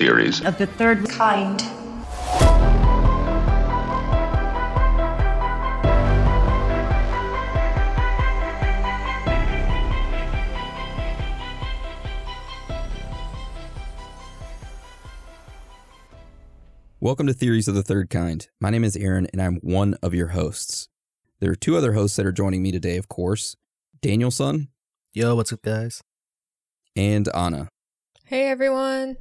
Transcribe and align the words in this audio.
Welcome 0.00 0.06
to 0.06 0.14
theories 0.14 0.40
of 0.44 0.58
the 0.58 0.66
third 0.66 1.08
kind. 1.08 1.60
Welcome 17.00 17.26
to 17.26 17.32
Theories 17.32 17.66
of 17.66 17.74
the 17.74 17.82
Third 17.82 18.08
Kind. 18.08 18.48
My 18.60 18.70
name 18.70 18.84
is 18.84 18.96
Aaron, 18.96 19.26
and 19.32 19.42
I'm 19.42 19.56
one 19.56 19.94
of 20.02 20.14
your 20.14 20.28
hosts. 20.28 20.88
There 21.40 21.50
are 21.50 21.56
two 21.56 21.76
other 21.76 21.94
hosts 21.94 22.16
that 22.16 22.26
are 22.26 22.32
joining 22.32 22.62
me 22.62 22.70
today, 22.70 22.98
of 22.98 23.08
course 23.08 23.56
Danielson 24.00 24.68
Yo, 25.12 25.34
what's 25.34 25.52
up, 25.52 25.62
guys? 25.62 26.02
and 26.94 27.28
Anna. 27.34 27.68
Hey 28.26 28.48
everyone. 28.48 29.16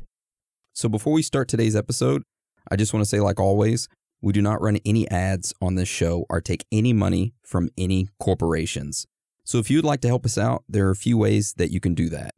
So 0.77 0.88
before 0.88 1.12
we 1.12 1.23
start 1.23 1.48
today's 1.48 1.76
episode, 1.76 2.22
I 2.70 2.76
just 2.76 2.94
want 2.94 3.02
to 3.04 3.09
say, 3.09 3.20
like 3.20 3.40
always, 3.40 3.90
we 4.22 4.31
do 4.31 4.44
not 4.44 4.62
run 4.62 4.77
any 4.85 5.09
ads 5.09 5.52
on 5.59 5.73
this 5.73 5.90
show 5.90 6.27
or 6.30 6.40
take 6.40 6.68
any 6.72 6.94
money 6.94 7.34
from 7.41 7.72
any 7.80 8.09
corporations. 8.20 9.08
So 9.44 9.58
if 9.58 9.71
you'd 9.71 9.84
like 9.84 10.02
to 10.02 10.08
help 10.08 10.23
us 10.23 10.38
out, 10.38 10.66
there 10.70 10.85
are 10.85 10.91
a 10.91 10.95
few 10.95 11.18
ways 11.18 11.55
that 11.58 11.71
you 11.71 11.80
can 11.80 11.95
do 11.95 12.09
that. 12.09 12.30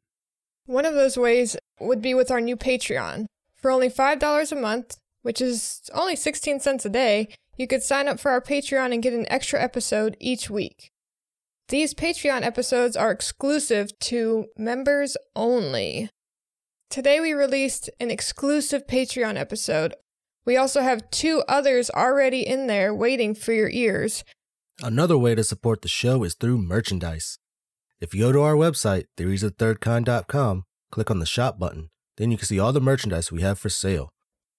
One 0.67 0.85
of 0.85 0.93
those 0.93 1.17
ways 1.17 1.57
would 1.81 2.01
be 2.01 2.13
with 2.13 2.31
our 2.31 2.39
new 2.39 2.55
Patreon. 2.55 3.25
For 3.57 3.71
only 3.71 3.89
$5 3.89 4.51
a 4.53 4.55
month, 4.55 4.95
which 5.21 5.41
is 5.41 5.81
only 5.93 6.15
16 6.15 6.61
cents 6.61 6.85
a 6.85 6.89
day, 6.89 7.27
you 7.57 7.67
could 7.67 7.83
sign 7.83 8.07
up 8.07 8.21
for 8.21 8.31
our 8.31 8.39
Patreon 8.39 8.93
and 8.93 9.03
get 9.03 9.11
an 9.11 9.29
extra 9.29 9.61
episode 9.61 10.15
each 10.17 10.49
week. 10.49 10.91
These 11.67 11.93
Patreon 11.93 12.43
episodes 12.43 12.95
are 12.95 13.11
exclusive 13.11 13.99
to 13.99 14.45
members 14.55 15.17
only. 15.35 16.09
Today 16.89 17.19
we 17.19 17.33
released 17.33 17.91
an 17.99 18.09
exclusive 18.09 18.87
Patreon 18.87 19.37
episode. 19.37 19.93
We 20.43 20.57
also 20.57 20.81
have 20.81 21.11
two 21.11 21.43
others 21.47 21.91
already 21.91 22.41
in 22.41 22.65
there 22.65 22.95
waiting 22.95 23.35
for 23.35 23.53
your 23.53 23.69
ears. 23.69 24.23
Another 24.81 25.15
way 25.15 25.35
to 25.35 25.43
support 25.43 25.83
the 25.83 25.87
show 25.87 26.23
is 26.23 26.33
through 26.33 26.57
merchandise. 26.57 27.37
If 28.01 28.15
you 28.15 28.21
go 28.21 28.31
to 28.31 28.41
our 28.41 28.55
website, 28.55 29.03
theoriesofthirdkind.com, 29.17 30.63
click 30.89 31.11
on 31.11 31.19
the 31.19 31.27
shop 31.27 31.59
button, 31.59 31.89
then 32.17 32.31
you 32.31 32.37
can 32.37 32.47
see 32.47 32.57
all 32.57 32.73
the 32.73 32.81
merchandise 32.81 33.31
we 33.31 33.43
have 33.43 33.59
for 33.59 33.69
sale. 33.69 34.09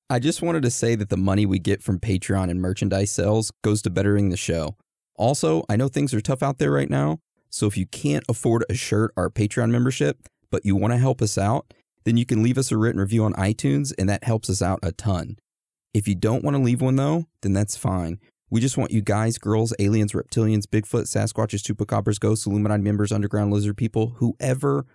I 0.08 0.20
just 0.20 0.40
wanted 0.40 0.62
to 0.62 0.70
say 0.70 0.94
that 0.94 1.08
the 1.08 1.16
money 1.16 1.46
we 1.46 1.58
get 1.58 1.82
from 1.82 1.98
Patreon 1.98 2.48
and 2.48 2.62
merchandise 2.62 3.10
sales 3.10 3.50
goes 3.64 3.82
to 3.82 3.90
bettering 3.90 4.28
the 4.28 4.36
show. 4.36 4.76
Also, 5.16 5.64
I 5.68 5.74
know 5.74 5.88
things 5.88 6.14
are 6.14 6.20
tough 6.20 6.44
out 6.44 6.58
there 6.58 6.70
right 6.70 6.90
now, 6.90 7.18
so 7.48 7.66
if 7.66 7.76
you 7.76 7.86
can't 7.86 8.24
afford 8.28 8.64
a 8.70 8.74
shirt 8.74 9.12
or 9.16 9.24
a 9.24 9.32
Patreon 9.32 9.70
membership, 9.70 10.28
but 10.48 10.64
you 10.64 10.76
want 10.76 10.92
to 10.92 10.98
help 10.98 11.20
us 11.22 11.36
out, 11.36 11.74
then 12.04 12.16
you 12.16 12.26
can 12.26 12.42
leave 12.42 12.58
us 12.58 12.72
a 12.72 12.76
written 12.76 13.00
review 13.00 13.24
on 13.24 13.32
iTunes, 13.34 13.92
and 13.98 14.08
that 14.08 14.24
helps 14.24 14.50
us 14.50 14.62
out 14.62 14.80
a 14.82 14.92
ton. 14.92 15.36
If 15.92 16.06
you 16.06 16.14
don't 16.14 16.44
want 16.44 16.56
to 16.56 16.62
leave 16.62 16.80
one 16.80 16.96
though, 16.96 17.26
then 17.42 17.52
that's 17.52 17.76
fine. 17.76 18.18
We 18.50 18.60
just 18.60 18.76
want 18.76 18.90
you 18.90 19.00
guys, 19.00 19.38
girls, 19.38 19.72
aliens, 19.78 20.12
reptilians, 20.12 20.64
Bigfoot, 20.64 21.04
Sasquatches, 21.04 21.62
chupacabras, 21.62 22.18
ghosts, 22.18 22.46
Illuminati 22.46 22.82
members, 22.82 23.12
underground 23.12 23.52
lizard 23.52 23.76
people, 23.76 24.14
whoever 24.16 24.86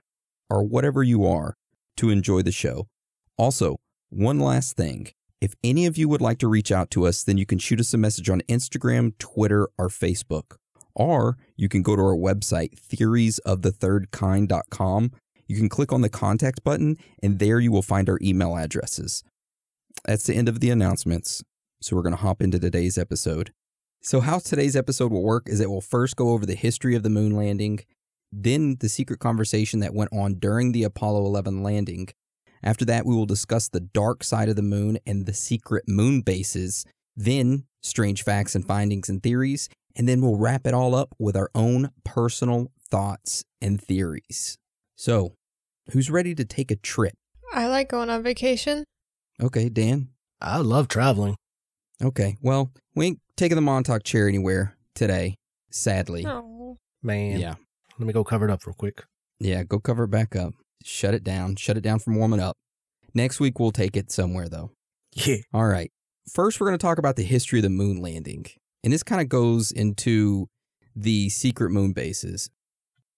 or 0.50 0.64
whatever 0.64 1.04
you 1.04 1.26
are, 1.26 1.56
to 1.98 2.10
enjoy 2.10 2.42
the 2.42 2.52
show. 2.52 2.88
Also, 3.38 3.78
one 4.10 4.40
last 4.40 4.76
thing. 4.76 5.08
If 5.42 5.54
any 5.64 5.86
of 5.86 5.98
you 5.98 6.10
would 6.10 6.22
like 6.22 6.40
to 6.40 6.48
reach 6.48 6.72
out 6.72 6.90
to 6.92 7.06
us, 7.06 7.24
then 7.24 7.38
you 7.38 7.46
can 7.46 7.60
shoot 7.60 7.80
us 7.80 7.94
a 7.94 7.98
message 7.98 8.30
on 8.30 8.42
Instagram, 8.50 9.18
Twitter, 9.20 9.70
or 9.78 9.90
Facebook. 9.90 10.56
Or 10.94 11.38
you 11.56 11.70
can 11.70 11.82
go 11.82 11.96
to 11.96 12.02
our 12.02 12.16
website, 12.16 12.78
theoriesofthethirdkind.com. 12.80 15.12
You 15.48 15.58
can 15.58 15.70
click 15.70 15.94
on 15.94 16.02
the 16.02 16.10
contact 16.10 16.64
button, 16.64 16.98
and 17.22 17.40
there 17.40 17.60
you 17.60 17.72
will 17.72 17.82
find 17.82 18.10
our 18.10 18.20
email 18.22 18.56
addresses. 18.56 19.24
That's 20.06 20.26
the 20.26 20.36
end 20.36 20.50
of 20.50 20.60
the 20.60 20.70
announcements. 20.70 21.44
So 21.82 21.96
we're 21.96 22.02
going 22.02 22.16
to 22.16 22.22
hop 22.22 22.42
into 22.42 22.60
today's 22.60 22.98
episode. 22.98 23.52
So, 24.02 24.20
how 24.22 24.40
today's 24.40 24.76
episode 24.76 25.12
will 25.12 25.24
work 25.24 25.48
is 25.48 25.60
it 25.60 25.70
will 25.70 25.82
first 25.82 26.16
go 26.16 26.30
over 26.30 26.46
the 26.46 26.56
history 26.56 26.96
of 26.96 27.04
the 27.04 27.10
moon 27.10 27.36
landing, 27.36 27.80
then 28.32 28.78
the 28.80 28.90
secret 28.90 29.20
conversation 29.20 29.80
that 29.80 29.96
went 29.96 30.12
on 30.14 30.36
during 30.36 30.72
the 30.72 30.84
Apollo 30.84 31.26
11 31.26 31.64
landing. 31.64 32.10
After 32.64 32.86
that, 32.86 33.06
we 33.06 33.16
will 33.16 33.26
discuss 33.26 33.68
the 33.68 33.80
dark 33.80 34.24
side 34.24 34.50
of 34.50 34.56
the 34.56 34.62
moon 34.62 35.00
and 35.06 35.26
the 35.26 35.34
secret 35.34 35.86
moon 35.88 36.22
bases, 36.22 36.86
then 37.16 37.66
strange 37.82 38.24
facts 38.24 38.56
and 38.56 38.66
findings 38.66 39.10
and 39.10 39.22
theories, 39.24 39.70
and 39.96 40.08
then 40.08 40.22
we'll 40.22 40.38
wrap 40.38 40.68
it 40.68 40.74
all 40.74 40.94
up 40.94 41.16
with 41.18 41.36
our 41.36 41.50
own 41.56 41.92
personal 42.04 42.72
thoughts 42.90 43.44
and 43.62 43.82
theories. 43.82 44.58
So, 44.96 45.34
who's 45.92 46.10
ready 46.10 46.34
to 46.36 46.46
take 46.46 46.72
a 46.72 46.76
trip? 46.76 47.14
I 47.54 47.68
like 47.68 47.90
going 47.90 48.10
on 48.10 48.24
vacation. 48.24 48.86
Okay, 49.42 49.70
Dan. 49.70 50.10
I 50.42 50.58
love 50.60 50.88
traveling. 50.88 51.36
Okay, 52.04 52.38
well, 52.42 52.72
we 52.96 53.08
ain't 53.08 53.20
taking 53.38 53.56
the 53.56 53.62
Montauk 53.62 54.04
chair 54.04 54.28
anywhere 54.28 54.76
today, 54.94 55.36
sadly. 55.72 56.26
Oh. 56.28 56.78
Man, 57.02 57.40
Yeah. 57.40 57.56
let 58.00 58.08
me 58.08 58.14
go 58.14 58.24
cover 58.24 58.46
it 58.46 58.52
up 58.52 58.66
real 58.66 58.74
quick. 58.74 59.04
Yeah, 59.40 59.64
go 59.64 59.80
cover 59.80 60.06
it 60.06 60.10
back 60.10 60.36
up. 60.36 60.54
Shut 60.84 61.14
it 61.14 61.24
down. 61.24 61.56
Shut 61.56 61.78
it 61.78 61.82
down 61.82 62.00
from 62.00 62.16
warming 62.16 62.40
up. 62.40 62.56
Next 63.14 63.40
week, 63.40 63.60
we'll 63.60 63.72
take 63.72 63.96
it 63.96 64.12
somewhere, 64.12 64.50
though. 64.50 64.72
Yeah. 65.14 65.38
All 65.54 65.66
right. 65.68 65.92
First, 66.34 66.60
we're 66.60 66.68
going 66.68 66.78
to 66.78 66.82
talk 66.86 66.98
about 66.98 67.16
the 67.16 67.24
history 67.24 67.60
of 67.60 67.64
the 67.64 67.70
moon 67.70 68.02
landing. 68.02 68.46
And 68.84 68.92
this 68.92 69.04
kind 69.04 69.22
of 69.22 69.30
goes 69.30 69.72
into 69.72 70.48
the 70.96 71.30
secret 71.30 71.70
moon 71.72 71.94
bases. 71.94 72.50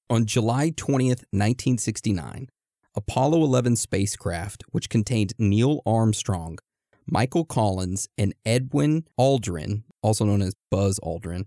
On 0.09 0.25
July 0.25 0.72
20th, 0.72 1.25
1969, 1.35 2.47
Apollo 2.95 3.44
11 3.44 3.75
spacecraft, 3.75 4.63
which 4.72 4.90
contained 4.90 5.34
Neil 5.38 5.81
Armstrong, 5.85 6.59
Michael 7.06 7.44
Collins, 7.44 8.07
and 8.18 8.34
Edwin 8.45 9.03
Aldrin, 9.19 9.84
also 10.01 10.23
known 10.23 10.41
as 10.41 10.56
Buzz 10.72 10.97
Aldrin, 11.03 11.44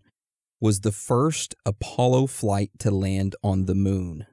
was 0.60 0.80
the 0.80 0.92
first 0.92 1.54
Apollo 1.64 2.26
flight 2.26 2.70
to 2.80 2.90
land 2.90 3.34
on 3.42 3.64
the 3.64 3.74
moon. 3.74 4.26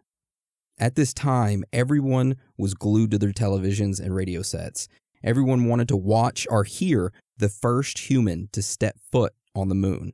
At 0.77 0.95
this 0.95 1.13
time, 1.13 1.63
everyone 1.71 2.35
was 2.57 2.73
glued 2.73 3.11
to 3.11 3.17
their 3.17 3.31
televisions 3.31 3.97
and 3.97 4.13
radio 4.13 4.41
sets. 4.41 4.89
Everyone 5.23 5.65
wanted 5.65 5.87
to 5.87 5.95
watch 5.95 6.45
or 6.49 6.65
hear 6.65 7.13
the 7.37 7.49
first 7.49 7.97
human 8.09 8.49
to 8.51 8.61
step 8.61 8.97
foot 9.09 9.31
on 9.55 9.69
the 9.69 9.75
moon. 9.75 10.11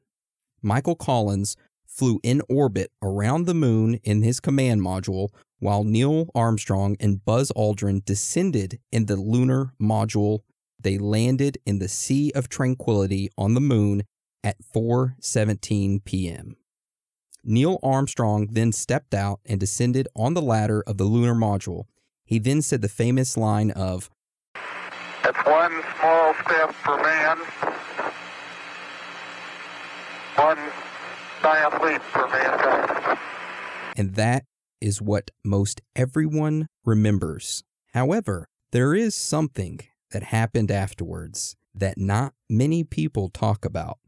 Michael 0.62 0.96
Collins 0.96 1.58
flew 1.94 2.20
in 2.24 2.42
orbit 2.50 2.92
around 3.02 3.46
the 3.46 3.54
moon 3.54 4.00
in 4.04 4.24
his 4.24 4.40
command 4.40 4.82
module, 4.82 5.30
while 5.60 5.84
Neil 5.84 6.30
Armstrong 6.34 6.98
and 7.00 7.24
Buzz 7.24 7.52
Aldrin 7.56 8.04
descended 8.04 8.80
in 8.92 9.06
the 9.06 9.16
lunar 9.16 9.74
module. 9.80 10.40
They 10.80 10.98
landed 10.98 11.60
in 11.66 11.80
the 11.80 11.88
Sea 11.88 12.32
of 12.36 12.50
Tranquility 12.50 13.30
on 13.38 13.54
the 13.54 13.62
moon 13.62 14.04
at 14.44 14.58
4:17 14.76 16.04
p.m. 16.04 16.58
Neil 17.46 17.80
Armstrong 17.84 18.48
then 18.52 18.72
stepped 18.72 19.14
out 19.14 19.40
and 19.46 19.60
descended 19.60 20.08
on 20.16 20.34
the 20.34 20.42
ladder 20.42 20.84
of 20.88 20.98
the 20.98 21.04
lunar 21.04 21.36
module. 21.36 21.86
He 22.26 22.40
then 22.40 22.62
said 22.62 22.82
the 22.82 22.90
famous 22.90 23.38
line 23.38 23.72
of, 23.72 24.10
It's 25.24 25.46
one 25.46 25.84
small 26.00 26.34
step 26.46 26.74
for 26.74 26.98
man, 26.98 27.38
one 30.36 30.58
giant 31.44 31.84
leap 31.84 32.02
for 32.02 32.28
mankind. 32.30 33.20
and 33.98 34.16
that 34.16 34.46
is 34.80 35.02
what 35.02 35.30
most 35.44 35.82
everyone 35.96 36.68
remembers. 36.86 37.64
However, 37.94 38.48
there 38.72 38.96
is 38.96 39.14
something 39.14 39.80
that 40.12 40.24
happened 40.24 40.72
afterwards 40.72 41.56
that 41.76 41.98
not 41.98 42.34
many 42.50 42.84
people 42.84 43.30
talk 43.30 43.66
about. 43.66 44.00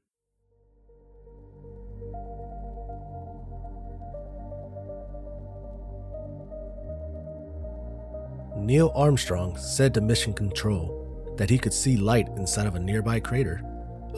Neil 8.55 8.91
Armstrong 8.95 9.57
said 9.57 9.93
to 9.93 10.01
Mission 10.01 10.33
Control 10.33 11.33
that 11.37 11.49
he 11.49 11.57
could 11.57 11.73
see 11.73 11.97
light 11.97 12.27
inside 12.37 12.65
of 12.65 12.75
a 12.75 12.79
nearby 12.79 13.19
crater. 13.19 13.61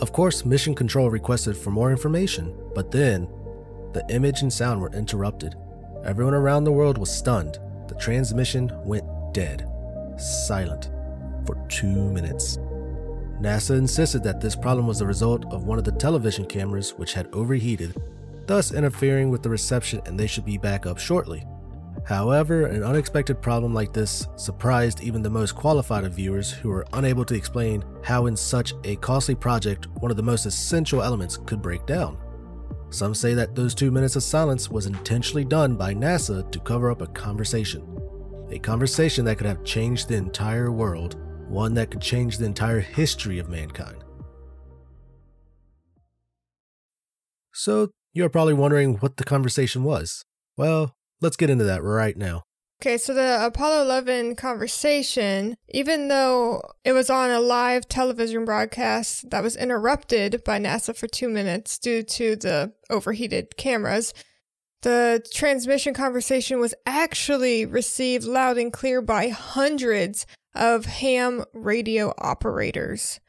Of 0.01 0.13
course, 0.13 0.45
Mission 0.45 0.75
Control 0.75 1.09
requested 1.09 1.57
for 1.57 1.71
more 1.71 1.89
information, 1.89 2.55
but 2.75 2.91
then 2.91 3.27
the 3.93 4.05
image 4.09 4.43
and 4.43 4.53
sound 4.53 4.79
were 4.79 4.91
interrupted. 4.93 5.55
Everyone 6.05 6.35
around 6.35 6.65
the 6.65 6.71
world 6.71 6.99
was 6.99 7.11
stunned. 7.11 7.57
The 7.87 7.95
transmission 7.95 8.71
went 8.85 9.05
dead, 9.33 9.67
silent, 10.19 10.91
for 11.47 11.55
two 11.67 12.11
minutes. 12.11 12.57
NASA 13.41 13.75
insisted 13.75 14.23
that 14.23 14.39
this 14.39 14.55
problem 14.55 14.85
was 14.85 14.99
the 14.99 15.07
result 15.07 15.45
of 15.51 15.63
one 15.63 15.79
of 15.79 15.83
the 15.83 15.91
television 15.91 16.45
cameras 16.45 16.91
which 16.91 17.13
had 17.13 17.27
overheated, 17.33 17.95
thus 18.45 18.73
interfering 18.73 19.31
with 19.31 19.41
the 19.41 19.49
reception, 19.49 20.01
and 20.05 20.19
they 20.19 20.27
should 20.27 20.45
be 20.45 20.59
back 20.59 20.85
up 20.85 20.99
shortly. 20.99 21.43
However, 22.07 22.67
an 22.67 22.83
unexpected 22.83 23.41
problem 23.41 23.73
like 23.73 23.91
this 23.91 24.29
surprised 24.37 25.01
even 25.01 25.21
the 25.21 25.29
most 25.29 25.55
qualified 25.55 26.05
of 26.05 26.13
viewers 26.13 26.49
who 26.49 26.69
were 26.69 26.85
unable 26.93 27.25
to 27.25 27.35
explain 27.35 27.83
how, 28.01 28.27
in 28.27 28.35
such 28.37 28.73
a 28.85 28.95
costly 28.95 29.35
project, 29.35 29.87
one 29.99 30.09
of 30.09 30.15
the 30.15 30.23
most 30.23 30.45
essential 30.45 31.03
elements 31.03 31.35
could 31.35 31.61
break 31.61 31.85
down. 31.85 32.17
Some 32.91 33.13
say 33.13 33.33
that 33.33 33.55
those 33.55 33.75
two 33.75 33.91
minutes 33.91 34.15
of 34.15 34.23
silence 34.23 34.69
was 34.69 34.85
intentionally 34.85 35.43
done 35.43 35.75
by 35.75 35.93
NASA 35.93 36.49
to 36.49 36.59
cover 36.61 36.89
up 36.89 37.01
a 37.01 37.07
conversation. 37.07 37.85
A 38.51 38.59
conversation 38.59 39.25
that 39.25 39.37
could 39.37 39.45
have 39.47 39.65
changed 39.65 40.07
the 40.07 40.15
entire 40.15 40.71
world, 40.71 41.17
one 41.49 41.73
that 41.73 41.91
could 41.91 42.01
change 42.01 42.37
the 42.37 42.45
entire 42.45 42.79
history 42.79 43.37
of 43.37 43.49
mankind. 43.49 44.05
So, 47.53 47.89
you're 48.13 48.29
probably 48.29 48.53
wondering 48.53 48.95
what 48.95 49.17
the 49.17 49.25
conversation 49.25 49.83
was. 49.83 50.23
Well, 50.55 50.96
let's 51.21 51.37
get 51.37 51.49
into 51.49 51.63
that 51.65 51.83
right 51.83 52.17
now. 52.17 52.43
Okay, 52.79 52.99
so 52.99 53.11
the 53.11 53.43
Apollo 53.43 53.81
11 53.85 54.35
conversation, 54.35 55.55
even 55.69 56.09
though 56.09 56.61
it 56.83 56.91
was 56.91 57.09
on 57.09 57.31
a 57.31 57.39
live 57.39 57.89
television 57.89 58.45
broadcast 58.45 59.31
that 59.31 59.41
was 59.41 59.55
interrupted 59.55 60.43
by 60.45 60.59
NASA 60.59 60.95
for 60.95 61.07
two 61.07 61.27
minutes 61.27 61.79
due 61.79 62.03
to 62.03 62.35
the 62.35 62.73
overheated 62.91 63.57
cameras, 63.57 64.13
the 64.83 65.25
transmission 65.33 65.95
conversation 65.95 66.59
was 66.59 66.75
actually 66.85 67.65
received 67.65 68.25
loud 68.25 68.59
and 68.59 68.71
clear 68.71 69.01
by 69.01 69.29
hundreds 69.29 70.27
of 70.53 70.85
ham 70.85 71.45
radio 71.53 72.13
operators. 72.19 73.19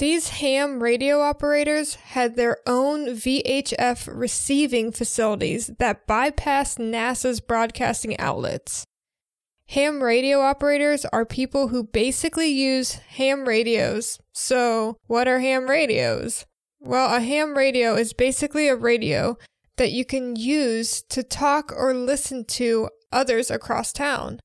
These 0.00 0.30
ham 0.30 0.82
radio 0.82 1.20
operators 1.20 1.96
had 1.96 2.34
their 2.34 2.56
own 2.66 3.08
VHF 3.08 4.08
receiving 4.10 4.92
facilities 4.92 5.66
that 5.78 6.06
bypassed 6.06 6.78
NASA's 6.78 7.40
broadcasting 7.40 8.18
outlets. 8.18 8.86
Ham 9.68 10.02
radio 10.02 10.40
operators 10.40 11.04
are 11.04 11.26
people 11.26 11.68
who 11.68 11.84
basically 11.84 12.48
use 12.48 12.94
ham 12.94 13.46
radios. 13.46 14.18
So, 14.32 14.96
what 15.06 15.28
are 15.28 15.40
ham 15.40 15.68
radios? 15.68 16.46
Well, 16.80 17.14
a 17.14 17.20
ham 17.20 17.54
radio 17.54 17.94
is 17.94 18.14
basically 18.14 18.68
a 18.68 18.76
radio 18.76 19.36
that 19.76 19.92
you 19.92 20.06
can 20.06 20.34
use 20.34 21.02
to 21.10 21.22
talk 21.22 21.74
or 21.76 21.92
listen 21.92 22.46
to 22.46 22.88
others 23.12 23.50
across 23.50 23.92
town, 23.92 24.40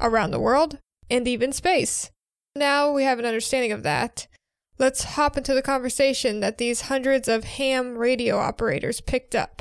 around 0.00 0.30
the 0.30 0.38
world, 0.38 0.78
and 1.10 1.26
even 1.26 1.50
space. 1.50 2.12
Now 2.54 2.92
we 2.92 3.02
have 3.02 3.18
an 3.18 3.26
understanding 3.26 3.72
of 3.72 3.82
that. 3.82 4.28
Let's 4.80 5.04
hop 5.04 5.36
into 5.36 5.52
the 5.52 5.60
conversation 5.60 6.40
that 6.40 6.56
these 6.56 6.80
hundreds 6.80 7.28
of 7.28 7.44
ham 7.44 7.98
radio 7.98 8.38
operators 8.38 9.02
picked 9.02 9.34
up. 9.34 9.60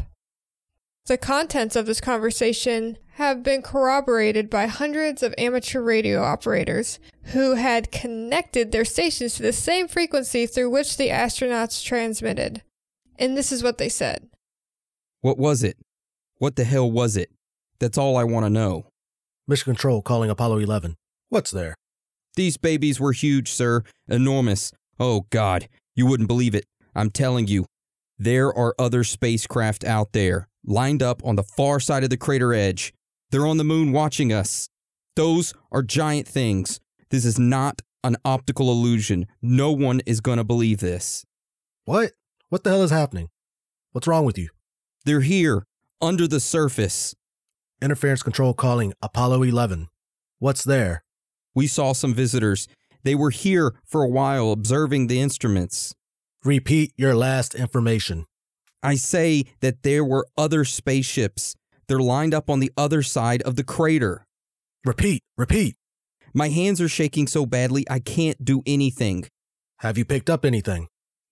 The 1.07 1.17
contents 1.17 1.75
of 1.75 1.85
this 1.85 1.99
conversation 1.99 2.97
have 3.15 3.43
been 3.43 3.61
corroborated 3.61 4.49
by 4.49 4.67
hundreds 4.67 5.21
of 5.21 5.35
amateur 5.37 5.81
radio 5.81 6.23
operators 6.23 6.99
who 7.33 7.55
had 7.55 7.91
connected 7.91 8.71
their 8.71 8.85
stations 8.85 9.35
to 9.35 9.41
the 9.43 9.51
same 9.51 9.89
frequency 9.89 10.45
through 10.45 10.69
which 10.69 10.95
the 10.95 11.09
astronauts 11.09 11.83
transmitted. 11.83 12.61
And 13.17 13.35
this 13.35 13.51
is 13.51 13.61
what 13.61 13.77
they 13.77 13.89
said 13.89 14.29
What 15.19 15.37
was 15.37 15.63
it? 15.63 15.75
What 16.37 16.55
the 16.55 16.63
hell 16.63 16.89
was 16.89 17.17
it? 17.17 17.29
That's 17.79 17.97
all 17.97 18.15
I 18.15 18.23
want 18.23 18.45
to 18.45 18.49
know. 18.49 18.85
Mission 19.49 19.73
Control 19.73 20.01
calling 20.01 20.29
Apollo 20.29 20.59
11. 20.59 20.95
What's 21.27 21.51
there? 21.51 21.75
These 22.37 22.55
babies 22.55 23.01
were 23.01 23.11
huge, 23.11 23.51
sir. 23.51 23.83
Enormous. 24.07 24.71
Oh, 24.99 25.25
God. 25.29 25.67
You 25.95 26.05
wouldn't 26.05 26.27
believe 26.27 26.55
it. 26.55 26.65
I'm 26.95 27.09
telling 27.09 27.47
you. 27.47 27.65
There 28.17 28.53
are 28.53 28.75
other 28.77 29.05
spacecraft 29.05 29.85
out 29.85 30.11
there, 30.11 30.49
lined 30.65 31.01
up 31.01 31.23
on 31.23 31.37
the 31.37 31.43
far 31.43 31.79
side 31.79 32.03
of 32.03 32.09
the 32.09 32.17
crater 32.17 32.53
edge. 32.53 32.93
They're 33.31 33.47
on 33.47 33.57
the 33.57 33.63
moon 33.63 33.93
watching 33.93 34.33
us. 34.33 34.67
Those 35.15 35.53
are 35.71 35.83
giant 35.83 36.27
things. 36.27 36.79
This 37.11 37.23
is 37.23 37.39
not 37.39 37.81
an 38.03 38.17
optical 38.25 38.71
illusion. 38.71 39.25
No 39.41 39.71
one 39.71 40.01
is 40.05 40.19
going 40.19 40.37
to 40.37 40.43
believe 40.43 40.79
this. 40.79 41.25
What? 41.85 42.11
What 42.49 42.63
the 42.63 42.71
hell 42.71 42.83
is 42.83 42.91
happening? 42.91 43.29
What's 43.91 44.07
wrong 44.07 44.25
with 44.25 44.37
you? 44.37 44.49
They're 45.05 45.21
here, 45.21 45.63
under 46.01 46.27
the 46.27 46.39
surface. 46.39 47.15
Interference 47.81 48.21
Control 48.21 48.53
calling 48.53 48.93
Apollo 49.01 49.43
11. 49.43 49.87
What's 50.39 50.63
there? 50.63 51.03
We 51.55 51.67
saw 51.67 51.93
some 51.93 52.13
visitors. 52.13 52.67
They 53.03 53.15
were 53.15 53.29
here 53.29 53.75
for 53.85 54.03
a 54.03 54.09
while 54.09 54.51
observing 54.51 55.07
the 55.07 55.21
instruments. 55.21 55.93
Repeat 56.43 56.93
your 56.97 57.15
last 57.15 57.55
information. 57.55 58.25
I 58.81 58.95
say 58.95 59.45
that 59.59 59.83
there 59.83 60.03
were 60.03 60.27
other 60.37 60.63
spaceships. 60.63 61.55
They're 61.87 61.99
lined 61.99 62.33
up 62.33 62.49
on 62.49 62.59
the 62.59 62.71
other 62.77 63.03
side 63.03 63.41
of 63.41 63.55
the 63.55 63.63
crater. 63.63 64.25
Repeat, 64.85 65.21
repeat. 65.37 65.75
My 66.33 66.49
hands 66.49 66.79
are 66.79 66.87
shaking 66.87 67.27
so 67.27 67.45
badly 67.45 67.85
I 67.89 67.99
can't 67.99 68.45
do 68.45 68.61
anything. 68.65 69.25
Have 69.79 69.97
you 69.97 70.05
picked 70.05 70.29
up 70.29 70.45
anything? 70.45 70.87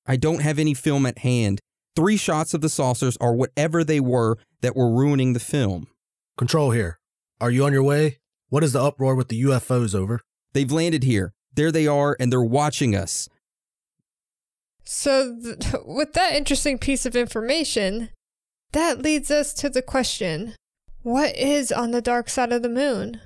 I 0.05 0.15
don't 0.15 0.41
have 0.41 0.59
any 0.59 0.73
film 0.73 1.05
at 1.05 1.19
hand. 1.19 1.59
Three 1.95 2.17
shots 2.17 2.53
of 2.53 2.61
the 2.61 2.69
saucers 2.69 3.17
are 3.17 3.33
whatever 3.33 3.83
they 3.83 3.99
were 3.99 4.37
that 4.61 4.75
were 4.75 4.89
ruining 4.89 5.33
the 5.33 5.39
film. 5.39 5.87
Control 6.37 6.71
here. 6.71 6.99
Are 7.39 7.51
you 7.51 7.65
on 7.65 7.73
your 7.73 7.83
way? 7.83 8.19
What 8.49 8.63
is 8.63 8.73
the 8.73 8.81
uproar 8.81 9.15
with 9.15 9.27
the 9.27 9.41
UFOs 9.43 9.93
over? 9.93 10.21
They've 10.53 10.71
landed 10.71 11.03
here. 11.03 11.33
There 11.57 11.71
they 11.71 11.87
are, 11.87 12.15
and 12.19 12.31
they're 12.31 12.39
watching 12.39 12.95
us. 12.95 13.27
So, 14.85 15.35
th- 15.41 15.73
with 15.85 16.13
that 16.13 16.35
interesting 16.35 16.77
piece 16.77 17.05
of 17.05 17.15
information, 17.15 18.09
that 18.73 19.01
leads 19.01 19.31
us 19.31 19.53
to 19.55 19.69
the 19.69 19.81
question 19.81 20.55
what 21.01 21.35
is 21.35 21.71
on 21.71 21.91
the 21.91 22.01
dark 22.01 22.29
side 22.29 22.53
of 22.53 22.61
the 22.61 22.69
moon? 22.69 23.21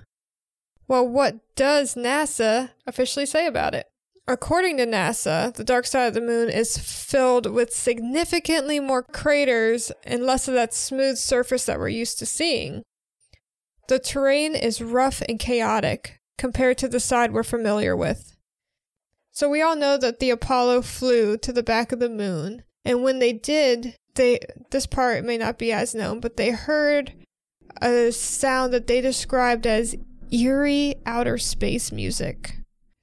Well, 0.87 1.05
what 1.05 1.39
does 1.55 1.95
NASA 1.95 2.69
officially 2.87 3.25
say 3.25 3.47
about 3.47 3.75
it? 3.75 3.87
According 4.27 4.77
to 4.77 4.85
NASA, 4.85 5.53
the 5.53 5.63
dark 5.65 5.85
side 5.85 6.07
of 6.07 6.13
the 6.13 6.21
moon 6.21 6.49
is 6.49 6.77
filled 6.77 7.51
with 7.51 7.73
significantly 7.73 8.79
more 8.79 9.03
craters 9.03 9.91
and 10.05 10.23
less 10.23 10.47
of 10.47 10.53
that 10.53 10.73
smooth 10.73 11.17
surface 11.17 11.65
that 11.65 11.79
we're 11.79 11.89
used 11.89 12.17
to 12.19 12.25
seeing. 12.25 12.83
The 13.89 13.99
terrain 13.99 14.55
is 14.55 14.81
rough 14.81 15.21
and 15.27 15.37
chaotic 15.37 16.20
compared 16.41 16.75
to 16.75 16.87
the 16.87 16.99
side 16.99 17.31
we're 17.31 17.43
familiar 17.43 17.95
with. 17.95 18.35
So 19.31 19.47
we 19.47 19.61
all 19.61 19.75
know 19.75 19.95
that 19.95 20.19
the 20.19 20.31
Apollo 20.31 20.81
flew 20.81 21.37
to 21.37 21.53
the 21.53 21.61
back 21.61 21.91
of 21.91 21.99
the 21.99 22.09
moon, 22.09 22.63
and 22.83 23.03
when 23.03 23.19
they 23.19 23.31
did, 23.31 23.95
they 24.15 24.39
this 24.71 24.87
part 24.87 25.23
may 25.23 25.37
not 25.37 25.59
be 25.59 25.71
as 25.71 25.93
known, 25.93 26.19
but 26.19 26.37
they 26.37 26.49
heard 26.49 27.13
a 27.79 28.11
sound 28.11 28.73
that 28.73 28.87
they 28.87 29.01
described 29.01 29.67
as 29.67 29.95
eerie 30.31 30.95
outer 31.05 31.37
space 31.37 31.91
music. 31.91 32.55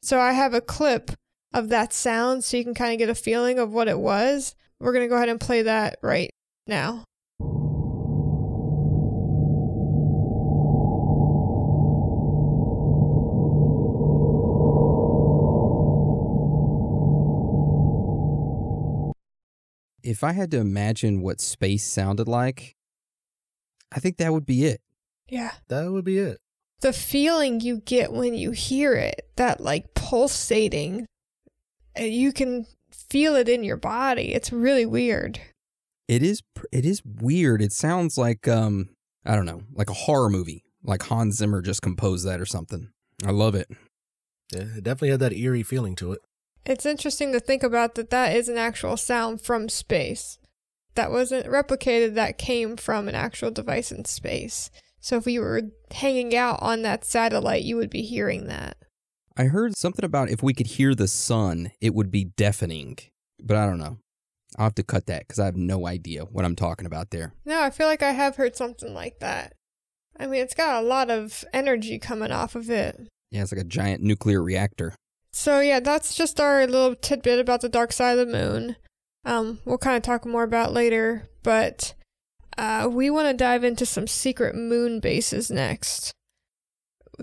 So 0.02 0.18
I 0.18 0.32
have 0.32 0.52
a 0.52 0.60
clip 0.60 1.12
of 1.54 1.68
that 1.68 1.92
sound 1.92 2.42
so 2.42 2.56
you 2.56 2.64
can 2.64 2.74
kind 2.74 2.92
of 2.92 2.98
get 2.98 3.08
a 3.08 3.14
feeling 3.14 3.60
of 3.60 3.72
what 3.72 3.86
it 3.86 4.00
was. 4.00 4.56
We're 4.80 4.92
going 4.92 5.04
to 5.04 5.08
go 5.08 5.16
ahead 5.16 5.28
and 5.28 5.40
play 5.40 5.62
that 5.62 5.98
right 6.02 6.30
now. 6.66 7.04
If 20.08 20.24
I 20.24 20.32
had 20.32 20.50
to 20.52 20.58
imagine 20.58 21.20
what 21.20 21.38
space 21.38 21.84
sounded 21.84 22.28
like, 22.28 22.76
I 23.92 24.00
think 24.00 24.16
that 24.16 24.32
would 24.32 24.46
be 24.46 24.64
it. 24.64 24.80
Yeah. 25.28 25.52
That 25.68 25.92
would 25.92 26.04
be 26.06 26.16
it. 26.16 26.38
The 26.80 26.94
feeling 26.94 27.60
you 27.60 27.82
get 27.84 28.10
when 28.10 28.32
you 28.32 28.52
hear 28.52 28.94
it, 28.94 29.28
that 29.36 29.60
like 29.60 29.92
pulsating, 29.92 31.06
uh, 31.98 32.04
you 32.04 32.32
can 32.32 32.66
feel 32.90 33.36
it 33.36 33.50
in 33.50 33.64
your 33.64 33.76
body. 33.76 34.32
It's 34.32 34.50
really 34.50 34.86
weird. 34.86 35.40
It 36.06 36.22
is 36.22 36.42
it 36.72 36.86
is 36.86 37.02
weird. 37.04 37.60
It 37.60 37.72
sounds 37.72 38.16
like 38.16 38.48
um 38.48 38.88
I 39.26 39.36
don't 39.36 39.44
know, 39.44 39.60
like 39.74 39.90
a 39.90 39.94
horror 39.94 40.30
movie. 40.30 40.64
Like 40.82 41.02
Hans 41.02 41.36
Zimmer 41.36 41.60
just 41.60 41.82
composed 41.82 42.26
that 42.26 42.40
or 42.40 42.46
something. 42.46 42.88
I 43.26 43.30
love 43.30 43.54
it. 43.54 43.68
Yeah, 44.54 44.62
it 44.76 44.84
definitely 44.84 45.10
had 45.10 45.20
that 45.20 45.34
eerie 45.34 45.62
feeling 45.62 45.96
to 45.96 46.12
it. 46.12 46.20
It's 46.68 46.84
interesting 46.84 47.32
to 47.32 47.40
think 47.40 47.62
about 47.62 47.94
that 47.94 48.10
that 48.10 48.36
is 48.36 48.50
an 48.50 48.58
actual 48.58 48.98
sound 48.98 49.40
from 49.40 49.70
space. 49.70 50.38
That 50.96 51.10
wasn't 51.10 51.46
replicated, 51.46 52.12
that 52.14 52.36
came 52.36 52.76
from 52.76 53.08
an 53.08 53.14
actual 53.14 53.50
device 53.50 53.90
in 53.90 54.04
space. 54.04 54.70
So 55.00 55.16
if 55.16 55.26
you 55.26 55.40
were 55.40 55.62
hanging 55.92 56.36
out 56.36 56.58
on 56.60 56.82
that 56.82 57.06
satellite, 57.06 57.62
you 57.62 57.76
would 57.76 57.88
be 57.88 58.02
hearing 58.02 58.48
that. 58.48 58.76
I 59.34 59.44
heard 59.44 59.78
something 59.78 60.04
about 60.04 60.28
if 60.28 60.42
we 60.42 60.52
could 60.52 60.66
hear 60.66 60.94
the 60.94 61.08
sun, 61.08 61.70
it 61.80 61.94
would 61.94 62.10
be 62.10 62.24
deafening. 62.24 62.98
But 63.42 63.56
I 63.56 63.64
don't 63.64 63.78
know. 63.78 63.96
I'll 64.58 64.66
have 64.66 64.74
to 64.74 64.82
cut 64.82 65.06
that 65.06 65.26
because 65.26 65.38
I 65.38 65.46
have 65.46 65.56
no 65.56 65.86
idea 65.86 66.24
what 66.24 66.44
I'm 66.44 66.56
talking 66.56 66.86
about 66.86 67.10
there. 67.10 67.32
No, 67.46 67.62
I 67.62 67.70
feel 67.70 67.86
like 67.86 68.02
I 68.02 68.12
have 68.12 68.36
heard 68.36 68.56
something 68.56 68.92
like 68.92 69.20
that. 69.20 69.54
I 70.18 70.26
mean, 70.26 70.42
it's 70.42 70.54
got 70.54 70.82
a 70.82 70.86
lot 70.86 71.10
of 71.10 71.46
energy 71.54 71.98
coming 71.98 72.32
off 72.32 72.54
of 72.54 72.68
it. 72.68 73.08
Yeah, 73.30 73.42
it's 73.42 73.52
like 73.52 73.60
a 73.60 73.64
giant 73.64 74.02
nuclear 74.02 74.42
reactor. 74.42 74.94
So 75.38 75.60
yeah, 75.60 75.78
that's 75.78 76.16
just 76.16 76.40
our 76.40 76.66
little 76.66 76.96
tidbit 76.96 77.38
about 77.38 77.60
the 77.60 77.68
dark 77.68 77.92
side 77.92 78.18
of 78.18 78.26
the 78.26 78.32
moon. 78.32 78.74
Um, 79.24 79.60
we'll 79.64 79.78
kind 79.78 79.96
of 79.96 80.02
talk 80.02 80.26
more 80.26 80.42
about 80.42 80.72
later, 80.72 81.28
but 81.44 81.94
uh, 82.58 82.88
we 82.90 83.08
want 83.08 83.28
to 83.28 83.34
dive 83.34 83.62
into 83.62 83.86
some 83.86 84.08
secret 84.08 84.56
moon 84.56 84.98
bases 84.98 85.48
next. 85.48 86.10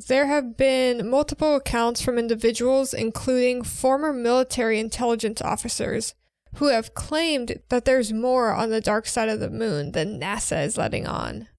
There 0.08 0.28
have 0.28 0.56
been 0.56 1.10
multiple 1.10 1.58
accounts 1.58 2.00
from 2.00 2.18
individuals, 2.18 2.94
including 2.94 3.64
former 3.64 4.14
military 4.14 4.80
intelligence 4.80 5.42
officers, 5.42 6.16
who 6.56 6.68
have 6.68 6.94
claimed 6.94 7.60
that 7.68 7.84
there's 7.84 8.14
more 8.14 8.54
on 8.54 8.70
the 8.70 8.80
dark 8.80 9.08
side 9.08 9.28
of 9.28 9.42
the 9.42 9.50
moon 9.50 9.92
than 9.92 10.22
NASA 10.22 10.64
is 10.66 10.78
letting 10.78 11.06
on. 11.06 11.50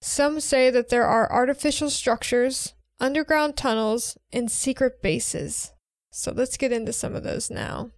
Some 0.00 0.40
say 0.40 0.70
that 0.70 0.88
there 0.88 1.04
are 1.04 1.30
artificial 1.30 1.90
structures, 1.90 2.72
underground 2.98 3.58
tunnels, 3.58 4.16
and 4.32 4.50
secret 4.50 5.02
bases. 5.02 5.72
So 6.18 6.32
let's 6.32 6.56
get 6.56 6.72
into 6.72 6.94
some 6.94 7.14
of 7.14 7.24
those 7.24 7.50
now. 7.50 7.90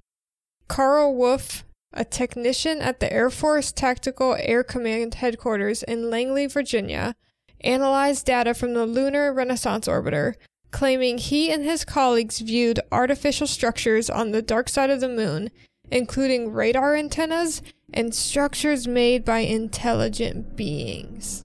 Carl 0.67 1.15
Wolf, 1.15 1.65
a 1.93 2.05
technician 2.05 2.83
at 2.83 2.99
the 2.99 3.11
Air 3.13 3.31
Force 3.31 3.71
Tactical 3.71 4.35
Air 4.41 4.65
Command 4.65 5.15
headquarters 5.15 5.85
in 5.85 6.11
Langley, 6.11 6.49
Virginia, 6.49 7.15
analyzed 7.61 8.27
data 8.27 8.55
from 8.55 8.75
the 8.75 8.87
Lunar 8.87 9.33
Reconnaissance 9.33 9.87
Orbiter, 9.87 10.35
claiming 10.73 11.19
he 11.19 11.53
and 11.53 11.63
his 11.63 11.85
colleagues 11.85 12.41
viewed 12.41 12.81
artificial 12.91 13.47
structures 13.47 14.11
on 14.11 14.33
the 14.33 14.43
dark 14.43 14.69
side 14.69 14.91
of 14.91 14.99
the 14.99 15.09
moon, 15.09 15.49
including 15.93 16.53
radar 16.53 16.97
antennas 16.97 17.63
and 17.95 18.13
structures 18.13 18.89
made 18.89 19.25
by 19.25 19.39
intelligent 19.39 20.57
beings. 20.57 21.45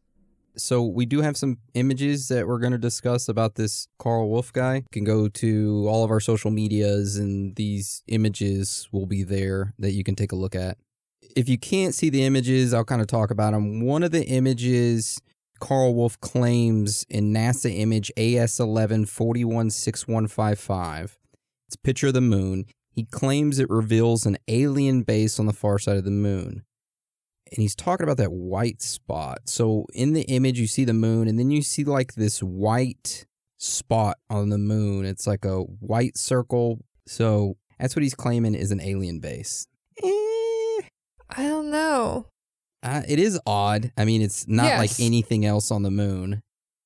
So 0.56 0.84
we 0.84 1.06
do 1.06 1.22
have 1.22 1.36
some 1.36 1.58
images 1.74 2.28
that 2.28 2.48
we're 2.48 2.60
going 2.60 2.74
to 2.74 2.78
discuss 2.78 3.28
about 3.28 3.56
this 3.56 3.88
Carl 3.98 4.30
Wolf 4.30 4.54
guy. 4.54 4.76
You 4.76 4.84
can 4.92 5.04
go 5.04 5.28
to 5.28 5.86
all 5.88 6.04
of 6.04 6.12
our 6.12 6.20
social 6.20 6.52
medias 6.52 7.18
and 7.18 7.56
these 7.56 8.04
images 8.08 8.88
will 8.92 9.08
be 9.08 9.24
there 9.24 9.74
that 9.80 9.94
you 9.94 10.04
can 10.04 10.16
take 10.16 10.32
a 10.32 10.36
look 10.36 10.56
at. 10.56 10.78
If 11.36 11.50
you 11.50 11.58
can't 11.58 11.96
see 11.96 12.10
the 12.10 12.24
images, 12.24 12.74
I'll 12.74 12.86
kind 12.86 13.02
of 13.02 13.08
talk 13.08 13.32
about 13.32 13.54
them. 13.54 13.84
One 13.84 14.04
of 14.04 14.12
the 14.12 14.26
images 14.26 15.20
Carl 15.60 15.96
Wolf 15.96 16.20
claims 16.20 17.06
in 17.10 17.34
NASA 17.34 17.76
image 17.76 18.12
AS11 18.18 19.08
416155. 19.08 21.18
It's 21.68 21.76
a 21.76 21.80
picture 21.80 22.08
of 22.08 22.14
the 22.14 22.22
moon. 22.22 22.66
He 22.92 23.06
claims 23.06 23.58
it 23.58 23.70
reveals 23.70 24.28
an 24.28 24.38
alien 24.48 25.02
base 25.02 25.40
on 25.40 25.48
the 25.48 25.54
far 25.54 25.80
side 25.80 25.98
of 25.98 26.04
the 26.04 26.12
moon 26.12 26.64
and 27.54 27.62
he's 27.62 27.76
talking 27.76 28.04
about 28.04 28.18
that 28.18 28.32
white 28.34 28.82
spot. 28.82 29.40
So 29.46 29.86
in 29.94 30.14
the 30.14 30.24
image, 30.24 30.60
you 30.60 30.68
see 30.68 30.84
the 30.86 30.94
moon, 30.94 31.28
and 31.28 31.38
then 31.40 31.52
you 31.52 31.62
see 31.62 31.84
like 31.84 32.16
this 32.16 32.42
white 32.44 33.26
spot 33.58 34.18
on 34.30 34.50
the 34.50 34.58
moon. 34.58 35.06
It's 35.06 35.26
like 35.28 35.46
a 35.46 35.60
white 35.62 36.18
circle. 36.18 36.80
So 37.08 37.56
that's 37.80 37.96
what 37.96 38.04
he's 38.04 38.16
claiming 38.16 38.56
is 38.56 38.72
an 38.72 38.82
alien 38.82 39.20
base. 39.20 39.68
Eh, 40.04 40.08
I 41.30 41.44
don't 41.48 41.70
know. 41.72 42.28
uh, 42.82 43.02
it 43.08 43.20
is 43.20 43.40
odd. 43.46 43.92
I 43.98 44.04
mean, 44.06 44.22
it's 44.22 44.48
not 44.48 44.66
Yes. 44.66 44.80
like 44.80 45.00
anything 45.00 45.46
else 45.46 45.72
on 45.72 45.84
the 45.84 45.92
moon. 45.92 46.42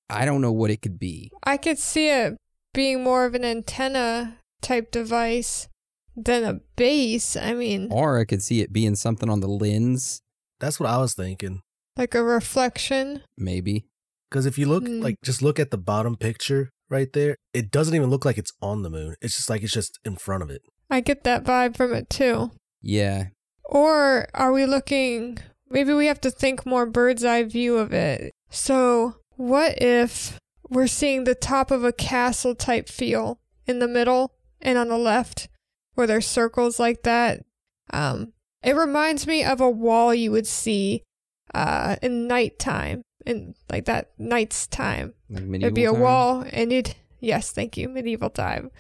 I 0.10 0.26
don't 0.26 0.42
know 0.42 0.52
what 0.52 0.70
it 0.70 0.82
could 0.82 1.00
be. 1.00 1.32
I 1.44 1.58
could 1.58 1.80
see 1.80 2.10
it 2.10 2.38
being 2.74 3.04
more 3.04 3.26
of 3.26 3.34
an 3.34 3.44
antenna 3.44 4.38
type 4.62 4.92
device 4.92 5.68
than 6.16 6.44
a 6.44 6.60
base. 6.76 7.36
I 7.36 7.54
mean, 7.54 7.88
Or 7.92 8.20
I 8.20 8.26
could 8.26 8.42
see 8.44 8.62
it 8.62 8.72
being 8.72 8.96
something 8.96 9.30
on 9.30 9.40
the 9.40 9.48
lens, 9.48 10.22
That's 10.60 10.80
what 10.80 10.90
I 10.90 10.98
was 10.98 11.14
thinking. 11.14 11.62
like 11.96 12.14
a 12.14 12.22
reflection. 12.24 13.22
maybe. 13.38 13.86
Because 14.30 14.46
if 14.46 14.58
you 14.60 14.68
look, 14.68 14.86
Hmm. 14.86 15.02
like, 15.02 15.16
just 15.24 15.42
look 15.42 15.58
at 15.60 15.72
the 15.72 15.78
bottom 15.78 16.16
picture 16.16 16.70
right 16.90 17.12
there, 17.14 17.38
it 17.54 17.72
doesn't 17.72 17.96
even 17.96 18.10
look 18.12 18.24
like 18.26 18.38
it's 18.38 18.52
on 18.62 18.84
the 18.84 18.90
moon. 18.90 19.16
It's 19.22 19.36
just 19.36 19.50
like 19.50 19.64
it's 19.64 19.74
just 19.74 19.98
in 20.06 20.16
front 20.16 20.44
of 20.44 20.50
it. 20.52 20.62
I 20.92 21.00
get 21.02 21.24
that 21.24 21.44
vibe 21.44 21.76
from 21.76 21.94
it 21.94 22.10
too. 22.10 22.52
Yeah. 22.82 23.30
Or 23.66 24.28
are 24.34 24.52
we 24.54 24.66
looking? 24.66 25.40
Maybe 25.70 25.92
we 25.94 26.06
have 26.06 26.22
to 26.22 26.30
think 26.32 26.66
more 26.66 26.86
bird's 26.86 27.26
eye 27.26 27.44
view 27.44 27.78
of 27.78 27.92
it. 27.94 28.32
So, 28.50 29.16
what 29.38 29.82
if 29.82 30.38
we're 30.70 30.88
seeing 30.88 31.24
the 31.24 31.36
top 31.36 31.72
of 31.72 31.84
a 31.84 31.92
castle 31.94 32.54
type 32.56 32.90
feel 32.90 33.40
in 33.66 33.80
the 33.80 33.88
middle 33.88 34.34
and 34.62 34.78
on 34.78 34.90
the 34.90 34.98
left 34.98 35.50
where 35.96 36.06
there's 36.08 36.28
circles 36.28 36.80
like 36.80 37.04
that? 37.04 37.44
Um, 37.92 38.34
it 38.68 38.76
reminds 38.76 39.26
me 39.26 39.44
of 39.44 39.62
a 39.62 39.70
wall 39.70 40.14
you 40.14 40.32
would 40.32 40.48
see 40.48 41.04
uh, 41.54 41.96
in 42.02 42.28
nighttime, 42.28 43.02
in 43.26 43.56
like 43.72 43.86
that 43.86 44.12
knight's 44.18 44.68
time. 44.68 45.14
Like 45.30 45.44
It'd 45.62 45.74
be 45.74 45.86
a 45.86 45.92
time? 45.92 46.02
wall, 46.02 46.46
and 46.52 46.72
it 46.74 46.96
yes, 47.20 47.52
thank 47.52 47.78
you, 47.78 47.88
medieval 47.90 48.30
time, 48.30 48.72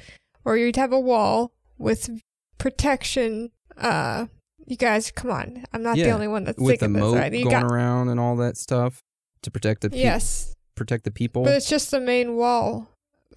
or 0.46 0.58
you'd 0.58 0.75
have 0.75 0.91
a 0.91 1.00
wall 1.00 1.51
with 1.77 2.10
protection. 2.58 3.51
Uh, 3.77 4.25
you 4.65 4.75
guys, 4.75 5.12
come 5.12 5.32
on, 5.32 5.65
I'm 5.74 5.84
not 5.84 5.96
the 5.96 6.12
only 6.12 6.27
one 6.27 6.44
that's 6.44 6.60
with 6.60 6.79
the 6.82 6.89
moat 6.89 7.15
right. 7.15 7.32
You 7.34 7.46
going 7.46 7.62
got 7.62 7.72
around 7.72 8.10
and 8.10 8.20
all 8.20 8.36
that 8.38 8.58
stuff 8.58 9.00
to 9.44 9.51
protect 9.51 9.82
the 9.82 9.89
pe- 9.89 10.00
yes, 10.00 10.53
protect 10.75 11.03
the 11.06 11.12
people. 11.12 11.44
but 11.44 11.53
it's 11.53 11.70
just 11.70 11.91
the 11.91 12.01
main 12.01 12.36
wall. 12.36 12.89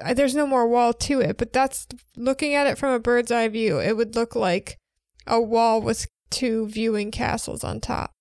Uh, 0.03 0.15
There's 0.15 0.35
no 0.35 0.47
more 0.47 0.67
wall 0.67 0.93
to 0.95 1.21
it, 1.21 1.37
but 1.37 1.53
that's 1.53 1.87
looking 2.17 2.55
at 2.55 2.67
it 2.67 2.79
from 2.79 2.93
a 2.93 2.99
bird's 2.99 3.31
eye 3.31 3.49
view. 3.49 3.79
It 3.81 3.97
would 3.97 4.17
look 4.17 4.35
like 4.35 4.79
a 5.27 5.41
wall 5.41 5.81
with 5.81 6.07
two 6.31 6.67
viewing 6.69 7.11
castles 7.11 7.65
on 7.65 7.81
top. 7.81 8.13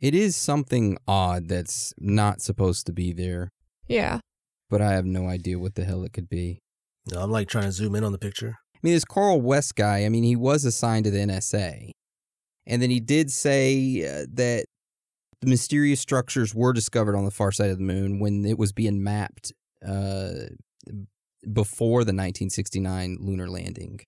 It 0.00 0.14
is 0.14 0.34
something 0.34 0.98
odd 1.06 1.48
that's 1.48 1.94
not 1.98 2.40
supposed 2.40 2.86
to 2.86 2.92
be 2.92 3.12
there, 3.12 3.50
Yeah, 3.86 4.18
but 4.68 4.82
I 4.82 4.92
have 4.92 5.04
no 5.04 5.28
idea 5.28 5.58
what 5.58 5.74
the 5.76 5.84
hell 5.84 6.02
it 6.04 6.12
could 6.12 6.28
be. 6.28 6.58
You 7.06 7.16
know, 7.16 7.22
I'm 7.22 7.30
like 7.30 7.48
trying 7.48 7.64
to 7.64 7.72
zoom 7.72 7.94
in 7.94 8.04
on 8.04 8.12
the 8.12 8.18
picture. 8.18 8.56
I 8.74 8.78
mean, 8.82 8.94
this 8.94 9.04
Carl 9.04 9.40
West 9.40 9.76
guy, 9.76 10.04
I 10.04 10.08
mean, 10.08 10.24
he 10.24 10.34
was 10.34 10.64
assigned 10.64 11.04
to 11.04 11.10
the 11.10 11.18
NSA. 11.18 11.90
And 12.66 12.82
then 12.82 12.90
he 12.90 13.00
did 13.00 13.30
say 13.30 14.04
uh, 14.04 14.26
that 14.34 14.66
the 15.40 15.46
mysterious 15.46 16.00
structures 16.00 16.54
were 16.54 16.72
discovered 16.72 17.16
on 17.16 17.24
the 17.24 17.30
far 17.30 17.52
side 17.52 17.70
of 17.70 17.78
the 17.78 17.84
moon 17.84 18.18
when 18.20 18.44
it 18.44 18.58
was 18.58 18.72
being 18.72 19.02
mapped 19.02 19.52
uh, 19.86 20.46
before 21.52 22.00
the 22.04 22.12
1969 22.12 23.18
lunar 23.20 23.48
landing. 23.48 24.00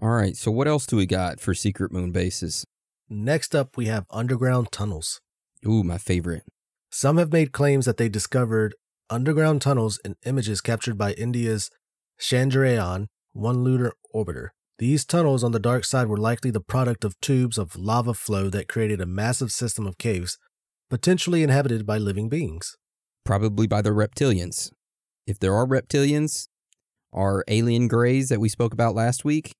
All 0.00 0.10
right, 0.10 0.36
so 0.36 0.50
what 0.50 0.68
else 0.68 0.86
do 0.86 0.96
we 0.96 1.06
got 1.06 1.40
for 1.40 1.54
secret 1.54 1.92
moon 1.92 2.12
bases? 2.12 2.64
Next 3.10 3.54
up, 3.54 3.76
we 3.76 3.86
have 3.86 4.04
underground 4.10 4.70
tunnels. 4.70 5.20
Ooh, 5.66 5.82
my 5.82 5.96
favorite. 5.96 6.42
Some 6.90 7.16
have 7.16 7.32
made 7.32 7.52
claims 7.52 7.86
that 7.86 7.96
they 7.96 8.08
discovered 8.08 8.74
underground 9.08 9.62
tunnels 9.62 9.98
in 10.04 10.16
images 10.26 10.60
captured 10.60 10.98
by 10.98 11.12
India's 11.12 11.70
Chandrayaan 12.20 13.06
1 13.32 13.64
lunar 13.64 13.92
orbiter. 14.14 14.48
These 14.78 15.04
tunnels 15.04 15.42
on 15.42 15.52
the 15.52 15.58
dark 15.58 15.84
side 15.84 16.08
were 16.08 16.18
likely 16.18 16.50
the 16.50 16.60
product 16.60 17.04
of 17.04 17.18
tubes 17.20 17.56
of 17.56 17.76
lava 17.76 18.12
flow 18.14 18.50
that 18.50 18.68
created 18.68 19.00
a 19.00 19.06
massive 19.06 19.52
system 19.52 19.86
of 19.86 19.98
caves, 19.98 20.38
potentially 20.90 21.42
inhabited 21.42 21.86
by 21.86 21.98
living 21.98 22.28
beings. 22.28 22.76
Probably 23.24 23.66
by 23.66 23.82
the 23.82 23.90
reptilians. 23.90 24.70
If 25.26 25.38
there 25.38 25.54
are 25.54 25.66
reptilians, 25.66 26.48
our 27.12 27.42
alien 27.48 27.88
greys 27.88 28.28
that 28.28 28.40
we 28.40 28.48
spoke 28.48 28.72
about 28.72 28.94
last 28.94 29.24
week, 29.24 29.54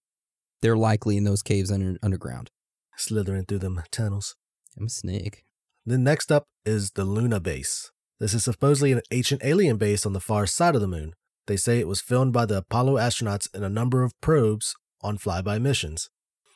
they're 0.61 0.77
likely 0.77 1.17
in 1.17 1.25
those 1.25 1.43
caves 1.43 1.71
under, 1.71 1.97
underground. 2.03 2.51
Slithering 2.99 3.45
through 3.45 3.61
them 3.61 3.81
tunnels. 3.93 4.35
I'm 4.77 4.87
a 4.87 4.91
snake. 4.91 5.45
Then 5.87 6.03
next 6.03 6.33
up 6.33 6.45
is 6.67 6.91
the 6.91 7.05
Luna 7.05 7.39
base. 7.39 7.93
This 8.19 8.35
is 8.35 8.43
supposedly 8.43 8.91
an 8.91 9.03
ancient 9.13 9.43
alien 9.45 9.77
base 9.77 10.05
on 10.05 10.15
the 10.15 10.21
far 10.21 10.47
side 10.47 10.75
of 10.75 10.81
the 10.81 10.89
moon. 10.89 11.13
They 11.47 11.57
say 11.57 11.79
it 11.79 11.87
was 11.87 12.01
filmed 12.01 12.33
by 12.33 12.45
the 12.45 12.59
Apollo 12.59 12.95
astronauts 12.97 13.49
in 13.55 13.63
a 13.63 13.69
number 13.69 14.03
of 14.03 14.21
probes 14.21 14.75
on 15.01 15.17
flyby 15.17 15.63
missions. 15.63 16.11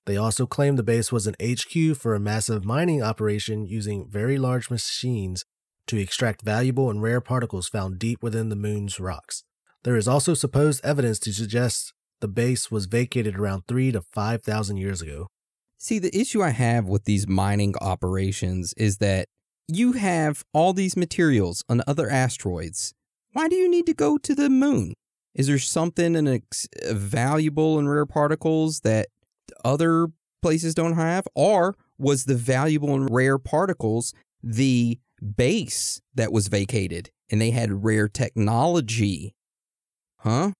They 0.04 0.16
also 0.16 0.44
claim 0.46 0.74
the 0.74 0.82
base 0.82 1.12
was 1.12 1.28
an 1.28 1.36
HQ 1.40 1.96
for 1.96 2.14
a 2.14 2.20
massive 2.20 2.64
mining 2.64 3.02
operation 3.02 3.64
using 3.64 4.08
very 4.10 4.36
large 4.36 4.68
machines 4.68 5.44
to 5.86 5.96
extract 5.96 6.42
valuable 6.42 6.90
and 6.90 7.00
rare 7.00 7.20
particles 7.20 7.68
found 7.68 8.00
deep 8.00 8.20
within 8.20 8.48
the 8.48 8.56
moon's 8.56 8.98
rocks. 8.98 9.44
There 9.84 9.96
is 9.96 10.08
also 10.08 10.34
supposed 10.34 10.84
evidence 10.84 11.20
to 11.20 11.32
suggest 11.32 11.92
the 12.20 12.28
base 12.28 12.70
was 12.70 12.86
vacated 12.86 13.38
around 13.38 13.62
3 13.68 13.92
to 13.92 14.02
5,000 14.02 14.76
years 14.76 15.00
ago. 15.00 15.28
See, 15.82 15.98
the 15.98 16.16
issue 16.16 16.40
I 16.44 16.50
have 16.50 16.86
with 16.86 17.06
these 17.06 17.26
mining 17.26 17.74
operations 17.80 18.72
is 18.74 18.98
that 18.98 19.26
you 19.66 19.94
have 19.94 20.44
all 20.54 20.72
these 20.72 20.96
materials 20.96 21.64
on 21.68 21.82
other 21.88 22.08
asteroids. 22.08 22.94
Why 23.32 23.48
do 23.48 23.56
you 23.56 23.68
need 23.68 23.86
to 23.86 23.92
go 23.92 24.16
to 24.16 24.32
the 24.32 24.48
moon? 24.48 24.94
Is 25.34 25.48
there 25.48 25.58
something 25.58 26.14
uh, 26.14 26.20
in 26.20 26.28
ex- 26.28 26.68
valuable 26.88 27.80
and 27.80 27.90
rare 27.90 28.06
particles 28.06 28.82
that 28.82 29.08
other 29.64 30.06
places 30.40 30.72
don't 30.76 30.94
have? 30.94 31.26
Or 31.34 31.74
was 31.98 32.26
the 32.26 32.36
valuable 32.36 32.94
and 32.94 33.10
rare 33.10 33.40
particles 33.40 34.14
the 34.40 35.00
base 35.36 36.00
that 36.14 36.30
was 36.30 36.46
vacated 36.46 37.10
and 37.28 37.40
they 37.40 37.50
had 37.50 37.82
rare 37.82 38.06
technology? 38.06 39.34
Huh? 40.18 40.52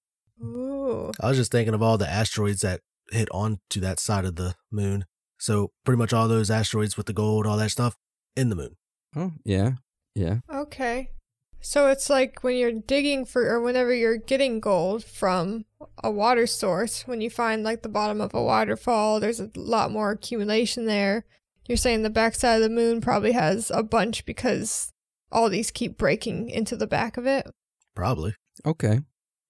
ooh, 0.43 1.13
I 1.21 1.29
was 1.29 1.37
just 1.37 1.53
thinking 1.53 1.75
of 1.75 1.83
all 1.83 1.97
the 1.97 2.11
asteroids 2.11 2.63
that 2.63 2.81
hit 3.13 3.29
onto 3.31 3.79
that 3.79 4.01
side 4.01 4.25
of 4.25 4.35
the 4.35 4.57
moon. 4.69 5.05
So 5.43 5.73
pretty 5.85 5.99
much 5.99 6.13
all 6.13 6.29
those 6.29 6.53
asteroids 6.53 6.97
with 6.97 7.07
the 7.07 7.13
gold, 7.13 7.49
all 7.49 7.57
that 7.57 7.73
stuff, 7.73 7.97
in 8.37 8.49
the 8.49 8.55
moon. 8.55 8.77
Oh, 9.17 9.33
yeah. 9.45 9.73
Yeah. 10.15 10.39
Okay. 10.49 11.11
So 11.61 11.89
it's 11.89 12.09
like 12.09 12.45
when 12.45 12.57
you're 12.57 12.71
digging 12.71 13.25
for, 13.25 13.51
or 13.51 13.61
whenever 13.61 13.93
you're 13.93 14.19
getting 14.19 14.61
gold 14.61 15.03
from 15.03 15.65
a 16.01 16.13
water 16.13 16.47
source, 16.47 17.09
when 17.09 17.21
you 17.21 17.29
find 17.29 17.65
like 17.65 17.83
the 17.83 17.89
bottom 17.89 18.21
of 18.21 18.33
a 18.33 18.41
waterfall, 18.41 19.19
there's 19.19 19.41
a 19.41 19.51
lot 19.57 19.91
more 19.91 20.13
accumulation 20.13 20.87
there. 20.87 21.25
You're 21.67 21.77
saying 21.77 22.03
the 22.03 22.11
backside 22.11 22.63
of 22.63 22.63
the 22.63 22.71
moon 22.71 23.01
probably 23.01 23.33
has 23.33 23.69
a 23.75 23.83
bunch 23.83 24.25
because 24.25 24.93
all 25.33 25.51
these 25.51 25.73
keep 25.73 25.99
breaking 25.99 26.51
into 26.51 26.77
the 26.77 26.87
back 26.87 27.17
of 27.17 27.27
it. 27.27 27.51
Probably. 27.97 28.37
Okay. 28.65 29.01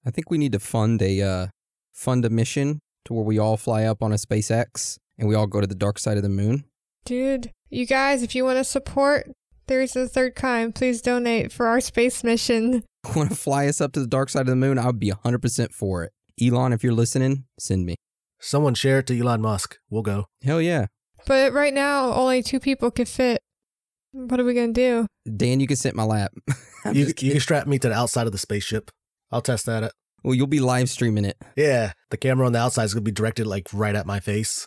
I 0.07 0.11
think 0.11 0.31
we 0.31 0.39
need 0.39 0.53
to 0.53 0.59
fund 0.59 1.03
a 1.03 1.21
uh, 1.21 1.47
fund 1.93 2.25
a 2.25 2.31
mission 2.31 2.81
to 3.05 3.13
where 3.13 3.25
we 3.25 3.39
all 3.39 3.59
fly 3.59 3.85
up 3.85 4.03
on 4.03 4.11
a 4.11 4.17
SpaceX 4.17 4.97
and 5.23 5.29
we 5.29 5.37
all 5.37 5.47
go 5.47 5.61
to 5.61 5.69
the 5.69 5.75
dark 5.77 6.01
side 6.01 6.17
of 6.17 6.25
the 6.25 6.29
moon. 6.29 6.65
Dude, 7.05 7.53
you 7.71 7.87
guys, 7.87 8.25
if 8.25 8.35
you 8.35 8.45
want 8.45 8.59
to 8.59 8.65
support 8.65 9.31
There's 9.69 9.93
the 9.93 10.09
Third 10.09 10.35
Kind, 10.35 10.75
please 10.75 11.01
donate 11.01 11.53
for 11.53 11.67
our 11.67 11.81
space 11.81 12.25
mission. 12.25 12.83
want 13.17 13.31
to 13.31 13.37
fly 13.37 13.69
us 13.69 13.81
up 13.81 13.93
to 13.93 14.01
the 14.01 14.09
dark 14.09 14.31
side 14.31 14.43
of 14.43 14.47
the 14.49 14.57
moon, 14.57 14.79
I 14.79 14.87
would 14.87 14.99
be 14.99 15.13
100% 15.13 15.73
for 15.73 16.03
it. 16.03 16.13
Elon, 16.41 16.73
if 16.73 16.83
you're 16.83 16.93
listening, 16.93 17.45
send 17.57 17.87
me. 17.87 17.95
Someone 18.41 18.75
share 18.75 18.99
it 18.99 19.07
to 19.07 19.19
Elon 19.19 19.41
Musk. 19.41 19.79
We'll 19.89 20.03
go. 20.03 20.27
Hell 20.43 20.61
yeah. 20.61 20.87
But 21.25 21.53
right 21.53 21.73
now, 21.73 22.13
only 22.13 22.43
two 22.43 22.59
people 22.59 22.91
could 22.91 23.09
fit. 23.09 23.39
What 24.11 24.41
are 24.41 24.45
we 24.45 24.55
gonna 24.55 24.73
do? 24.73 25.07
Dan, 25.37 25.61
you 25.61 25.69
can 25.69 25.77
sit 25.77 25.93
in 25.93 25.97
my 25.97 26.05
lap. 26.05 26.33
You, 26.93 27.07
you 27.07 27.31
can 27.31 27.39
strap 27.39 27.69
me 27.69 27.79
to 27.79 27.89
the 27.89 27.95
outside 27.95 28.27
of 28.27 28.33
the 28.33 28.39
spaceship. 28.39 28.91
I'll 29.31 29.41
test 29.41 29.67
that. 29.67 29.85
Out. 29.85 29.93
Well, 30.23 30.35
you'll 30.35 30.47
be 30.47 30.61
live 30.61 30.89
streaming 30.89 31.25
it. 31.25 31.37
Yeah, 31.57 31.93
the 32.11 32.17
camera 32.17 32.47
on 32.47 32.53
the 32.53 32.61
outside 32.61 32.85
is 32.85 32.95
gonna 32.95 33.03
be 33.03 33.13
directed 33.13 33.47
like 33.47 33.69
right 33.73 33.95
at 33.95 34.07
my 34.07 34.21
face. 34.21 34.67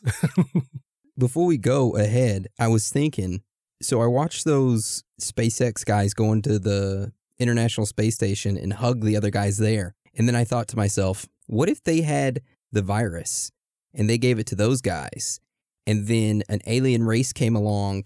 Before 1.17 1.45
we 1.45 1.57
go 1.57 1.95
ahead, 1.95 2.47
I 2.59 2.67
was 2.67 2.89
thinking 2.89 3.41
so 3.81 4.01
I 4.01 4.07
watched 4.07 4.45
those 4.45 5.03
SpaceX 5.21 5.85
guys 5.85 6.13
go 6.13 6.31
into 6.31 6.59
the 6.59 7.11
International 7.39 7.85
Space 7.85 8.15
Station 8.15 8.57
and 8.57 8.73
hug 8.73 9.03
the 9.03 9.17
other 9.17 9.29
guys 9.29 9.57
there. 9.57 9.95
And 10.17 10.27
then 10.27 10.35
I 10.35 10.43
thought 10.43 10.67
to 10.69 10.77
myself, 10.77 11.27
what 11.47 11.69
if 11.69 11.83
they 11.83 12.01
had 12.01 12.41
the 12.71 12.81
virus 12.81 13.51
and 13.93 14.09
they 14.09 14.17
gave 14.17 14.39
it 14.39 14.47
to 14.47 14.55
those 14.55 14.81
guys? 14.81 15.39
And 15.85 16.07
then 16.07 16.43
an 16.49 16.61
alien 16.65 17.03
race 17.03 17.33
came 17.33 17.55
along 17.55 18.05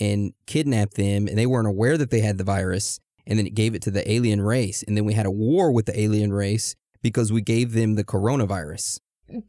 and 0.00 0.32
kidnapped 0.46 0.94
them 0.94 1.26
and 1.26 1.36
they 1.36 1.46
weren't 1.46 1.66
aware 1.66 1.98
that 1.98 2.10
they 2.10 2.20
had 2.20 2.38
the 2.38 2.44
virus. 2.44 3.00
And 3.26 3.38
then 3.38 3.46
it 3.46 3.54
gave 3.54 3.74
it 3.74 3.82
to 3.82 3.90
the 3.90 4.10
alien 4.10 4.40
race. 4.40 4.82
And 4.84 4.96
then 4.96 5.04
we 5.04 5.12
had 5.12 5.26
a 5.26 5.30
war 5.30 5.70
with 5.72 5.86
the 5.86 6.00
alien 6.00 6.32
race 6.32 6.76
because 7.02 7.32
we 7.32 7.40
gave 7.42 7.72
them 7.72 7.94
the 7.94 8.04
coronavirus. 8.04 9.00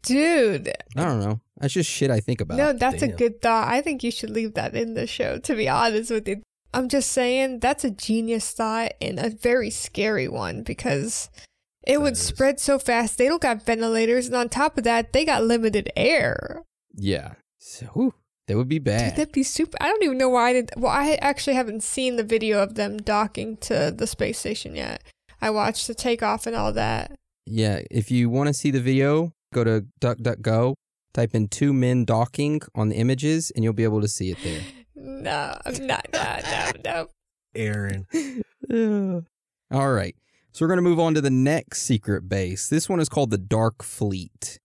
Dude, 0.04 0.70
I 0.96 1.06
don't 1.06 1.20
know. 1.22 1.40
That's 1.58 1.74
just 1.74 1.90
shit 1.90 2.12
I 2.12 2.20
think 2.20 2.42
about. 2.42 2.58
no, 2.58 2.74
that's 2.74 3.02
a 3.02 3.08
good 3.08 3.42
thought. 3.42 3.68
I 3.68 3.82
think 3.82 4.04
you 4.04 4.12
should 4.12 4.30
leave 4.30 4.54
that 4.56 4.76
in 4.76 4.94
the 4.94 5.08
show, 5.08 5.38
to 5.40 5.56
be 5.56 5.70
honest 5.70 6.12
with 6.12 6.28
you. 6.28 6.42
I'm 6.74 6.90
just 6.90 7.12
saying 7.12 7.60
that's 7.60 7.84
a 7.84 7.90
genius 7.90 8.52
thought 8.52 8.94
and 9.02 9.18
a 9.20 9.30
very 9.30 9.70
scary 9.70 10.28
one 10.28 10.64
because 10.64 11.30
it 11.88 11.94
That 11.94 12.02
would 12.02 12.14
is. 12.14 12.20
spread 12.20 12.60
so 12.60 12.78
fast. 12.78 13.18
They 13.18 13.28
don't 13.28 13.42
got 13.42 13.66
ventilators, 13.66 14.28
and 14.28 14.36
on 14.36 14.50
top 14.50 14.78
of 14.78 14.84
that, 14.84 15.14
they 15.14 15.26
got 15.26 15.44
limited 15.46 15.90
air. 15.96 16.62
Yeah. 16.94 17.34
So, 17.58 17.88
whew, 17.88 18.14
that 18.48 18.58
would 18.58 18.68
be 18.70 18.80
Dude, 18.80 18.86
bad. 18.86 19.12
that'd 19.16 19.32
be 19.32 19.44
super. 19.44 19.78
I 19.82 19.88
don't 19.88 20.04
even 20.04 20.18
know 20.18 20.30
why 20.30 20.50
I 20.50 20.54
did. 20.54 20.72
Well, 20.78 20.92
I 20.92 21.18
actually 21.22 21.56
haven't 21.56 21.84
seen 21.84 22.16
the 22.18 22.24
video 22.24 22.62
of 22.62 22.76
them 22.76 22.98
docking 22.98 23.58
to 23.58 23.92
the 23.96 24.06
space 24.08 24.40
station 24.40 24.76
yet. 24.76 25.02
I 25.42 25.50
watched 25.50 25.88
the 25.88 25.96
takeoff 25.96 26.46
and 26.46 26.56
all 26.56 26.74
that. 26.74 27.18
Yeah, 27.52 27.82
if 27.90 28.12
you 28.12 28.30
want 28.30 28.48
to 28.48 28.54
see 28.54 28.70
the 28.70 28.80
video, 28.80 29.34
go 29.54 29.64
to 29.64 29.86
DuckDuckGo, 30.00 30.76
type 31.14 31.34
in 31.34 31.48
two 31.48 31.74
men 31.74 32.06
docking 32.06 32.62
on 32.76 32.90
the 32.90 32.96
images, 32.96 33.52
and 33.56 33.64
you'll 33.64 33.74
be 33.74 33.84
able 33.84 34.02
to 34.02 34.08
see 34.08 34.32
it 34.32 34.38
there. 34.44 34.62
No, 35.02 35.58
I'm 35.66 35.88
not. 35.88 36.08
No, 36.12 36.40
no, 36.52 36.72
no. 36.84 37.08
Aaron. 37.56 38.06
All 39.72 39.94
right. 39.94 40.14
So 40.52 40.64
we're 40.64 40.68
going 40.68 40.78
to 40.78 40.90
move 40.90 41.00
on 41.00 41.14
to 41.14 41.22
the 41.22 41.30
next 41.30 41.84
secret 41.84 42.28
base. 42.28 42.68
This 42.68 42.90
one 42.90 43.00
is 43.00 43.08
called 43.08 43.32
the 43.32 43.38
Dark 43.38 43.82
Fleet. 43.82 44.60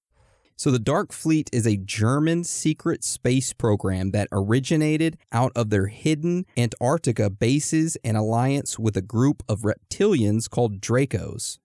So 0.56 0.72
the 0.72 0.80
Dark 0.80 1.12
Fleet 1.12 1.48
is 1.52 1.68
a 1.68 1.76
German 1.76 2.42
secret 2.42 3.04
space 3.04 3.52
program 3.52 4.10
that 4.10 4.28
originated 4.32 5.18
out 5.30 5.52
of 5.54 5.70
their 5.70 5.86
hidden 5.86 6.46
Antarctica 6.56 7.30
bases 7.30 7.96
and 8.02 8.16
alliance 8.16 8.76
with 8.76 8.96
a 8.96 9.02
group 9.02 9.44
of 9.48 9.62
reptilians 9.62 10.50
called 10.50 10.80
Dracos. 10.80 11.58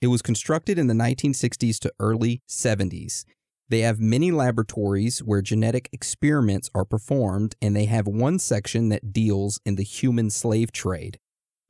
It 0.00 0.08
was 0.08 0.22
constructed 0.22 0.78
in 0.78 0.86
the 0.86 0.94
1960s 0.94 1.78
to 1.80 1.92
early 1.98 2.42
70s. 2.48 3.24
They 3.68 3.80
have 3.80 3.98
many 3.98 4.30
laboratories 4.30 5.20
where 5.20 5.40
genetic 5.40 5.88
experiments 5.92 6.68
are 6.74 6.84
performed, 6.84 7.56
and 7.62 7.74
they 7.74 7.86
have 7.86 8.06
one 8.06 8.38
section 8.38 8.90
that 8.90 9.12
deals 9.12 9.58
in 9.64 9.76
the 9.76 9.82
human 9.82 10.28
slave 10.30 10.70
trade. 10.72 11.18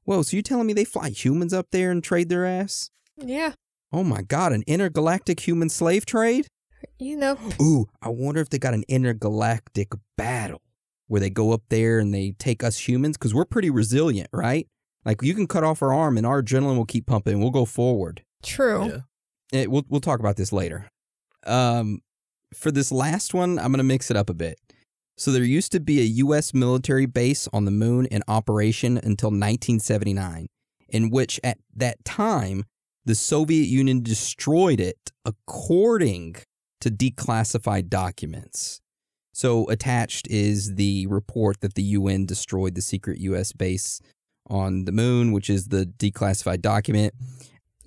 Whoa, 0.04 0.22
so 0.22 0.36
you 0.36 0.42
telling 0.42 0.66
me 0.66 0.72
they 0.72 0.84
fly 0.84 1.10
humans 1.10 1.52
up 1.54 1.68
there 1.70 1.90
and 1.90 2.02
trade 2.02 2.28
their 2.28 2.44
ass? 2.44 2.90
Yeah, 3.16 3.52
Oh 3.92 4.02
my 4.02 4.22
god, 4.22 4.52
an 4.52 4.64
intergalactic 4.66 5.38
human 5.46 5.68
slave 5.68 6.04
trade? 6.04 6.48
you 6.98 7.16
know. 7.16 7.38
Ooh, 7.62 7.86
I 8.02 8.08
wonder 8.08 8.40
if 8.40 8.50
they 8.50 8.58
got 8.58 8.74
an 8.74 8.84
intergalactic 8.88 9.92
battle 10.18 10.62
where 11.06 11.20
they 11.20 11.30
go 11.30 11.52
up 11.52 11.62
there 11.68 12.00
and 12.00 12.12
they 12.12 12.32
take 12.38 12.64
us 12.64 12.88
humans 12.88 13.16
because 13.16 13.32
we're 13.32 13.44
pretty 13.44 13.70
resilient, 13.70 14.28
right? 14.32 14.66
Like 15.04 15.22
you 15.22 15.34
can 15.34 15.46
cut 15.46 15.64
off 15.64 15.82
our 15.82 15.92
arm 15.92 16.16
and 16.16 16.26
our 16.26 16.42
adrenaline 16.42 16.76
will 16.76 16.86
keep 16.86 17.06
pumping. 17.06 17.40
We'll 17.40 17.50
go 17.50 17.64
forward. 17.64 18.22
True. 18.42 18.86
Yeah. 19.52 19.60
Eh, 19.60 19.66
we'll 19.66 19.84
we'll 19.88 20.00
talk 20.00 20.20
about 20.20 20.36
this 20.36 20.52
later. 20.52 20.88
Um, 21.46 22.00
for 22.54 22.70
this 22.70 22.90
last 22.90 23.34
one, 23.34 23.58
I'm 23.58 23.70
gonna 23.70 23.82
mix 23.82 24.10
it 24.10 24.16
up 24.16 24.30
a 24.30 24.34
bit. 24.34 24.58
So 25.16 25.30
there 25.30 25.44
used 25.44 25.70
to 25.72 25.80
be 25.80 26.00
a 26.00 26.04
U.S. 26.04 26.52
military 26.52 27.06
base 27.06 27.48
on 27.52 27.64
the 27.64 27.70
moon 27.70 28.06
in 28.06 28.22
operation 28.26 28.96
until 28.96 29.28
1979, 29.28 30.48
in 30.88 31.10
which 31.10 31.38
at 31.44 31.58
that 31.76 32.04
time 32.04 32.64
the 33.04 33.14
Soviet 33.14 33.68
Union 33.68 34.02
destroyed 34.02 34.80
it 34.80 35.12
according 35.24 36.36
to 36.80 36.90
declassified 36.90 37.88
documents. 37.88 38.80
So 39.32 39.68
attached 39.68 40.26
is 40.28 40.74
the 40.74 41.06
report 41.06 41.60
that 41.60 41.74
the 41.74 41.82
UN 41.82 42.26
destroyed 42.26 42.74
the 42.74 42.82
secret 42.82 43.18
U.S. 43.18 43.52
base 43.52 44.00
on 44.48 44.84
the 44.84 44.92
moon, 44.92 45.32
which 45.32 45.48
is 45.50 45.68
the 45.68 45.86
declassified 45.86 46.60
document. 46.60 47.14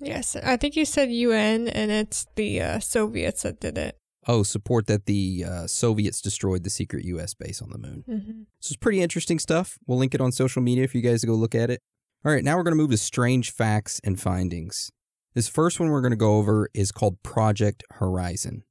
Yes, 0.00 0.36
I 0.36 0.56
think 0.56 0.76
you 0.76 0.84
said 0.84 1.10
UN, 1.10 1.68
and 1.68 1.90
it's 1.90 2.26
the 2.36 2.60
uh, 2.60 2.78
Soviets 2.78 3.42
that 3.42 3.60
did 3.60 3.76
it. 3.76 3.96
Oh, 4.26 4.42
support 4.42 4.86
that 4.86 5.06
the 5.06 5.44
uh, 5.46 5.66
Soviets 5.66 6.20
destroyed 6.20 6.62
the 6.62 6.70
secret 6.70 7.04
U.S. 7.06 7.34
base 7.34 7.62
on 7.62 7.70
the 7.70 7.78
moon. 7.78 8.04
hmm 8.06 8.42
So 8.60 8.72
it's 8.72 8.76
pretty 8.76 9.00
interesting 9.00 9.38
stuff. 9.38 9.78
We'll 9.86 9.98
link 9.98 10.14
it 10.14 10.20
on 10.20 10.32
social 10.32 10.62
media 10.62 10.86
for 10.86 10.98
you 10.98 11.02
guys 11.02 11.22
to 11.22 11.26
go 11.26 11.34
look 11.34 11.54
at 11.54 11.70
it. 11.70 11.80
All 12.24 12.32
right, 12.32 12.44
now 12.44 12.56
we're 12.56 12.64
going 12.64 12.76
to 12.76 12.82
move 12.82 12.90
to 12.90 12.96
strange 12.98 13.50
facts 13.52 14.00
and 14.04 14.20
findings. 14.20 14.90
This 15.34 15.48
first 15.48 15.78
one 15.80 15.90
we're 15.90 16.00
going 16.00 16.10
to 16.12 16.16
go 16.16 16.36
over 16.36 16.68
is 16.74 16.92
called 16.92 17.22
Project 17.22 17.84
Horizon. 17.92 18.64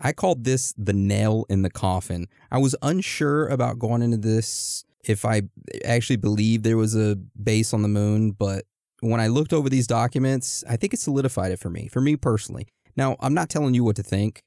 I 0.00 0.12
called 0.12 0.44
this 0.44 0.74
the 0.76 0.92
nail 0.92 1.44
in 1.48 1.62
the 1.62 1.70
coffin. 1.70 2.26
I 2.50 2.58
was 2.58 2.74
unsure 2.82 3.46
about 3.46 3.78
going 3.78 4.02
into 4.02 4.16
this 4.16 4.84
if 5.08 5.24
I 5.24 5.42
actually 5.84 6.16
believe 6.16 6.62
there 6.62 6.76
was 6.76 6.94
a 6.96 7.16
base 7.42 7.72
on 7.72 7.82
the 7.82 7.88
moon, 7.88 8.32
but 8.32 8.64
when 9.00 9.20
I 9.20 9.26
looked 9.26 9.52
over 9.52 9.68
these 9.68 9.86
documents, 9.86 10.64
I 10.68 10.76
think 10.76 10.94
it 10.94 11.00
solidified 11.00 11.52
it 11.52 11.58
for 11.58 11.70
me, 11.70 11.88
for 11.88 12.00
me 12.00 12.16
personally. 12.16 12.66
Now, 12.96 13.16
I'm 13.20 13.34
not 13.34 13.48
telling 13.48 13.74
you 13.74 13.84
what 13.84 13.96
to 13.96 14.02
think 14.02 14.42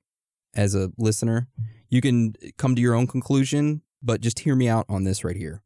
as 0.55 0.73
a 0.73 0.91
listener. 0.97 1.47
You 1.89 2.01
can 2.01 2.33
come 2.57 2.75
to 2.75 2.81
your 2.81 2.95
own 2.95 3.07
conclusion, 3.07 3.81
but 4.01 4.21
just 4.21 4.39
hear 4.39 4.55
me 4.55 4.67
out 4.67 4.85
on 4.89 5.03
this 5.03 5.23
right 5.23 5.35
here. 5.35 5.61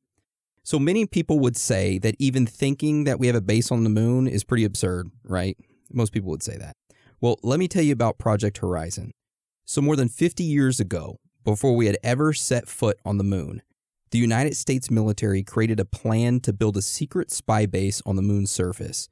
So 0.63 0.77
many 0.77 1.05
people 1.05 1.39
would 1.39 1.57
say 1.57 1.97
that 1.99 2.15
even 2.19 2.45
thinking 2.45 3.05
that 3.05 3.19
we 3.19 3.27
have 3.27 3.35
a 3.35 3.41
base 3.41 3.71
on 3.71 3.83
the 3.83 3.89
moon 3.89 4.27
is 4.27 4.43
pretty 4.43 4.63
absurd, 4.63 5.09
right? 5.23 5.57
Most 5.91 6.13
people 6.13 6.29
would 6.29 6.43
say 6.43 6.57
that. 6.57 6.75
Well, 7.19 7.37
let 7.43 7.59
me 7.59 7.67
tell 7.67 7.83
you 7.83 7.93
about 7.93 8.19
Project 8.19 8.59
Horizon. 8.59 9.11
So, 9.65 9.81
more 9.81 9.95
than 9.95 10.09
50 10.09 10.43
years 10.43 10.79
ago, 10.79 11.19
before 11.43 11.75
we 11.75 11.87
had 11.87 11.97
ever 12.03 12.33
set 12.33 12.67
foot 12.67 12.99
on 13.05 13.17
the 13.17 13.23
moon, 13.23 13.61
the 14.11 14.19
United 14.19 14.57
States 14.57 14.91
military 14.91 15.41
created 15.41 15.79
a 15.79 15.85
plan 15.85 16.41
to 16.41 16.51
build 16.51 16.75
a 16.75 16.81
secret 16.81 17.31
spy 17.31 17.65
base 17.65 18.01
on 18.05 18.17
the 18.17 18.21
moon's 18.21 18.51
surface. 18.51 19.07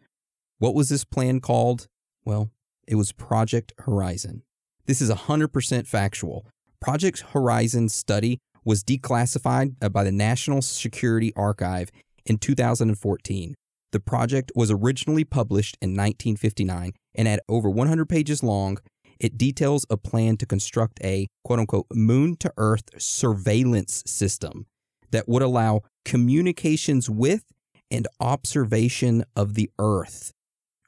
What 0.57 0.75
was 0.75 0.89
this 0.89 1.05
plan 1.05 1.39
called? 1.39 1.87
Well, 2.25 2.51
it 2.85 2.95
was 2.95 3.13
Project 3.13 3.71
Horizon. 3.79 4.43
This 4.87 5.01
is 5.01 5.09
100% 5.09 5.87
factual. 5.87 6.45
Project 6.81 7.21
Horizon 7.31 7.87
study 7.87 8.39
was 8.65 8.83
declassified 8.83 9.75
uh, 9.81 9.87
by 9.87 10.03
the 10.03 10.11
National 10.11 10.61
Security 10.61 11.31
Archive 11.35 11.91
in 12.25 12.37
2014. 12.37 13.55
The 13.91 13.99
project 14.01 14.51
was 14.53 14.69
originally 14.69 15.23
published 15.23 15.77
in 15.81 15.91
1959 15.91 16.91
and 17.15 17.27
at 17.27 17.41
over 17.47 17.69
100 17.69 18.07
pages 18.07 18.43
long, 18.43 18.79
it 19.19 19.37
details 19.37 19.85
a 19.89 19.97
plan 19.97 20.35
to 20.37 20.45
construct 20.45 20.99
a 21.03 21.27
quote 21.43 21.59
unquote 21.59 21.87
moon 21.93 22.35
to 22.37 22.51
earth 22.57 22.83
surveillance 22.97 24.03
system 24.05 24.65
that 25.11 25.27
would 25.27 25.41
allow 25.41 25.81
communications 26.05 27.09
with 27.09 27.43
and 27.91 28.07
observation 28.19 29.23
of 29.35 29.55
the 29.55 29.69
earth. 29.79 30.31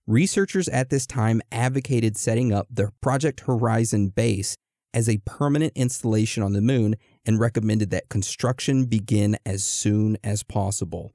Researchers 0.08 0.68
at 0.70 0.90
this 0.90 1.06
time 1.06 1.42
advocated 1.52 2.18
setting 2.18 2.52
up 2.52 2.68
the 2.70 2.92
Project 3.02 3.42
Horizon 3.42 4.10
base 4.10 4.56
as 4.94 5.08
a 5.08 5.22
permanent 5.26 5.74
installation 5.76 6.44
on 6.44 6.54
the 6.54 6.62
moon 6.62 6.96
and 7.26 7.40
recommended 7.40 7.92
that 7.92 8.10
construction 8.10 8.86
begin 8.86 9.38
as 9.46 9.64
soon 9.64 10.18
as 10.24 10.44
possible. 10.44 11.14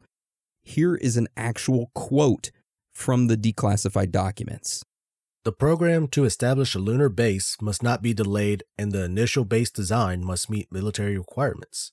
Here 0.63 0.95
is 0.95 1.17
an 1.17 1.29
actual 1.37 1.91
quote 1.95 2.51
from 2.95 3.27
the 3.27 3.37
declassified 3.37 4.11
documents. 4.11 4.83
The 5.45 5.53
program 5.53 6.09
to 6.09 6.25
establish 6.25 6.75
a 6.75 6.81
lunar 6.81 7.09
base 7.09 7.57
must 7.61 7.83
not 7.83 8.03
be 8.03 8.13
delayed, 8.13 8.65
and 8.77 8.91
the 8.91 9.05
initial 9.05 9.45
base 9.45 9.71
design 9.71 10.25
must 10.25 10.51
meet 10.51 10.73
military 10.73 11.17
requirements. 11.17 11.93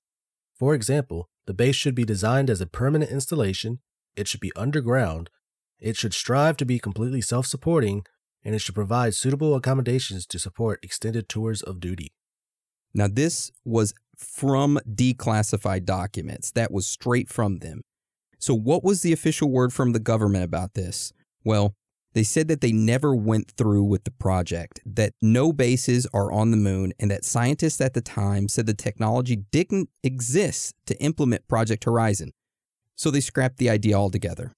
For 0.58 0.74
example, 0.74 1.30
the 1.46 1.54
base 1.54 1.76
should 1.76 1.96
be 1.96 2.06
designed 2.06 2.50
as 2.50 2.62
a 2.62 2.68
permanent 2.68 3.12
installation, 3.12 3.80
it 4.16 4.28
should 4.28 4.40
be 4.40 4.52
underground, 4.56 5.30
it 5.80 5.98
should 5.98 6.14
strive 6.14 6.58
to 6.58 6.66
be 6.66 6.80
completely 6.80 7.22
self 7.22 7.46
supporting, 7.46 8.06
and 8.44 8.56
it 8.56 8.60
should 8.60 8.76
provide 8.76 9.16
suitable 9.16 9.56
accommodations 9.56 10.26
to 10.28 10.40
support 10.40 10.80
extended 10.84 11.28
tours 11.28 11.62
of 11.62 11.80
duty. 11.80 12.14
Now, 12.94 13.08
this 13.08 13.52
was 13.66 13.94
from 14.18 14.80
declassified 14.88 15.86
documents. 15.86 16.52
That 16.52 16.72
was 16.72 16.88
straight 16.88 17.30
from 17.30 17.58
them. 17.58 17.82
So, 18.38 18.54
what 18.54 18.84
was 18.84 19.02
the 19.02 19.14
official 19.14 19.50
word 19.50 19.74
from 19.74 19.94
the 19.94 20.00
government 20.00 20.44
about 20.44 20.74
this? 20.74 21.14
Well, 21.44 21.76
they 22.14 22.24
said 22.24 22.48
that 22.48 22.62
they 22.62 22.72
never 22.72 23.16
went 23.16 23.52
through 23.52 23.84
with 23.84 24.04
the 24.04 24.12
project, 24.12 24.80
that 24.86 25.14
no 25.22 25.52
bases 25.52 26.08
are 26.14 26.32
on 26.32 26.52
the 26.52 26.58
moon, 26.58 26.94
and 27.00 27.10
that 27.10 27.26
scientists 27.26 27.82
at 27.82 27.94
the 27.94 28.02
time 28.02 28.48
said 28.48 28.66
the 28.66 28.74
technology 28.74 29.36
didn't 29.52 29.90
exist 30.04 30.76
to 30.86 31.00
implement 31.02 31.48
Project 31.48 31.84
Horizon. 31.84 32.32
So 32.96 33.10
they 33.10 33.20
scrapped 33.20 33.58
the 33.58 33.70
idea 33.70 33.96
altogether. 33.96 34.54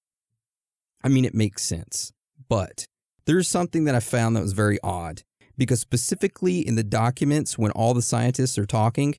I 1.03 1.07
mean, 1.07 1.23
it 1.23 1.33
makes 1.33 1.63
sense. 1.63 2.11
But 2.49 2.85
there's 3.25 3.47
something 3.47 3.85
that 3.85 3.95
I 3.95 3.99
found 3.99 4.35
that 4.35 4.43
was 4.43 4.53
very 4.53 4.77
odd 4.83 5.23
because 5.57 5.79
specifically 5.79 6.59
in 6.59 6.75
the 6.75 6.83
documents, 6.83 7.57
when 7.57 7.71
all 7.71 7.93
the 7.93 8.01
scientists 8.01 8.57
are 8.57 8.65
talking, 8.65 9.15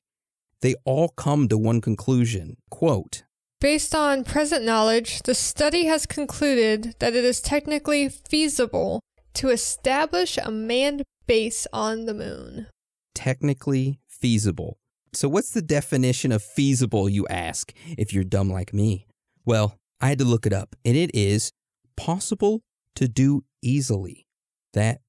they 0.61 0.75
all 0.85 1.09
come 1.09 1.47
to 1.47 1.57
one 1.57 1.81
conclusion. 1.81 2.57
Quote, 2.69 3.23
Based 3.59 3.95
on 3.95 4.23
present 4.23 4.63
knowledge, 4.63 5.23
the 5.23 5.33
study 5.33 5.85
has 5.85 6.05
concluded 6.05 6.93
that 6.99 7.15
it 7.15 7.25
is 7.25 7.41
technically 7.41 8.07
feasible 8.07 9.01
to 9.33 9.49
establish 9.49 10.37
a 10.37 10.51
manned 10.51 11.03
base 11.25 11.65
on 11.73 12.05
the 12.05 12.13
moon. 12.13 12.67
technically 13.15 13.99
feasible. 14.07 14.77
So, 15.11 15.27
what's 15.27 15.49
the 15.49 15.61
definition 15.63 16.31
of 16.31 16.43
feasible, 16.43 17.09
you 17.09 17.25
ask, 17.27 17.73
if 17.97 18.13
you're 18.13 18.23
dumb 18.23 18.51
like 18.51 18.73
me? 18.75 19.07
Well, 19.43 19.75
I 19.99 20.09
had 20.09 20.19
to 20.19 20.25
look 20.25 20.45
it 20.45 20.53
up, 20.53 20.75
and 20.85 20.95
it 20.95 21.09
is 21.15 21.51
possible 21.95 22.61
to 22.93 23.07
do 23.07 23.43
easily. 23.63 24.27
That 24.73 25.01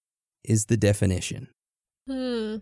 is 0.42 0.66
the 0.66 0.78
definition. 0.78 1.48
Hmm. 2.06 2.56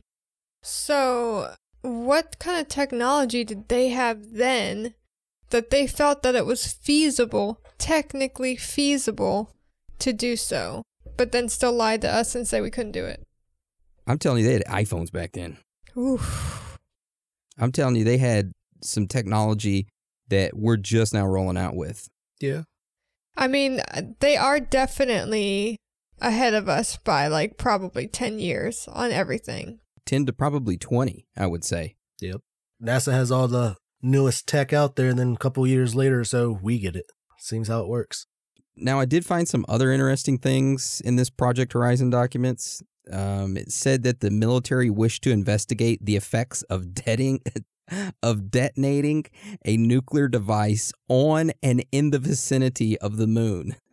So, 0.63 1.55
what 1.83 2.41
kind 2.41 2.61
of 2.61 2.67
technology 2.67 3.45
did 3.45 3.69
they 3.69 3.91
have 3.91 4.33
then 4.33 4.95
that 5.51 5.71
they 5.71 5.87
felt 5.87 6.23
that 6.23 6.35
it 6.35 6.47
was 6.47 6.73
feasible, 6.73 7.61
technically 7.79 8.57
feasible, 8.57 9.51
to 9.99 10.13
do 10.13 10.37
so, 10.37 10.83
but 11.17 11.33
then 11.33 11.49
still 11.49 11.73
lied 11.73 12.03
to 12.03 12.13
us 12.13 12.35
and 12.35 12.47
say 12.47 12.61
we 12.61 12.71
couldn't 12.71 12.93
do 12.93 13.05
it? 13.05 13.23
I'm 14.07 14.19
telling 14.19 14.43
you, 14.43 14.47
they 14.47 14.53
had 14.55 14.65
iPhones 14.65 15.11
back 15.11 15.33
then. 15.33 15.59
Oof. 15.97 16.79
I'm 17.59 17.73
telling 17.73 17.97
you, 17.97 18.05
they 18.05 18.19
had 18.19 18.53
some 18.83 19.07
technology 19.07 19.89
that 20.29 20.57
we're 20.57 20.77
just 20.77 21.15
now 21.15 21.27
rolling 21.27 21.57
out 21.57 21.75
with. 21.75 22.09
Yeah. 22.41 22.63
I 23.37 23.49
mean, 23.49 23.81
they 24.21 24.37
are 24.37 24.61
definitely 24.61 25.77
ahead 26.21 26.55
of 26.55 26.69
us 26.69 26.97
by 26.97 27.29
like 27.29 27.59
probably 27.59 28.07
10 28.07 28.39
years 28.39 28.89
on 28.93 29.11
everything. 29.11 29.81
10 30.07 30.27
to 30.27 30.33
probably 30.33 30.77
20, 30.77 31.27
I 31.37 31.47
would 31.47 31.65
say. 31.65 31.97
Yep. 32.21 32.41
NASA 32.83 33.13
has 33.13 33.31
all 33.31 33.49
the 33.49 33.77
newest 34.03 34.47
tech 34.47 34.73
out 34.73 34.97
there, 34.97 35.11
and 35.11 35.19
then 35.19 35.33
a 35.33 35.39
couple 35.39 35.67
years 35.67 35.95
later 35.95 36.21
or 36.21 36.25
so, 36.25 36.59
we 36.63 36.79
get 36.79 36.97
it. 36.97 37.07
Seems 37.39 37.69
how 37.69 37.81
it 37.81 37.89
works. 37.89 38.27
Now, 38.77 39.01
I 39.01 39.05
did 39.05 39.25
find 39.25 39.49
some 39.49 39.65
other 39.69 39.91
interesting 39.91 40.39
things 40.39 41.01
in 41.05 41.17
this 41.17 41.31
Project 41.31 41.73
Horizon 41.73 42.11
documents. 42.11 42.83
Um, 43.11 43.57
it 43.57 43.73
said 43.73 44.03
that 44.03 44.21
the 44.21 44.31
military 44.31 44.91
wished 44.91 45.23
to 45.25 45.31
investigate 45.31 46.05
the 46.05 46.17
effects 46.17 46.63
of 46.63 46.93
deading, 46.93 47.41
of 48.23 48.51
detonating 48.51 49.25
a 49.65 49.77
nuclear 49.77 50.29
device 50.29 50.93
on 51.09 51.53
and 51.63 51.85
in 51.93 52.11
the 52.11 52.19
vicinity 52.19 52.99
of 52.99 53.17
the 53.17 53.27
moon. 53.27 53.77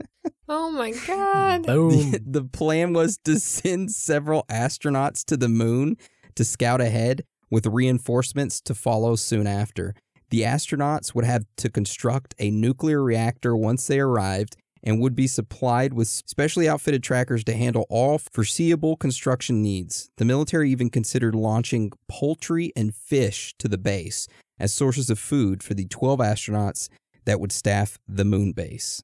Oh 0.48 0.72
my 0.72 0.92
god. 1.08 1.66
Boom. 1.66 2.12
The, 2.12 2.22
the 2.26 2.44
plan 2.44 2.94
was 2.94 3.18
to 3.20 3.40
send 3.40 3.92
several 3.92 4.44
astronauts 4.50 5.24
to 5.26 5.38
the 5.38 5.50
moon 5.50 5.98
to 6.36 6.46
scout 6.46 6.82
ahead 6.82 7.24
with 7.54 7.68
reinforcements 7.68 8.60
to 8.60 8.74
follow 8.74 9.16
soon 9.16 9.46
after. 9.46 9.94
The 10.32 10.42
astronauts 10.42 11.14
would 11.14 11.24
have 11.24 11.46
to 11.58 11.70
construct 11.70 12.34
a 12.40 12.50
nuclear 12.50 13.04
reactor 13.04 13.56
once 13.56 13.86
they 13.86 14.00
arrived 14.00 14.58
and 14.82 15.00
would 15.00 15.16
be 15.16 15.28
supplied 15.28 15.94
with 15.94 16.08
specially 16.08 16.68
outfitted 16.68 17.04
trackers 17.04 17.44
to 17.44 17.54
handle 17.54 17.86
all 17.90 18.18
foreseeable 18.18 18.96
construction 18.96 19.62
needs. 19.62 20.10
The 20.18 20.26
military 20.26 20.72
even 20.72 20.90
considered 20.90 21.36
launching 21.36 21.92
poultry 22.08 22.74
and 22.76 22.96
fish 22.96 23.54
to 23.60 23.68
the 23.68 23.78
base 23.78 24.28
as 24.60 24.74
sources 24.74 25.12
of 25.12 25.20
food 25.20 25.62
for 25.62 25.76
the 25.76 25.86
12 25.86 26.22
astronauts 26.22 26.90
that 27.26 27.40
would 27.40 27.52
staff 27.52 28.00
the 28.08 28.26
moon 28.26 28.54
base. 28.54 29.04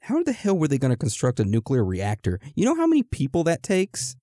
How 0.00 0.22
the 0.22 0.32
hell 0.32 0.58
were 0.58 0.68
they 0.68 0.76
going 0.76 0.92
to 0.92 0.96
construct 0.98 1.40
a 1.40 1.44
nuclear 1.46 1.86
reactor? 1.86 2.38
You 2.54 2.66
know 2.66 2.76
how 2.76 2.86
many 2.86 3.02
people 3.02 3.44
that 3.44 3.62
takes? 3.62 4.16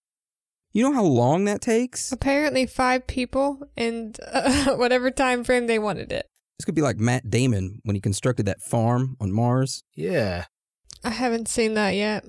You 0.72 0.84
know 0.84 0.94
how 0.94 1.04
long 1.04 1.46
that 1.46 1.62
takes? 1.62 2.12
Apparently, 2.12 2.66
five 2.66 3.08
people 3.08 3.68
and 3.76 4.18
uh, 4.32 4.76
whatever 4.78 5.10
time 5.12 5.44
frame 5.44 5.68
they 5.68 5.80
wanted 5.80 6.12
it. 6.12 6.28
This 6.58 6.66
could 6.66 6.76
be 6.76 6.82
like 6.82 6.98
Matt 6.98 7.30
Damon 7.30 7.80
when 7.84 7.96
he 7.96 8.02
constructed 8.02 8.46
that 8.46 8.62
farm 8.62 9.16
on 9.20 9.32
Mars. 9.32 9.84
Yeah. 9.96 10.46
I 11.04 11.12
haven't 11.12 11.48
seen 11.48 11.74
that 11.76 11.92
yet. 11.92 12.26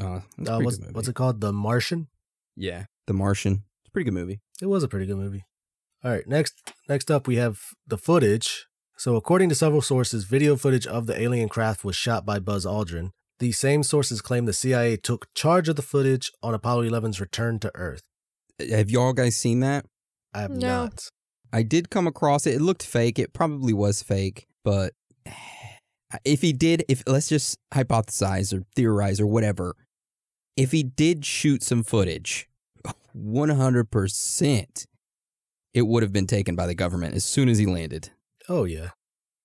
Uh, 0.00 0.20
it's 0.38 0.48
a 0.48 0.54
Uh, 0.54 0.60
what's, 0.60 0.76
good 0.76 0.82
movie. 0.84 0.92
what's 0.94 1.08
it 1.08 1.14
called? 1.14 1.40
The 1.40 1.52
Martian? 1.52 2.08
Yeah, 2.56 2.84
The 3.06 3.12
Martian. 3.12 3.64
It's 3.82 3.88
a 3.88 3.90
pretty 3.90 4.04
good 4.04 4.14
movie. 4.14 4.40
It 4.60 4.66
was 4.66 4.82
a 4.84 4.88
pretty 4.88 5.06
good 5.06 5.16
movie. 5.16 5.44
All 6.04 6.10
right, 6.10 6.26
next 6.26 6.54
next 6.88 7.10
up 7.10 7.26
we 7.26 7.36
have 7.36 7.58
the 7.86 7.98
footage. 7.98 8.66
So 8.96 9.16
according 9.16 9.48
to 9.48 9.54
several 9.54 9.82
sources, 9.82 10.24
video 10.24 10.54
footage 10.56 10.86
of 10.86 11.06
the 11.06 11.20
alien 11.20 11.48
craft 11.48 11.84
was 11.84 11.96
shot 11.96 12.24
by 12.24 12.38
Buzz 12.38 12.64
Aldrin. 12.64 13.10
These 13.42 13.58
same 13.58 13.82
sources 13.82 14.22
claim 14.22 14.44
the 14.44 14.52
CIA 14.52 14.96
took 14.96 15.26
charge 15.34 15.68
of 15.68 15.74
the 15.74 15.82
footage 15.82 16.30
on 16.44 16.54
Apollo 16.54 16.84
11's 16.84 17.20
return 17.20 17.58
to 17.58 17.72
Earth. 17.74 18.02
Have 18.70 18.88
y'all 18.88 19.12
guys 19.12 19.34
seen 19.36 19.58
that? 19.58 19.84
I 20.32 20.42
have 20.42 20.52
No. 20.52 20.84
not. 20.84 21.08
I 21.52 21.64
did 21.64 21.90
come 21.90 22.06
across 22.06 22.46
it. 22.46 22.54
It 22.54 22.60
looked 22.60 22.84
fake. 22.84 23.18
It 23.18 23.32
probably 23.32 23.72
was 23.72 24.00
fake, 24.00 24.46
but 24.62 24.92
if 26.24 26.40
he 26.40 26.52
did, 26.52 26.84
if 26.88 27.02
let's 27.04 27.28
just 27.28 27.58
hypothesize 27.74 28.56
or 28.56 28.62
theorize 28.76 29.18
or 29.18 29.26
whatever, 29.26 29.74
if 30.56 30.70
he 30.70 30.84
did 30.84 31.24
shoot 31.24 31.64
some 31.64 31.82
footage, 31.82 32.48
100% 33.16 34.86
it 35.74 35.82
would 35.82 36.04
have 36.04 36.12
been 36.12 36.28
taken 36.28 36.54
by 36.54 36.68
the 36.68 36.76
government 36.76 37.16
as 37.16 37.24
soon 37.24 37.48
as 37.48 37.58
he 37.58 37.66
landed. 37.66 38.10
Oh 38.48 38.62
yeah. 38.62 38.90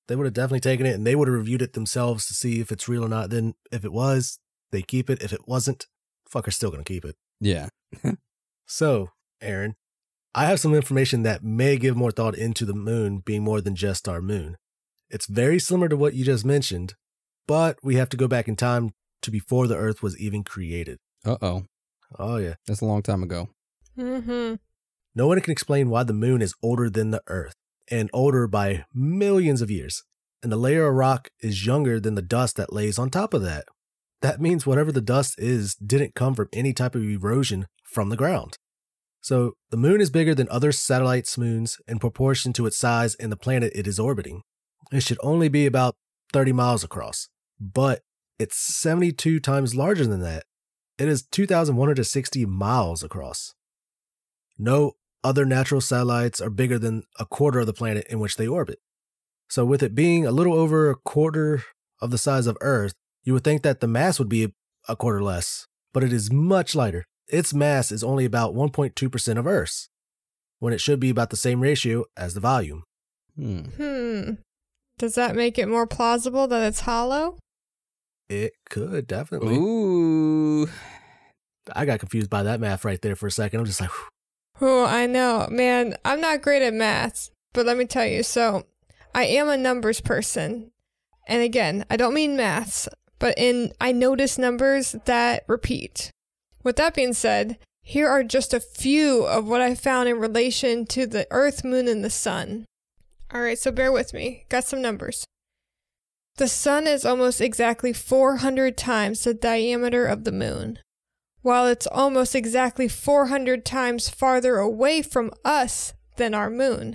They 0.08 0.16
would 0.16 0.26
have 0.26 0.34
definitely 0.34 0.62
taken 0.62 0.86
it 0.86 0.96
and 0.96 1.06
they 1.06 1.16
would 1.16 1.28
have 1.28 1.36
reviewed 1.36 1.62
it 1.62 1.74
themselves 1.74 2.26
to 2.28 2.34
see 2.34 2.60
if 2.60 2.72
it's 2.72 2.88
real 2.88 3.04
or 3.04 3.10
not. 3.10 3.30
Then 3.30 3.56
if 3.72 3.84
it 3.84 3.92
was, 3.92 4.40
they 4.72 4.82
keep 4.82 5.10
it. 5.10 5.22
If 5.22 5.34
it 5.34 5.48
wasn't, 5.48 5.88
fucker's 6.32 6.56
still 6.56 6.72
gonna 6.72 6.84
keep 6.84 7.06
it. 7.06 7.16
Yeah. 7.40 7.70
So, 8.70 9.12
Aaron, 9.42 9.76
I 10.36 10.46
have 10.46 10.60
some 10.60 10.76
information 10.76 11.24
that 11.24 11.42
may 11.42 11.78
give 11.78 11.96
more 11.96 12.12
thought 12.12 12.36
into 12.36 12.66
the 12.66 12.74
moon 12.74 13.20
being 13.20 13.44
more 13.44 13.62
than 13.62 13.76
just 13.76 14.10
our 14.10 14.22
moon. 14.22 14.58
It's 15.10 15.26
very 15.26 15.58
similar 15.58 15.88
to 15.88 15.96
what 15.96 16.16
you 16.16 16.26
just 16.26 16.44
mentioned, 16.44 16.96
but 17.48 17.78
we 17.82 17.96
have 17.96 18.10
to 18.10 18.18
go 18.18 18.28
back 18.28 18.50
in 18.50 18.58
time 18.58 18.92
to 19.22 19.32
before 19.32 19.68
the 19.68 19.78
Earth 19.78 20.04
was 20.04 20.20
even 20.20 20.44
created. 20.44 21.00
Uh 21.26 21.38
oh. 21.42 21.64
Oh, 22.20 22.38
yeah. 22.38 22.56
That's 22.68 22.82
a 22.82 22.86
long 22.86 23.02
time 23.02 23.24
ago. 23.24 23.50
Mm-hmm. 23.98 24.56
No 25.16 25.28
one 25.28 25.40
can 25.40 25.52
explain 25.52 25.90
why 25.90 26.04
the 26.04 26.14
moon 26.14 26.42
is 26.42 26.54
older 26.62 26.90
than 26.90 27.12
the 27.12 27.24
Earth, 27.28 27.56
and 27.90 28.10
older 28.14 28.48
by 28.48 28.86
millions 28.94 29.62
of 29.62 29.72
years. 29.72 30.04
And 30.44 30.52
the 30.52 30.58
layer 30.58 30.88
of 30.88 30.96
rock 30.96 31.30
is 31.42 31.66
younger 31.66 32.00
than 32.00 32.16
the 32.16 32.22
dust 32.22 32.56
that 32.58 32.74
lays 32.74 33.00
on 33.00 33.10
top 33.10 33.34
of 33.34 33.42
that. 33.42 33.66
That 34.22 34.42
means 34.42 34.66
whatever 34.66 34.92
the 34.92 35.02
dust 35.02 35.36
is 35.38 35.76
didn't 35.76 36.16
come 36.16 36.36
from 36.36 36.50
any 36.54 36.74
type 36.74 36.96
of 36.96 37.04
erosion 37.04 37.68
from 37.84 38.10
the 38.10 38.18
ground. 38.18 38.58
So 39.22 39.54
the 39.72 39.78
moon 39.78 40.00
is 40.00 40.10
bigger 40.10 40.34
than 40.34 40.48
other 40.50 40.72
satellites' 40.72 41.38
moons 41.38 41.78
in 41.88 42.00
proportion 42.00 42.54
to 42.54 42.66
its 42.66 42.78
size 42.78 43.16
and 43.16 43.32
the 43.32 43.38
planet 43.38 43.74
it 43.76 43.88
is 43.88 44.00
orbiting. 44.00 44.42
It 44.92 45.04
should 45.04 45.20
only 45.22 45.50
be 45.50 45.66
about 45.66 45.96
30 46.34 46.54
miles 46.54 46.84
across, 46.84 47.28
but 47.60 48.02
it's 48.40 48.58
72 48.58 49.40
times 49.40 49.76
larger 49.76 50.06
than 50.06 50.22
that. 50.22 50.44
It 50.98 51.08
is 51.08 51.24
2,160 51.24 52.46
miles 52.46 53.04
across. 53.04 53.54
No 54.58 54.94
other 55.28 55.46
natural 55.46 55.82
satellites 55.82 56.40
are 56.42 56.50
bigger 56.50 56.80
than 56.80 57.04
a 57.20 57.26
quarter 57.26 57.60
of 57.60 57.66
the 57.66 57.74
planet 57.74 58.08
in 58.10 58.20
which 58.20 58.38
they 58.38 58.48
orbit. 58.48 58.80
So, 59.50 59.66
with 59.66 59.84
it 59.84 59.94
being 59.94 60.26
a 60.26 60.32
little 60.32 60.54
over 60.54 60.90
a 60.90 60.96
quarter 60.96 61.64
of 62.02 62.12
the 62.12 62.18
size 62.18 62.48
of 62.48 62.58
Earth, 62.62 62.94
you 63.24 63.34
would 63.34 63.44
think 63.44 63.62
that 63.64 63.82
the 63.82 63.88
mass 63.88 64.20
would 64.20 64.30
be 64.30 64.54
a 64.88 64.96
quarter 64.96 65.22
less, 65.22 65.68
but 65.94 66.04
it 66.04 66.14
is 66.14 66.32
much 66.32 66.76
lighter. 66.76 67.06
Its 67.28 67.54
mass 67.54 67.92
is 67.92 68.04
only 68.04 68.24
about 68.24 68.56
1.2% 68.56 69.38
of 69.38 69.46
Earth's, 69.46 69.90
when 70.60 70.72
it 70.72 70.80
should 70.80 71.00
be 71.00 71.10
about 71.10 71.30
the 71.30 71.36
same 71.36 71.60
ratio 71.60 72.06
as 72.16 72.34
the 72.34 72.40
volume. 72.40 72.84
Hmm. 73.36 73.60
Hmm. 73.78 74.32
Does 74.98 75.16
that 75.16 75.36
make 75.36 75.60
it 75.60 75.68
more 75.68 75.86
plausible 75.86 76.48
that 76.48 76.66
it's 76.66 76.82
hollow? 76.82 77.38
It 78.30 78.54
could 78.70 79.08
definitely. 79.08 79.56
Ooh. 79.56 80.70
I 81.76 81.86
got 81.86 82.00
confused 82.00 82.30
by 82.30 82.44
that 82.44 82.60
math 82.62 82.86
right 82.86 83.02
there 83.02 83.16
for 83.16 83.28
a 83.28 83.32
second. 83.32 83.60
I'm 83.60 83.66
just 83.66 83.82
like, 83.82 83.92
whew. 83.92 84.08
Oh, 84.60 84.86
I 84.86 85.06
know. 85.06 85.48
Man, 85.50 85.96
I'm 86.04 86.22
not 86.22 86.42
great 86.42 86.62
at 86.62 86.74
math, 86.74 87.30
but 87.54 87.66
let 87.66 87.78
me 87.78 87.86
tell 87.86 88.06
you. 88.06 88.24
So, 88.24 88.66
I 89.14 89.26
am 89.26 89.50
a 89.50 89.58
numbers 89.58 90.02
person. 90.02 90.72
And 91.28 91.42
again, 91.42 91.86
I 91.90 91.98
don't 91.98 92.14
mean 92.14 92.38
maths, 92.38 92.88
but 93.20 93.38
in 93.38 93.74
I 93.82 93.92
notice 93.92 94.38
numbers 94.38 94.96
that 95.06 95.44
repeat. 95.48 96.12
With 96.64 96.78
that 96.78 96.96
being 96.96 97.14
said, 97.14 97.58
here 97.82 98.08
are 98.08 98.24
just 98.24 98.54
a 98.54 98.60
few 98.60 99.24
of 99.24 99.48
what 99.48 99.62
I 99.62 99.76
found 99.76 100.10
in 100.10 100.20
relation 100.20 100.86
to 100.88 101.06
the 101.06 101.28
earth, 101.32 101.64
moon, 101.64 101.88
and 101.88 102.04
the 102.04 102.10
sun. 102.10 102.66
All 103.34 103.42
right, 103.42 103.58
so 103.58 103.72
bear 103.72 103.92
with 103.92 104.14
me. 104.14 104.46
Got 104.50 104.66
some 104.66 104.82
numbers. 104.82 105.26
The 106.38 106.48
sun 106.48 106.86
is 106.86 107.06
almost 107.06 107.42
exactly 107.42 107.94
400 107.94 108.78
times 108.78 109.24
the 109.24 109.34
diameter 109.34 110.06
of 110.06 110.24
the 110.24 110.32
moon, 110.32 110.80
while 111.48 111.66
it's 111.66 111.88
almost 111.88 112.36
exactly 112.36 112.90
400 112.90 113.64
times 113.64 114.10
farther 114.10 114.58
away 114.58 115.02
from 115.02 115.32
us 115.46 115.94
than 116.18 116.34
our 116.34 116.50
moon. 116.50 116.94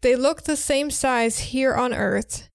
They 0.00 0.16
look 0.16 0.44
the 0.44 0.56
same 0.56 0.90
size 0.90 1.50
here 1.50 1.74
on 1.74 1.92
Earth. 1.92 2.48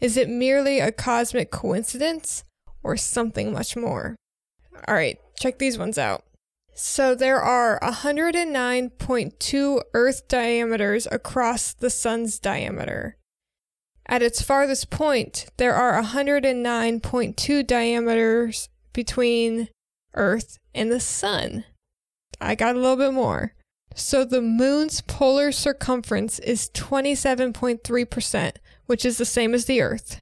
Is 0.00 0.16
it 0.16 0.30
merely 0.30 0.80
a 0.80 0.90
cosmic 0.90 1.50
coincidence 1.50 2.44
or 2.82 2.96
something 2.96 3.52
much 3.52 3.76
more? 3.76 4.16
All 4.86 4.94
right, 4.94 5.18
check 5.38 5.58
these 5.58 5.76
ones 5.76 5.98
out. 5.98 6.24
So 6.74 7.14
there 7.14 7.42
are 7.42 7.78
109.2 7.80 9.82
Earth 9.92 10.28
diameters 10.28 11.06
across 11.12 11.74
the 11.74 11.90
sun's 11.90 12.38
diameter. 12.38 13.18
At 14.06 14.22
its 14.22 14.40
farthest 14.40 14.88
point, 14.88 15.44
there 15.58 15.74
are 15.74 16.02
109.2 16.02 17.66
diameters 17.66 18.70
between 18.94 19.68
Earth 20.14 20.58
and 20.74 20.90
the 20.90 21.00
sun. 21.00 21.64
I 22.40 22.54
got 22.54 22.76
a 22.76 22.78
little 22.78 22.96
bit 22.96 23.12
more. 23.12 23.54
So 23.94 24.24
the 24.24 24.40
moon's 24.40 25.00
polar 25.00 25.50
circumference 25.50 26.38
is 26.38 26.70
27.3%, 26.70 28.52
which 28.86 29.04
is 29.04 29.18
the 29.18 29.24
same 29.24 29.54
as 29.54 29.64
the 29.64 29.80
Earth. 29.82 30.20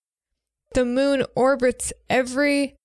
The 0.73 0.85
moon 0.85 1.25
orbits 1.35 1.93
every 2.09 2.77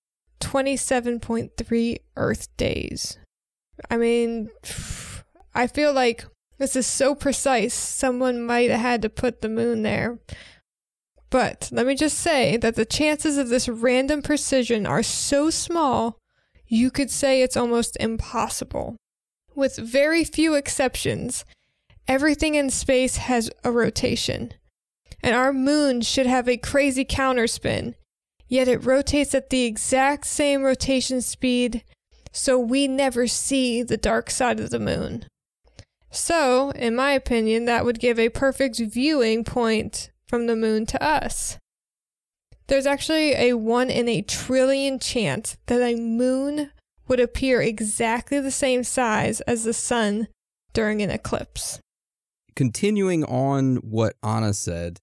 27.3 0.41 1.97
Earth 2.17 2.57
days. 2.57 3.17
I 3.89 3.97
mean, 3.97 4.49
I 5.53 5.67
feel 5.67 5.93
like 5.93 6.25
this 6.57 6.75
is 6.75 6.85
so 6.85 7.15
precise, 7.15 7.73
someone 7.73 8.45
might 8.45 8.69
have 8.69 8.81
had 8.81 9.01
to 9.01 9.09
put 9.09 9.41
the 9.41 9.49
moon 9.49 9.81
there. 9.81 10.19
But 11.29 11.69
let 11.71 11.87
me 11.87 11.95
just 11.95 12.19
say 12.19 12.57
that 12.57 12.75
the 12.75 12.85
chances 12.85 13.37
of 13.37 13.49
this 13.49 13.69
random 13.69 14.21
precision 14.21 14.85
are 14.85 15.01
so 15.01 15.49
small, 15.49 16.17
you 16.71 16.89
could 16.89 17.12
say 17.12 17.41
it's 17.41 17.57
almost 17.57 17.97
impossible. 17.99 18.95
With 19.53 19.75
very 19.75 20.23
few 20.23 20.55
exceptions, 20.55 21.43
everything 22.07 22.55
in 22.55 22.69
space 22.69 23.17
has 23.17 23.51
a 23.65 23.71
rotation. 23.71 24.53
And 25.21 25.36
our 25.36 25.51
moon 25.51 25.99
should 25.99 26.27
have 26.27 26.47
a 26.47 26.55
crazy 26.55 27.03
counterspin, 27.03 27.95
yet 28.47 28.69
it 28.69 28.86
rotates 28.86 29.36
at 29.36 29.49
the 29.49 29.65
exact 29.65 30.25
same 30.25 30.63
rotation 30.63 31.21
speed 31.21 31.84
so 32.31 32.57
we 32.57 32.88
never 32.88 33.27
see 33.27 33.84
the 33.84 33.97
dark 33.97 34.29
side 34.29 34.62
of 34.62 34.69
the 34.69 34.79
moon. 34.79 35.25
So, 36.10 36.69
in 36.71 36.95
my 36.95 37.12
opinion, 37.12 37.65
that 37.65 37.84
would 37.84 37.99
give 37.99 38.17
a 38.17 38.29
perfect 38.29 38.79
viewing 38.79 39.43
point 39.43 40.10
from 40.25 40.47
the 40.47 40.55
moon 40.55 40.86
to 40.86 41.03
us. 41.03 41.57
There's 42.71 42.86
actually 42.86 43.34
a 43.34 43.51
1 43.51 43.89
in 43.89 44.07
a 44.07 44.21
trillion 44.21 44.97
chance 44.97 45.57
that 45.65 45.81
a 45.81 45.99
moon 45.99 46.71
would 47.05 47.19
appear 47.19 47.62
exactly 47.62 48.39
the 48.39 48.49
same 48.49 48.86
size 48.86 49.41
as 49.41 49.65
the 49.65 49.73
sun 49.73 50.29
during 50.71 51.01
an 51.01 51.10
eclipse. 51.10 51.81
Continuing 52.55 53.25
on 53.25 53.75
what 53.84 54.15
Anna 54.23 54.53
said, 54.53 54.99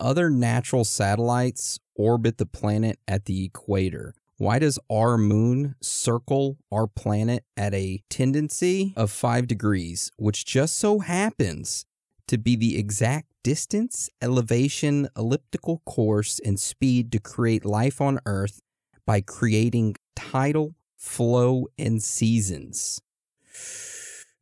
other 0.00 0.30
natural 0.30 0.82
satellites 0.82 1.78
orbit 1.94 2.38
the 2.38 2.46
planet 2.46 2.98
at 3.06 3.26
the 3.26 3.44
equator, 3.44 4.14
why 4.38 4.58
does 4.58 4.78
our 4.90 5.18
moon 5.18 5.74
circle 5.82 6.56
our 6.72 6.86
planet 6.86 7.44
at 7.54 7.74
a 7.74 8.00
tendency 8.08 8.94
of 8.96 9.10
five 9.10 9.46
degrees, 9.46 10.10
which 10.16 10.46
just 10.46 10.76
so 10.76 11.00
happens 11.00 11.84
to 12.28 12.38
be 12.38 12.56
the 12.56 12.78
exact 12.78 13.28
distance, 13.42 14.08
elevation, 14.22 15.08
elliptical 15.16 15.82
course, 15.84 16.40
and 16.44 16.58
speed 16.58 17.12
to 17.12 17.18
create 17.18 17.64
life 17.64 18.00
on 18.00 18.18
Earth 18.26 18.60
by 19.06 19.20
creating 19.20 19.96
tidal 20.16 20.74
flow 20.96 21.66
and 21.78 22.02
seasons? 22.02 23.00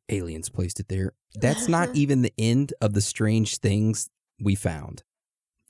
Aliens 0.09 0.49
placed 0.49 0.81
it 0.81 0.88
there. 0.88 1.12
That's 1.35 1.68
not 1.68 1.90
even 1.95 2.23
the 2.23 2.35
end 2.38 2.73
of 2.81 2.95
the 2.95 3.01
strange 3.01 3.59
things 3.59 4.09
we 4.40 4.55
found. 4.55 5.03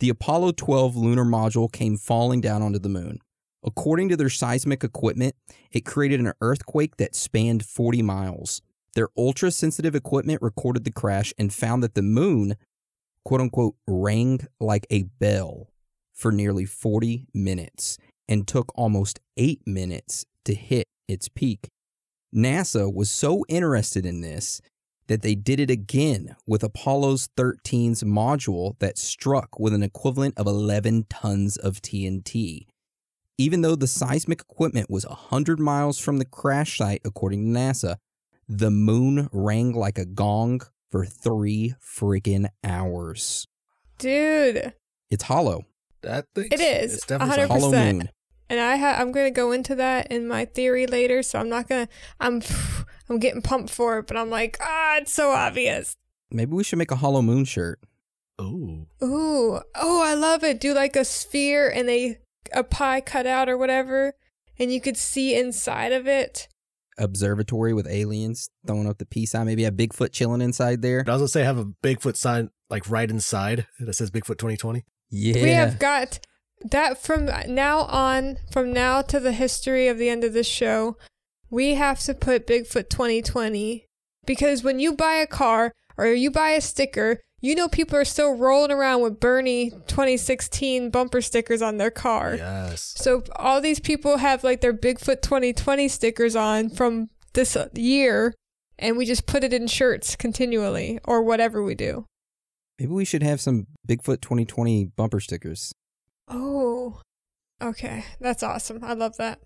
The 0.00 0.08
Apollo 0.08 0.52
12 0.52 0.96
lunar 0.96 1.24
module 1.24 1.70
came 1.70 1.96
falling 1.96 2.40
down 2.40 2.62
onto 2.62 2.78
the 2.78 2.88
moon. 2.88 3.18
According 3.64 4.08
to 4.08 4.16
their 4.16 4.28
seismic 4.28 4.82
equipment, 4.82 5.36
it 5.70 5.84
created 5.84 6.18
an 6.18 6.32
earthquake 6.40 6.96
that 6.96 7.14
spanned 7.14 7.64
40 7.64 8.02
miles. 8.02 8.60
Their 8.94 9.08
ultra 9.16 9.50
sensitive 9.50 9.94
equipment 9.94 10.42
recorded 10.42 10.84
the 10.84 10.92
crash 10.92 11.32
and 11.38 11.52
found 11.52 11.82
that 11.82 11.94
the 11.94 12.02
moon, 12.02 12.56
quote 13.24 13.40
unquote, 13.40 13.74
rang 13.86 14.40
like 14.60 14.86
a 14.90 15.04
bell 15.18 15.68
for 16.12 16.30
nearly 16.30 16.64
40 16.64 17.26
minutes 17.34 17.98
and 18.28 18.46
took 18.46 18.72
almost 18.74 19.20
eight 19.36 19.60
minutes 19.66 20.26
to 20.44 20.54
hit 20.54 20.86
its 21.08 21.28
peak. 21.28 21.68
NASA 22.34 22.92
was 22.92 23.10
so 23.10 23.44
interested 23.48 24.06
in 24.06 24.20
this 24.20 24.60
that 25.08 25.22
they 25.22 25.34
did 25.34 25.60
it 25.60 25.70
again 25.70 26.36
with 26.46 26.62
Apollo's 26.62 27.28
13's 27.36 28.02
module 28.02 28.78
that 28.78 28.96
struck 28.96 29.58
with 29.58 29.74
an 29.74 29.82
equivalent 29.82 30.38
of 30.38 30.46
11 30.46 31.06
tons 31.10 31.56
of 31.56 31.82
TNT 31.82 32.66
even 33.38 33.62
though 33.62 33.74
the 33.74 33.86
seismic 33.86 34.40
equipment 34.40 34.90
was 34.90 35.06
100 35.06 35.58
miles 35.58 35.98
from 35.98 36.18
the 36.18 36.24
crash 36.24 36.78
site, 36.78 37.00
according 37.04 37.44
to 37.44 37.58
NASA, 37.58 37.96
the 38.58 38.70
moon 38.70 39.28
rang 39.32 39.72
like 39.72 39.98
a 39.98 40.04
gong 40.04 40.60
for 40.90 41.04
three 41.06 41.74
friggin' 41.80 42.48
hours. 42.62 43.46
Dude. 43.98 44.74
It's 45.10 45.24
hollow. 45.24 45.64
That 46.02 46.26
thing. 46.34 46.48
It 46.50 46.60
is. 46.60 46.94
It's 46.94 47.06
definitely 47.06 47.44
100%. 47.44 47.48
Hollow 47.48 47.70
moon. 47.70 48.10
And 48.50 48.60
I 48.60 48.76
ha- 48.76 48.96
I'm 48.98 49.12
going 49.12 49.26
to 49.26 49.34
go 49.34 49.52
into 49.52 49.74
that 49.76 50.12
in 50.12 50.28
my 50.28 50.44
theory 50.44 50.86
later, 50.86 51.22
so 51.22 51.38
I'm 51.38 51.48
not 51.48 51.68
going 51.68 51.86
to 51.86 51.92
I'm 52.20 52.42
I'm 53.08 53.18
getting 53.18 53.40
pumped 53.40 53.70
for 53.70 53.98
it, 53.98 54.06
but 54.06 54.16
I'm 54.16 54.28
like, 54.28 54.58
ah, 54.60 54.98
it's 54.98 55.12
so 55.12 55.30
obvious. 55.30 55.96
Maybe 56.30 56.52
we 56.52 56.64
should 56.64 56.78
make 56.78 56.90
a 56.90 56.96
hollow 56.96 57.22
moon 57.22 57.44
shirt. 57.44 57.80
Ooh. 58.40 58.86
Ooh. 59.02 59.60
Oh, 59.74 60.02
I 60.02 60.14
love 60.14 60.44
it. 60.44 60.60
Do 60.60 60.74
like 60.74 60.96
a 60.96 61.04
sphere 61.04 61.70
and 61.70 61.88
a 61.88 62.18
a 62.52 62.64
pie 62.64 63.00
cut 63.00 63.26
out 63.26 63.48
or 63.48 63.56
whatever, 63.56 64.14
and 64.58 64.70
you 64.72 64.80
could 64.80 64.96
see 64.96 65.34
inside 65.34 65.92
of 65.92 66.06
it. 66.06 66.48
Observatory 66.98 67.72
with 67.72 67.86
aliens 67.86 68.48
throwing 68.66 68.86
up 68.86 68.98
the 68.98 69.06
peace 69.06 69.32
sign. 69.32 69.46
Maybe 69.46 69.62
have 69.64 69.74
Bigfoot 69.74 70.12
chilling 70.12 70.40
inside 70.42 70.82
there. 70.82 71.04
I 71.06 71.12
was 71.12 71.20
gonna 71.20 71.28
say 71.28 71.44
have 71.44 71.58
a 71.58 71.66
Bigfoot 71.82 72.16
sign 72.16 72.50
like 72.70 72.88
right 72.88 73.10
inside 73.10 73.66
that 73.80 73.94
says 73.94 74.10
Bigfoot 74.10 74.38
2020. 74.38 74.84
Yeah. 75.10 75.42
We 75.42 75.50
have 75.50 75.78
got 75.78 76.20
that 76.70 76.98
from 76.98 77.28
now 77.48 77.80
on, 77.80 78.38
from 78.50 78.72
now 78.72 79.02
to 79.02 79.20
the 79.20 79.32
history 79.32 79.88
of 79.88 79.98
the 79.98 80.08
end 80.08 80.24
of 80.24 80.32
this 80.32 80.46
show, 80.46 80.96
we 81.50 81.74
have 81.74 82.00
to 82.00 82.14
put 82.14 82.46
Bigfoot 82.46 82.88
2020 82.88 83.86
because 84.26 84.62
when 84.62 84.78
you 84.78 84.94
buy 84.94 85.14
a 85.14 85.26
car 85.26 85.72
or 85.96 86.06
you 86.06 86.30
buy 86.30 86.50
a 86.50 86.60
sticker, 86.60 87.20
you 87.42 87.56
know 87.56 87.68
people 87.68 87.98
are 87.98 88.04
still 88.04 88.36
rolling 88.36 88.70
around 88.70 89.02
with 89.02 89.20
Bernie 89.20 89.70
2016 89.70 90.90
bumper 90.90 91.20
stickers 91.20 91.60
on 91.60 91.76
their 91.76 91.90
car. 91.90 92.36
Yes. 92.36 92.94
So 92.96 93.24
all 93.36 93.60
these 93.60 93.80
people 93.80 94.18
have 94.18 94.44
like 94.44 94.60
their 94.60 94.72
Bigfoot 94.72 95.20
2020 95.20 95.88
stickers 95.88 96.36
on 96.36 96.70
from 96.70 97.10
this 97.34 97.56
year, 97.74 98.32
and 98.78 98.96
we 98.96 99.04
just 99.04 99.26
put 99.26 99.44
it 99.44 99.52
in 99.52 99.66
shirts 99.66 100.14
continually 100.16 101.00
or 101.04 101.22
whatever 101.22 101.62
we 101.62 101.74
do. 101.74 102.06
Maybe 102.78 102.92
we 102.92 103.04
should 103.04 103.22
have 103.22 103.40
some 103.40 103.66
Bigfoot 103.86 104.22
2020 104.22 104.86
bumper 104.96 105.20
stickers. 105.20 105.72
Oh, 106.28 107.00
okay. 107.60 108.04
That's 108.20 108.42
awesome. 108.42 108.82
I 108.82 108.94
love 108.94 109.16
that. 109.16 109.40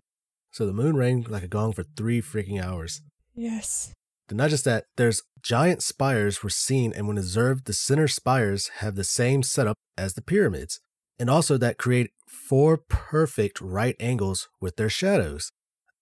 So 0.53 0.67
the 0.67 0.73
moon 0.73 0.97
rang 0.97 1.27
like 1.29 1.43
a 1.43 1.49
gong 1.49 1.73
for 1.73 1.83
three 1.83 2.21
freaking 2.21 2.63
hours. 2.63 3.03
Yes. 3.35 3.93
Not 4.31 4.51
just 4.51 4.65
that, 4.65 4.87
there's 4.97 5.23
giant 5.41 5.83
spires 5.83 6.43
were 6.43 6.51
seen, 6.51 6.93
and 6.93 7.07
when 7.07 7.19
observed, 7.19 7.67
the 7.67 7.73
center 7.73 8.09
spires 8.09 8.69
have 8.79 8.97
the 8.97 9.05
same 9.05 9.43
setup 9.43 9.77
as 9.97 10.15
the 10.15 10.23
pyramids, 10.23 10.81
and 11.19 11.31
also 11.31 11.57
that 11.59 11.79
create 11.79 12.11
four 12.29 12.77
perfect 12.77 13.61
right 13.61 13.95
angles 14.01 14.49
with 14.61 14.77
their 14.77 14.91
shadows. 14.91 15.53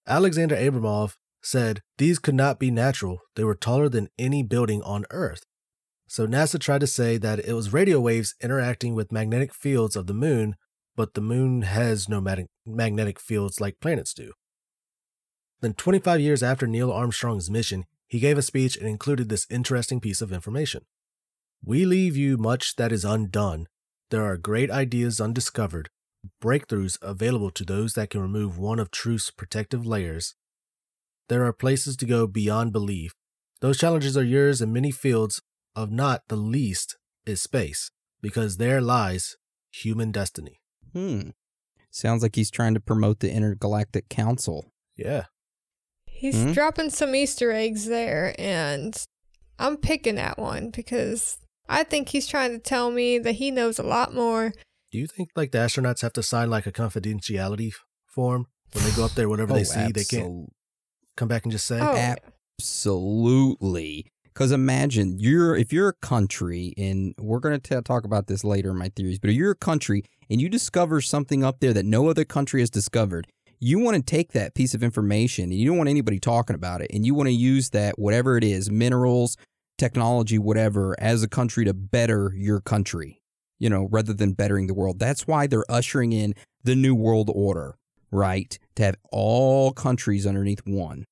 Alexander 0.06 0.56
Abramov 0.56 1.16
said 1.42 1.82
these 1.98 2.18
could 2.18 2.34
not 2.34 2.58
be 2.58 2.70
natural, 2.70 3.18
they 3.36 3.44
were 3.44 3.54
taller 3.54 3.88
than 3.88 4.08
any 4.18 4.42
building 4.42 4.82
on 4.82 5.04
Earth. 5.10 5.44
So 6.06 6.26
NASA 6.26 6.58
tried 6.58 6.80
to 6.80 6.86
say 6.86 7.18
that 7.18 7.40
it 7.40 7.52
was 7.54 7.72
radio 7.72 8.00
waves 8.00 8.34
interacting 8.42 8.94
with 8.94 9.12
magnetic 9.12 9.52
fields 9.54 9.96
of 9.96 10.06
the 10.06 10.14
moon, 10.14 10.54
but 10.96 11.14
the 11.14 11.20
moon 11.20 11.62
has 11.62 12.08
no 12.08 12.20
mag- 12.20 12.46
magnetic 12.64 13.18
fields 13.18 13.60
like 13.60 13.80
planets 13.80 14.14
do. 14.14 14.32
Then, 15.60 15.74
25 15.74 16.20
years 16.20 16.42
after 16.42 16.66
Neil 16.66 16.92
Armstrong's 16.92 17.50
mission, 17.50 17.84
he 18.08 18.20
gave 18.20 18.38
a 18.38 18.42
speech 18.42 18.76
and 18.76 18.86
included 18.86 19.28
this 19.28 19.46
interesting 19.50 20.00
piece 20.00 20.20
of 20.20 20.32
information. 20.32 20.82
We 21.64 21.84
leave 21.84 22.16
you 22.16 22.36
much 22.36 22.76
that 22.76 22.92
is 22.92 23.04
undone. 23.04 23.66
There 24.10 24.24
are 24.24 24.36
great 24.36 24.70
ideas 24.70 25.20
undiscovered, 25.20 25.88
breakthroughs 26.42 26.98
available 27.02 27.50
to 27.50 27.64
those 27.64 27.94
that 27.94 28.10
can 28.10 28.20
remove 28.20 28.58
one 28.58 28.78
of 28.78 28.90
truth's 28.90 29.30
protective 29.30 29.86
layers. 29.86 30.34
There 31.28 31.44
are 31.44 31.52
places 31.52 31.96
to 31.96 32.06
go 32.06 32.26
beyond 32.26 32.72
belief. 32.72 33.14
Those 33.60 33.78
challenges 33.78 34.16
are 34.16 34.24
yours 34.24 34.60
in 34.60 34.72
many 34.72 34.90
fields, 34.90 35.40
of 35.74 35.90
not 35.90 36.28
the 36.28 36.36
least 36.36 36.96
is 37.26 37.40
space, 37.40 37.90
because 38.20 38.58
there 38.58 38.80
lies 38.80 39.36
human 39.72 40.12
destiny. 40.12 40.60
Hmm. 40.92 41.30
Sounds 41.90 42.22
like 42.22 42.36
he's 42.36 42.50
trying 42.50 42.74
to 42.74 42.80
promote 42.80 43.20
the 43.20 43.32
Intergalactic 43.32 44.08
Council. 44.08 44.72
Yeah. 44.96 45.24
He's 46.14 46.36
Hmm? 46.42 46.52
dropping 46.52 46.90
some 46.90 47.14
Easter 47.14 47.50
eggs 47.52 47.86
there, 47.86 48.34
and 48.38 48.96
I'm 49.58 49.76
picking 49.76 50.18
at 50.18 50.38
one 50.38 50.70
because 50.70 51.36
I 51.68 51.84
think 51.84 52.08
he's 52.10 52.26
trying 52.26 52.52
to 52.52 52.58
tell 52.58 52.90
me 52.90 53.18
that 53.18 53.32
he 53.32 53.50
knows 53.50 53.78
a 53.78 53.82
lot 53.82 54.14
more. 54.14 54.52
Do 54.90 54.98
you 54.98 55.06
think 55.06 55.30
like 55.36 55.50
the 55.50 55.58
astronauts 55.58 56.02
have 56.02 56.12
to 56.14 56.22
sign 56.22 56.50
like 56.50 56.66
a 56.66 56.72
confidentiality 56.72 57.72
form 58.06 58.46
when 58.72 58.84
they 58.84 58.90
go 58.92 59.04
up 59.04 59.12
there? 59.12 59.28
Whatever 59.28 59.52
they 59.54 59.64
see, 59.64 59.90
they 59.92 60.04
can't 60.04 60.52
come 61.16 61.28
back 61.28 61.42
and 61.44 61.52
just 61.52 61.66
say. 61.66 61.80
Oh, 61.80 62.16
Absolutely. 62.60 64.06
Because 64.24 64.50
imagine 64.52 65.18
you're 65.18 65.54
if 65.56 65.72
you're 65.72 65.88
a 65.88 65.94
country, 65.94 66.74
and 66.76 67.14
we're 67.18 67.38
going 67.40 67.60
to 67.60 67.82
talk 67.82 68.04
about 68.04 68.26
this 68.26 68.42
later 68.44 68.70
in 68.70 68.78
my 68.78 68.88
theories, 68.94 69.18
but 69.18 69.30
if 69.30 69.36
you're 69.36 69.52
a 69.52 69.56
country 69.56 70.04
and 70.30 70.40
you 70.40 70.48
discover 70.48 71.00
something 71.00 71.44
up 71.44 71.60
there 71.60 71.72
that 71.72 71.84
no 71.86 72.08
other 72.08 72.24
country 72.24 72.60
has 72.60 72.70
discovered, 72.70 73.26
you 73.64 73.78
want 73.78 73.96
to 73.96 74.02
take 74.02 74.32
that 74.32 74.54
piece 74.54 74.74
of 74.74 74.82
information 74.82 75.44
and 75.44 75.54
you 75.54 75.66
don't 75.66 75.78
want 75.78 75.88
anybody 75.88 76.20
talking 76.20 76.54
about 76.54 76.82
it, 76.82 76.90
and 76.92 77.06
you 77.06 77.14
want 77.14 77.28
to 77.28 77.32
use 77.32 77.70
that 77.70 77.98
whatever 77.98 78.36
it 78.36 78.44
is, 78.44 78.70
minerals, 78.70 79.38
technology, 79.78 80.38
whatever, 80.38 80.94
as 80.98 81.22
a 81.22 81.28
country 81.28 81.64
to 81.64 81.72
better 81.72 82.34
your 82.36 82.60
country. 82.60 83.22
You 83.58 83.70
know, 83.70 83.88
rather 83.90 84.12
than 84.12 84.32
bettering 84.34 84.66
the 84.66 84.74
world. 84.74 84.98
That's 84.98 85.26
why 85.26 85.46
they're 85.46 85.64
ushering 85.70 86.12
in 86.12 86.34
the 86.62 86.74
new 86.74 86.94
world 86.94 87.30
order, 87.32 87.76
right? 88.10 88.58
To 88.76 88.82
have 88.82 88.96
all 89.10 89.72
countries 89.72 90.26
underneath 90.26 90.60
one. 90.66 91.04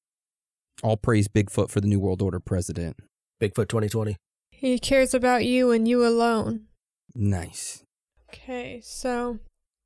All 0.82 0.98
praise 0.98 1.28
Bigfoot 1.28 1.70
for 1.70 1.80
the 1.80 1.86
New 1.86 2.00
World 2.00 2.20
Order 2.20 2.40
president. 2.40 2.96
Bigfoot 3.40 3.68
2020. 3.68 4.16
he 4.50 4.78
cares 4.78 5.14
about 5.14 5.46
you 5.46 5.70
and 5.70 5.88
you 5.88 6.06
alone. 6.06 6.66
Nice. 7.14 7.82
Okay, 8.28 8.80
so 8.82 9.38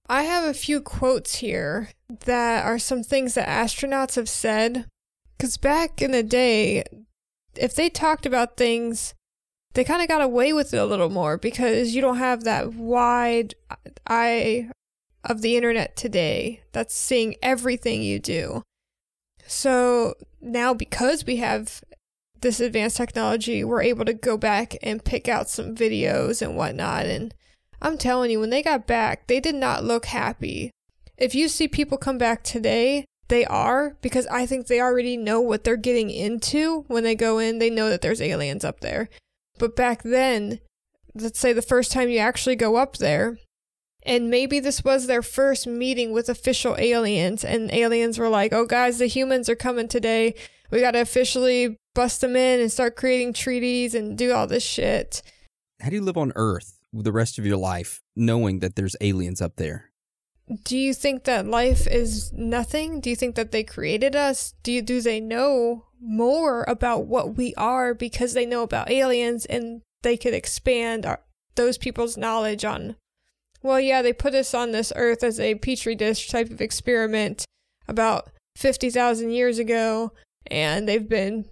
I 0.08 0.22
have 0.22 0.44
a 0.44 0.54
few 0.54 0.80
quotes 0.80 1.36
here 1.36 1.90
that 2.08 2.64
are 2.64 2.78
some 2.78 3.02
things 3.02 3.34
that 3.34 3.48
astronauts 3.48 4.14
have 4.16 4.28
said. 4.28 4.86
Because 5.36 5.56
back 5.56 6.00
in 6.00 6.12
the 6.12 6.22
day, 6.22 6.84
if 7.56 7.74
they 7.74 7.90
talked 7.90 8.24
about 8.24 8.56
things, 8.56 9.14
they 9.74 9.84
kind 9.84 10.00
of 10.00 10.08
got 10.08 10.22
away 10.22 10.52
with 10.52 10.72
it 10.72 10.78
a 10.78 10.86
little 10.86 11.10
more 11.10 11.36
because 11.36 11.94
you 11.94 12.00
don't 12.00 12.16
have 12.16 12.44
that 12.44 12.72
wide 12.72 13.54
eye 14.06 14.70
of 15.24 15.42
the 15.42 15.56
internet 15.56 15.96
today 15.96 16.62
that's 16.72 16.94
seeing 16.94 17.34
everything 17.42 18.02
you 18.02 18.18
do. 18.18 18.62
So 19.46 20.14
now, 20.40 20.72
because 20.72 21.26
we 21.26 21.36
have 21.36 21.82
this 22.40 22.60
advanced 22.60 22.96
technology, 22.96 23.64
we're 23.64 23.82
able 23.82 24.04
to 24.04 24.14
go 24.14 24.36
back 24.36 24.76
and 24.82 25.04
pick 25.04 25.28
out 25.28 25.50
some 25.50 25.74
videos 25.74 26.40
and 26.40 26.56
whatnot. 26.56 27.06
And 27.06 27.34
I'm 27.80 27.98
telling 27.98 28.30
you, 28.30 28.40
when 28.40 28.50
they 28.50 28.62
got 28.62 28.86
back, 28.86 29.26
they 29.26 29.40
did 29.40 29.54
not 29.54 29.84
look 29.84 30.06
happy. 30.06 30.70
If 31.16 31.34
you 31.34 31.48
see 31.48 31.68
people 31.68 31.98
come 31.98 32.18
back 32.18 32.42
today, 32.42 33.04
they 33.28 33.44
are 33.44 33.96
because 34.02 34.26
I 34.28 34.46
think 34.46 34.66
they 34.66 34.80
already 34.80 35.16
know 35.16 35.40
what 35.40 35.64
they're 35.64 35.76
getting 35.76 36.10
into 36.10 36.84
when 36.88 37.04
they 37.04 37.14
go 37.14 37.38
in. 37.38 37.58
They 37.58 37.70
know 37.70 37.88
that 37.88 38.02
there's 38.02 38.20
aliens 38.20 38.64
up 38.64 38.80
there. 38.80 39.08
But 39.58 39.74
back 39.74 40.02
then, 40.02 40.60
let's 41.14 41.38
say 41.38 41.52
the 41.52 41.62
first 41.62 41.92
time 41.92 42.08
you 42.08 42.18
actually 42.18 42.56
go 42.56 42.76
up 42.76 42.98
there, 42.98 43.38
and 44.02 44.30
maybe 44.30 44.60
this 44.60 44.84
was 44.84 45.06
their 45.06 45.22
first 45.22 45.66
meeting 45.66 46.12
with 46.12 46.28
official 46.28 46.76
aliens, 46.78 47.44
and 47.44 47.72
aliens 47.72 48.18
were 48.18 48.28
like, 48.28 48.52
oh, 48.52 48.66
guys, 48.66 48.98
the 48.98 49.06
humans 49.06 49.48
are 49.48 49.56
coming 49.56 49.88
today. 49.88 50.34
We 50.70 50.80
got 50.80 50.92
to 50.92 51.00
officially 51.00 51.76
bust 51.94 52.20
them 52.20 52.36
in 52.36 52.60
and 52.60 52.70
start 52.70 52.94
creating 52.96 53.32
treaties 53.32 53.94
and 53.94 54.16
do 54.16 54.32
all 54.32 54.46
this 54.46 54.62
shit. 54.62 55.22
How 55.80 55.88
do 55.88 55.96
you 55.96 56.02
live 56.02 56.16
on 56.16 56.32
Earth 56.36 56.75
the 57.02 57.12
rest 57.12 57.38
of 57.38 57.46
your 57.46 57.56
life 57.56 58.02
knowing 58.14 58.60
that 58.60 58.76
there's 58.76 58.96
aliens 59.00 59.40
up 59.40 59.56
there? 59.56 59.90
Do 60.64 60.78
you 60.78 60.94
think 60.94 61.24
that 61.24 61.46
life 61.46 61.86
is 61.88 62.32
nothing? 62.32 63.00
Do 63.00 63.10
you 63.10 63.16
think 63.16 63.34
that 63.34 63.50
they 63.50 63.64
created 63.64 64.14
us? 64.14 64.54
Do 64.62 64.70
you, 64.70 64.82
do 64.82 65.00
they 65.00 65.20
know 65.20 65.86
more 66.00 66.64
about 66.68 67.06
what 67.06 67.36
we 67.36 67.52
are 67.56 67.94
because 67.94 68.32
they 68.32 68.46
know 68.46 68.62
about 68.62 68.90
aliens 68.90 69.44
and 69.44 69.82
they 70.02 70.16
could 70.16 70.34
expand 70.34 71.04
our, 71.04 71.20
those 71.56 71.78
people's 71.78 72.16
knowledge 72.16 72.64
on 72.64 72.96
well, 73.66 73.80
yeah, 73.80 74.00
they 74.00 74.12
put 74.12 74.34
us 74.34 74.54
on 74.54 74.70
this 74.70 74.92
earth 74.94 75.24
as 75.24 75.40
a 75.40 75.56
petri 75.56 75.96
dish 75.96 76.28
type 76.28 76.50
of 76.50 76.60
experiment 76.60 77.44
about 77.88 78.28
50,000 78.54 79.30
years 79.30 79.58
ago, 79.58 80.12
and 80.46 80.88
they've 80.88 81.08
been 81.08 81.46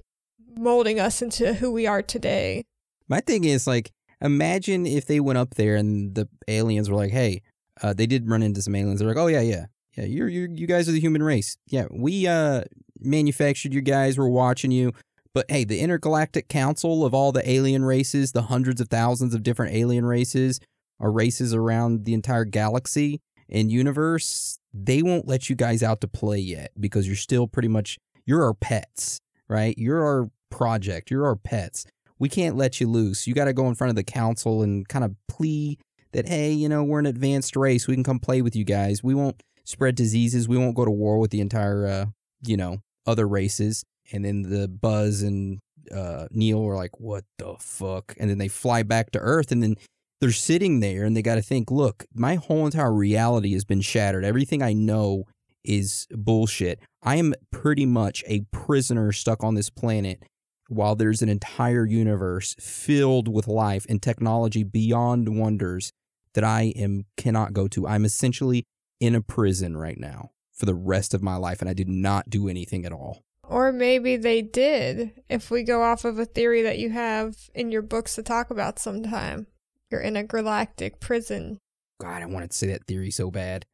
molding 0.57 1.01
us 1.01 1.21
into 1.23 1.55
who 1.55 1.73
we 1.73 1.89
are 1.89 2.03
today. 2.03 2.63
My 3.09 3.21
thing 3.21 3.45
is 3.45 3.67
like, 3.67 3.91
imagine 4.21 4.87
if 4.87 5.07
they 5.07 5.21
went 5.21 5.39
up 5.39 5.55
there 5.55 5.77
and 5.77 6.15
the 6.15 6.29
aliens 6.49 6.91
were 6.91 6.97
like, 6.97 7.11
"Hey, 7.11 7.43
uh, 7.83 7.93
they 7.93 8.07
did 8.07 8.29
run 8.29 8.43
into 8.43 8.63
some 8.63 8.75
aliens." 8.75 9.01
They're 9.01 9.09
like, 9.09 9.17
"Oh 9.17 9.27
yeah, 9.27 9.41
yeah, 9.41 9.67
yeah. 9.97 10.05
You're 10.05 10.29
you 10.29 10.49
you 10.51 10.67
guys 10.67 10.89
are 10.89 10.93
the 10.93 11.01
human 11.01 11.23
race. 11.23 11.57
Yeah, 11.67 11.87
we 11.91 12.27
uh 12.27 12.63
manufactured 13.01 13.75
you 13.75 13.81
guys. 13.81 14.19
We're 14.19 14.29
watching 14.29 14.71
you." 14.71 14.93
But 15.35 15.47
hey, 15.51 15.65
the 15.65 15.81
intergalactic 15.81 16.49
council 16.49 17.05
of 17.05 17.13
all 17.13 17.33
the 17.33 17.49
alien 17.49 17.85
races, 17.85 18.33
the 18.33 18.43
hundreds 18.43 18.81
of 18.81 18.89
thousands 18.89 19.35
of 19.35 19.43
different 19.43 19.75
alien 19.75 20.05
races, 20.07 20.61
or 21.01 21.11
races 21.11 21.53
around 21.53 22.05
the 22.05 22.15
entire 22.15 22.45
galaxy 22.45 23.21
and 23.49 23.71
universe, 23.71 24.59
they 24.73 25.03
won't 25.03 25.27
let 25.27 25.51
you 25.51 25.57
guys 25.57 25.83
out 25.83 26.01
to 26.01 26.09
play 26.09 26.39
yet 26.39 26.71
because 26.79 27.07
you're 27.07 27.17
still 27.17 27.47
pretty 27.47 27.69
much 27.69 27.99
you're 28.27 28.45
our 28.45 28.55
pets, 28.55 29.21
right? 29.49 29.77
You're 29.77 30.05
our 30.05 30.31
project. 30.51 31.11
You're 31.11 31.27
our 31.27 31.37
pets. 31.37 31.85
We 32.19 32.29
can't 32.29 32.57
let 32.57 32.81
you 32.81 32.89
loose. 32.89 33.27
You 33.27 33.35
got 33.35 33.47
to 33.47 33.53
go 33.53 33.69
in 33.69 33.75
front 33.75 33.91
of 33.91 33.97
the 33.97 34.05
council 34.05 34.63
and 34.63 34.89
kind 34.89 35.05
of 35.05 35.15
plea 35.29 35.79
that 36.13 36.29
hey, 36.29 36.53
you 36.53 36.69
know, 36.69 36.85
we're 36.85 37.01
an 37.01 37.07
advanced 37.07 37.57
race. 37.57 37.87
We 37.87 37.95
can 37.95 38.05
come 38.05 38.19
play 38.19 38.41
with 38.41 38.55
you 38.55 38.65
guys. 38.65 39.03
We 39.03 39.15
won't 39.15 39.43
spread 39.65 39.95
diseases. 39.95 40.49
We 40.49 40.59
won't 40.59 40.77
go 40.77 40.85
to 40.85 40.91
war 40.91 41.19
with 41.19 41.31
the 41.31 41.41
entire 41.41 41.87
uh, 41.87 42.07
you 42.47 42.57
know, 42.57 42.79
other 43.07 43.27
races. 43.27 43.85
And 44.13 44.25
then 44.25 44.43
the 44.43 44.69
Buzz 44.69 45.23
and 45.23 45.59
uh, 45.95 46.27
Neil 46.31 46.65
are 46.67 46.77
like, 46.77 47.01
"What 47.01 47.25
the 47.39 47.57
fuck?" 47.59 48.15
And 48.19 48.31
then 48.31 48.39
they 48.39 48.49
fly 48.49 48.83
back 48.83 49.11
to 49.13 49.19
Earth, 49.19 49.51
and 49.51 49.63
then 49.63 49.77
they're 50.21 50.33
sitting 50.33 50.81
there 50.81 51.05
and 51.05 51.15
they 51.15 51.21
got 51.21 51.35
to 51.35 51.43
think, 51.43 51.71
look, 51.71 52.07
my 52.15 52.37
whole 52.37 52.65
entire 52.65 52.95
reality 52.95 53.53
has 53.53 53.67
been 53.67 53.83
shattered. 53.83 54.25
Everything 54.25 54.63
I 54.63 54.73
know 54.73 55.25
is 55.65 56.07
bullshit. 56.11 56.79
I 57.03 57.17
am 57.17 57.35
pretty 57.51 57.85
much 57.85 58.25
a 58.27 58.41
prisoner 58.51 59.13
stuck 59.13 59.45
on 59.45 59.55
this 59.55 59.69
planet 59.69 60.23
while 60.69 60.95
there's 60.95 61.23
an 61.23 61.29
entire 61.29 61.85
universe 61.87 62.55
filled 62.59 63.29
with 63.29 63.47
life 63.49 63.87
and 63.89 64.03
technology 64.03 64.63
beyond 64.63 65.39
wonders 65.39 65.93
that 66.35 66.45
I 66.45 66.73
am 66.77 67.05
cannot 67.17 67.53
go 67.53 67.69
to. 67.69 67.87
I'm 67.87 68.05
essentially 68.05 68.65
in 69.01 69.15
a 69.15 69.21
prison 69.21 69.77
right 69.77 69.99
now 69.99 70.31
for 70.53 70.67
the 70.67 70.75
rest 70.75 71.15
of 71.15 71.23
my 71.23 71.37
life 71.37 71.61
and 71.61 71.69
I 71.69 71.75
did 71.75 71.89
not 71.89 72.31
do 72.31 72.49
anything 72.49 72.85
at 72.85 72.93
all. 72.93 73.23
Or 73.47 73.73
maybe 73.73 74.17
they 74.17 74.41
did, 74.41 75.13
if 75.29 75.51
we 75.51 75.63
go 75.63 75.83
off 75.83 76.05
of 76.05 76.19
a 76.19 76.25
theory 76.25 76.63
that 76.63 76.79
you 76.79 76.91
have 76.91 77.37
in 77.55 77.71
your 77.71 77.83
books 77.83 78.15
to 78.15 78.23
talk 78.23 78.51
about 78.51 78.79
sometime. 78.79 79.47
You're 79.91 80.01
in 80.01 80.17
a 80.17 80.25
galactic 80.25 80.99
prison. 80.99 81.59
God, 82.01 82.23
I 82.23 82.27
wanted 82.27 82.51
to 82.51 82.57
say 82.57 82.69
that 82.69 82.87
theory 82.87 83.11
so 83.11 83.31
bad. 83.31 83.67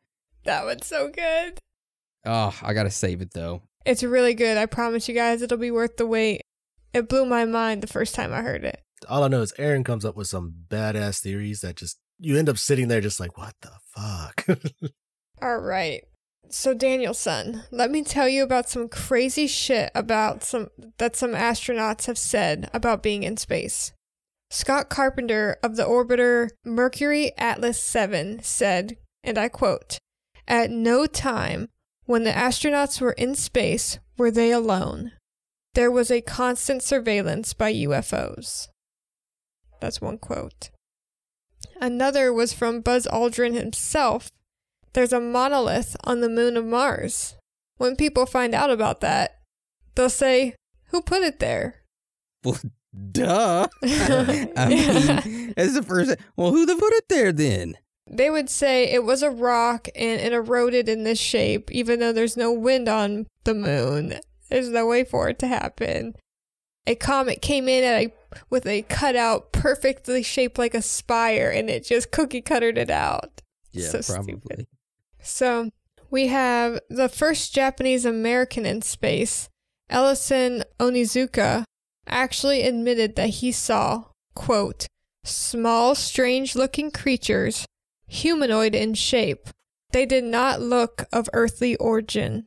That 0.45 0.65
one's 0.65 0.87
so 0.87 1.09
good. 1.09 1.59
Oh, 2.27 2.55
I 2.63 2.75
got 2.75 2.83
to 2.83 2.91
save 2.91 3.23
it 3.23 3.33
though. 3.33 3.63
It's 3.87 4.03
really 4.03 4.35
good. 4.35 4.57
I 4.57 4.67
promise 4.67 5.09
you 5.09 5.15
guys 5.15 5.41
it'll 5.41 5.57
be 5.57 5.71
worth 5.71 5.97
the 5.97 6.07
wait. 6.07 6.43
It 6.93 7.09
blew 7.09 7.25
my 7.25 7.45
mind 7.45 7.83
the 7.83 7.87
first 7.87 8.15
time 8.15 8.33
I 8.33 8.43
heard 8.43 8.65
it. 8.65 8.83
All 9.09 9.23
I 9.23 9.29
know 9.29 9.43
is 9.43 9.55
Aaron 9.59 9.85
comes 9.85 10.05
up 10.05 10.17
with 10.17 10.27
some 10.27 10.55
badass 10.69 11.21
theories 11.21 11.61
that 11.61 11.77
just 11.77 11.99
you 12.19 12.37
end 12.37 12.49
up 12.49 12.59
sitting 12.59 12.89
there 12.89 13.01
just 13.01 13.21
like, 13.21 13.39
what 13.39 13.55
the 13.63 13.71
fuck? 13.95 14.47
All 15.43 15.59
right. 15.59 16.03
So 16.51 16.75
Danielson, 16.75 17.63
let 17.71 17.91
me 17.91 18.03
tell 18.03 18.29
you 18.29 18.43
about 18.43 18.69
some 18.69 18.89
crazy 18.89 19.47
shit 19.47 19.91
about 19.95 20.43
some 20.43 20.69
that 20.99 21.17
some 21.17 21.31
astronauts 21.31 22.07
have 22.07 22.19
said 22.19 22.69
about 22.75 23.03
being 23.03 23.23
in 23.23 23.37
space. 23.37 23.93
Scott 24.51 24.91
Carpenter 24.91 25.57
of 25.63 25.77
the 25.77 25.85
orbiter 25.85 26.49
Mercury 26.65 27.31
Atlas 27.39 27.81
7 27.81 28.43
said, 28.43 28.97
and 29.23 29.39
I 29.39 29.49
quote, 29.49 29.99
At 30.49 30.71
no 30.71 31.07
time 31.07 31.69
when 32.05 32.25
the 32.25 32.33
astronauts 32.33 33.01
were 33.01 33.13
in 33.13 33.37
space 33.37 34.01
were 34.19 34.33
they 34.33 34.51
alone. 34.51 35.13
There 35.75 35.91
was 35.91 36.11
a 36.11 36.21
constant 36.21 36.83
surveillance 36.83 37.55
by 37.55 37.73
UFOs. 37.73 38.69
That's 39.81 40.01
one 40.01 40.19
quote. 40.19 40.71
Another 41.81 42.33
was 42.33 42.53
from 42.53 42.81
Buzz 42.81 43.07
Aldrin 43.07 43.55
himself. 43.55 44.31
There's 44.93 45.13
a 45.13 45.21
monolith 45.21 45.97
on 46.05 46.21
the 46.21 46.29
moon 46.29 46.57
of 46.57 46.65
Mars. 46.65 47.37
When 47.77 47.97
people 47.97 48.27
find 48.27 48.55
out 48.55 48.71
about 48.71 49.01
that, 49.01 49.39
they'll 49.95 50.11
say, 50.11 50.57
Who 50.87 51.03
put 51.03 51.23
it 51.23 51.39
there? 51.39 51.83
Well, 52.45 52.59
duh. 53.13 53.69
I 53.83 54.67
mean, 54.69 55.55
as 55.57 55.75
the 55.75 55.83
first. 55.83 56.17
Well, 56.37 56.51
who 56.51 56.67
the 56.67 56.75
put 56.75 56.93
it 56.95 57.05
there 57.09 57.33
then? 57.33 57.77
They 58.11 58.29
would 58.29 58.51
say 58.51 58.91
it 58.91 59.05
was 59.05 59.23
a 59.23 59.31
rock 59.31 59.89
and 59.95 60.21
it 60.21 60.33
eroded 60.33 60.89
in 60.89 61.05
this 61.05 61.21
shape, 61.21 61.71
even 61.71 62.01
though 62.01 62.13
there's 62.13 62.37
no 62.37 62.53
wind 62.53 62.89
on 62.89 63.29
the 63.45 63.55
moon. 63.55 64.19
There's 64.51 64.69
no 64.69 64.87
way 64.87 65.05
for 65.05 65.29
it 65.29 65.39
to 65.41 65.47
happen. 65.47 66.15
A 66.87 66.95
comet 66.95 67.41
came 67.41 67.69
in 67.69 67.85
at 67.85 68.03
a, 68.03 68.13
with 68.49 68.67
a 68.67 68.83
cutout 68.83 69.53
perfectly 69.53 70.23
shaped 70.23 70.59
like 70.59 70.75
a 70.75 70.83
spire 70.83 71.51
and 71.51 71.71
it 71.71 71.85
just 71.87 72.11
cookie 72.11 72.41
cuttered 72.41 72.77
it 72.79 72.91
out. 72.91 73.41
Yeah, 73.73 73.89
So 73.89 74.15
probably. 74.15 74.35
stupid. 74.41 74.67
So 75.23 75.71
we 76.11 76.27
have 76.29 76.81
the 76.89 77.09
first 77.09 77.55
Japanese 77.55 78.05
American 78.05 78.67
in 78.67 78.83
space, 78.83 79.49
Ellison 79.89 80.65
Onizuka, 80.79 81.65
actually 82.09 82.63
admitted 82.63 83.15
that 83.17 83.29
he 83.29 83.53
saw, 83.53 84.05
quote, 84.35 84.87
small, 85.23 85.95
strange 85.95 86.57
looking 86.57 86.91
creatures, 86.91 87.67
humanoid 88.09 88.75
in 88.75 88.95
shape. 88.95 89.49
They 89.93 90.07
did 90.07 90.25
not 90.25 90.61
look 90.61 91.05
of 91.13 91.29
earthly 91.33 91.77
origin. 91.77 92.47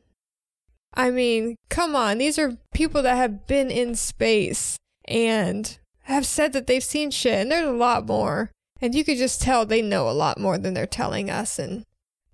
I 0.94 1.10
mean, 1.10 1.56
come 1.68 1.96
on, 1.96 2.18
these 2.18 2.38
are 2.38 2.56
people 2.72 3.02
that 3.02 3.16
have 3.16 3.46
been 3.46 3.70
in 3.70 3.96
space 3.96 4.76
and 5.06 5.76
have 6.04 6.24
said 6.24 6.52
that 6.52 6.66
they've 6.66 6.84
seen 6.84 7.10
shit, 7.10 7.40
and 7.40 7.50
there's 7.50 7.68
a 7.68 7.72
lot 7.72 8.06
more. 8.06 8.50
And 8.80 8.94
you 8.94 9.04
could 9.04 9.18
just 9.18 9.40
tell 9.40 9.64
they 9.64 9.82
know 9.82 10.08
a 10.08 10.12
lot 10.12 10.38
more 10.38 10.58
than 10.58 10.74
they're 10.74 10.86
telling 10.86 11.30
us. 11.30 11.58
And 11.58 11.84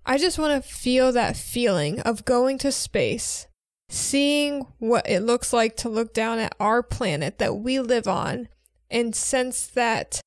I 0.05 0.17
just 0.17 0.37
want 0.37 0.61
to 0.61 0.69
feel 0.69 1.11
that 1.11 1.37
feeling 1.37 1.99
of 2.01 2.25
going 2.25 2.57
to 2.59 2.71
space, 2.71 3.47
seeing 3.89 4.67
what 4.79 5.09
it 5.09 5.21
looks 5.21 5.53
like 5.53 5.75
to 5.77 5.89
look 5.89 6.13
down 6.13 6.39
at 6.39 6.55
our 6.59 6.83
planet 6.83 7.39
that 7.39 7.57
we 7.57 7.79
live 7.79 8.07
on, 8.07 8.49
and 8.89 9.15
sense 9.15 9.65
that 9.67 10.21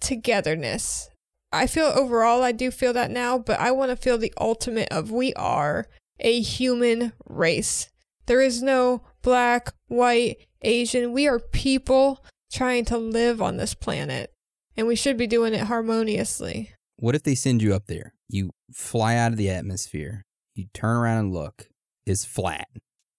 togetherness. 0.00 1.10
I 1.52 1.66
feel 1.66 1.86
overall, 1.86 2.42
I 2.42 2.52
do 2.52 2.70
feel 2.70 2.92
that 2.92 3.10
now, 3.10 3.38
but 3.38 3.58
I 3.60 3.70
want 3.70 3.90
to 3.90 3.96
feel 3.96 4.18
the 4.18 4.34
ultimate 4.38 4.88
of 4.90 5.10
we 5.10 5.32
are 5.34 5.86
a 6.20 6.40
human 6.40 7.12
race. 7.28 7.90
There 8.26 8.40
is 8.40 8.62
no 8.62 9.02
black, 9.22 9.72
white, 9.86 10.46
Asian. 10.62 11.12
We 11.12 11.26
are 11.26 11.38
people 11.38 12.24
trying 12.52 12.84
to 12.86 12.98
live 12.98 13.40
on 13.40 13.56
this 13.56 13.74
planet, 13.74 14.32
and 14.76 14.86
we 14.86 14.96
should 14.96 15.16
be 15.16 15.26
doing 15.26 15.54
it 15.54 15.62
harmoniously. 15.62 16.72
What 16.96 17.14
if 17.14 17.22
they 17.22 17.34
send 17.34 17.62
you 17.62 17.74
up 17.74 17.86
there? 17.86 18.14
You 18.28 18.50
fly 18.72 19.16
out 19.16 19.32
of 19.32 19.38
the 19.38 19.50
atmosphere, 19.50 20.24
you 20.54 20.66
turn 20.74 20.96
around 20.96 21.18
and 21.18 21.32
look, 21.32 21.68
it's 22.04 22.24
flat, 22.24 22.68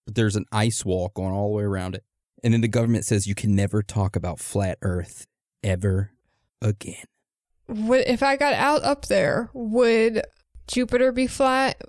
but 0.05 0.15
there's 0.15 0.35
an 0.35 0.45
ice 0.51 0.83
wall 0.85 1.11
going 1.15 1.33
all 1.33 1.49
the 1.49 1.57
way 1.57 1.63
around 1.63 1.95
it. 1.95 2.03
And 2.43 2.53
then 2.53 2.61
the 2.61 2.67
government 2.67 3.05
says 3.05 3.27
you 3.27 3.35
can 3.35 3.55
never 3.55 3.81
talk 3.81 4.15
about 4.15 4.39
flat 4.39 4.77
Earth 4.81 5.25
ever 5.63 6.11
again. 6.61 7.03
Would 7.67 8.07
if 8.07 8.23
I 8.23 8.35
got 8.35 8.53
out 8.53 8.83
up 8.83 9.05
there, 9.05 9.49
would 9.53 10.23
Jupiter 10.67 11.11
be 11.11 11.27
flat? 11.27 11.81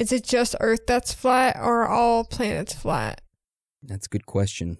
Is 0.00 0.12
it 0.12 0.24
just 0.24 0.56
Earth 0.60 0.86
that's 0.86 1.12
flat, 1.12 1.56
or 1.56 1.82
are 1.82 1.88
all 1.88 2.24
planets 2.24 2.72
flat? 2.72 3.20
That's 3.82 4.06
a 4.06 4.08
good 4.08 4.24
question. 4.24 4.78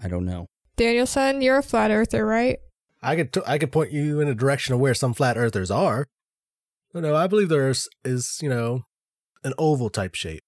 I 0.00 0.06
don't 0.06 0.24
know. 0.24 0.46
Danielson, 0.76 1.42
you're 1.42 1.58
a 1.58 1.62
flat 1.62 1.90
earther, 1.90 2.24
right? 2.24 2.60
I 3.02 3.16
could 3.16 3.32
t- 3.32 3.40
I 3.44 3.58
could 3.58 3.72
point 3.72 3.90
you 3.90 4.20
in 4.20 4.28
a 4.28 4.36
direction 4.36 4.74
of 4.74 4.80
where 4.80 4.94
some 4.94 5.12
flat 5.12 5.36
earthers 5.36 5.72
are. 5.72 6.06
But 6.92 7.02
no, 7.02 7.16
I 7.16 7.26
believe 7.26 7.48
the 7.48 7.56
Earth 7.56 7.88
is 8.04 8.38
you 8.40 8.48
know 8.48 8.82
an 9.42 9.54
oval 9.58 9.90
type 9.90 10.14
shape. 10.14 10.42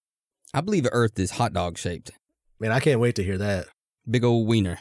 I 0.54 0.60
believe 0.60 0.84
the 0.84 0.92
Earth 0.92 1.18
is 1.18 1.32
hot 1.32 1.52
dog 1.52 1.76
shaped. 1.76 2.12
Man, 2.60 2.70
I 2.70 2.78
can't 2.78 3.00
wait 3.00 3.16
to 3.16 3.24
hear 3.24 3.38
that. 3.38 3.66
Big 4.08 4.22
old 4.22 4.46
wiener. 4.46 4.78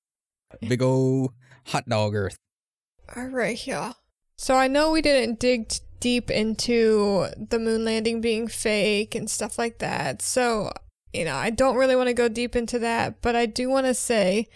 Big 0.66 0.80
old 0.80 1.32
hot 1.66 1.86
dog 1.86 2.14
Earth. 2.14 2.38
All 3.14 3.26
right, 3.26 3.66
yeah. 3.66 3.92
So 4.38 4.54
I 4.56 4.66
know 4.66 4.92
we 4.92 5.02
didn't 5.02 5.38
dig 5.38 5.68
t- 5.68 5.80
deep 6.00 6.30
into 6.30 7.28
the 7.36 7.58
moon 7.58 7.84
landing 7.84 8.20
being 8.20 8.48
fake 8.48 9.14
and 9.14 9.30
stuff 9.30 9.58
like 9.58 9.78
that. 9.78 10.22
So, 10.22 10.72
you 11.12 11.24
know, 11.24 11.36
I 11.36 11.50
don't 11.50 11.76
really 11.76 11.96
want 11.96 12.08
to 12.08 12.14
go 12.14 12.28
deep 12.28 12.56
into 12.56 12.78
that, 12.80 13.20
but 13.22 13.36
I 13.36 13.46
do 13.46 13.68
want 13.68 13.86
to 13.86 13.94
say 13.94 14.48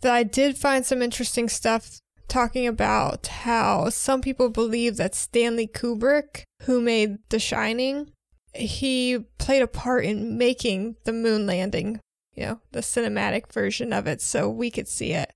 that 0.00 0.12
I 0.12 0.22
did 0.22 0.56
find 0.56 0.86
some 0.86 1.02
interesting 1.02 1.48
stuff 1.48 1.98
talking 2.28 2.66
about 2.66 3.26
how 3.26 3.88
some 3.88 4.20
people 4.20 4.50
believe 4.50 4.96
that 4.96 5.14
Stanley 5.14 5.66
Kubrick, 5.66 6.42
who 6.62 6.80
made 6.80 7.18
The 7.30 7.38
Shining, 7.38 8.12
he 8.54 9.18
played 9.38 9.62
a 9.62 9.66
part 9.66 10.04
in 10.04 10.38
making 10.38 10.96
the 11.04 11.12
moon 11.12 11.46
landing, 11.46 12.00
you 12.34 12.44
know, 12.44 12.60
the 12.72 12.80
cinematic 12.80 13.52
version 13.52 13.92
of 13.92 14.06
it 14.06 14.20
so 14.20 14.48
we 14.48 14.70
could 14.70 14.88
see 14.88 15.12
it 15.12 15.32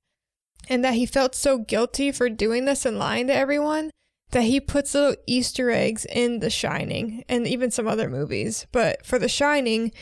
and 0.68 0.84
that 0.84 0.95
he 0.95 1.07
felt 1.07 1.34
so 1.34 1.59
guilty 1.59 2.12
for 2.12 2.28
doing 2.28 2.64
this 2.64 2.84
and 2.86 2.99
lying 2.99 3.26
to 3.26 3.34
everyone 3.34 3.90
that 4.33 4.43
he 4.43 4.61
puts 4.61 4.95
little 4.95 5.16
Easter 5.26 5.70
eggs 5.70 6.05
in 6.07 6.41
The 6.41 6.51
Shining 6.51 7.24
and 7.28 7.47
even 7.47 7.70
some 7.70 7.87
other 7.87 8.09
movies. 8.09 8.66
But 8.72 9.07
for 9.07 9.18
The 9.18 9.28
Shining, 9.28 9.93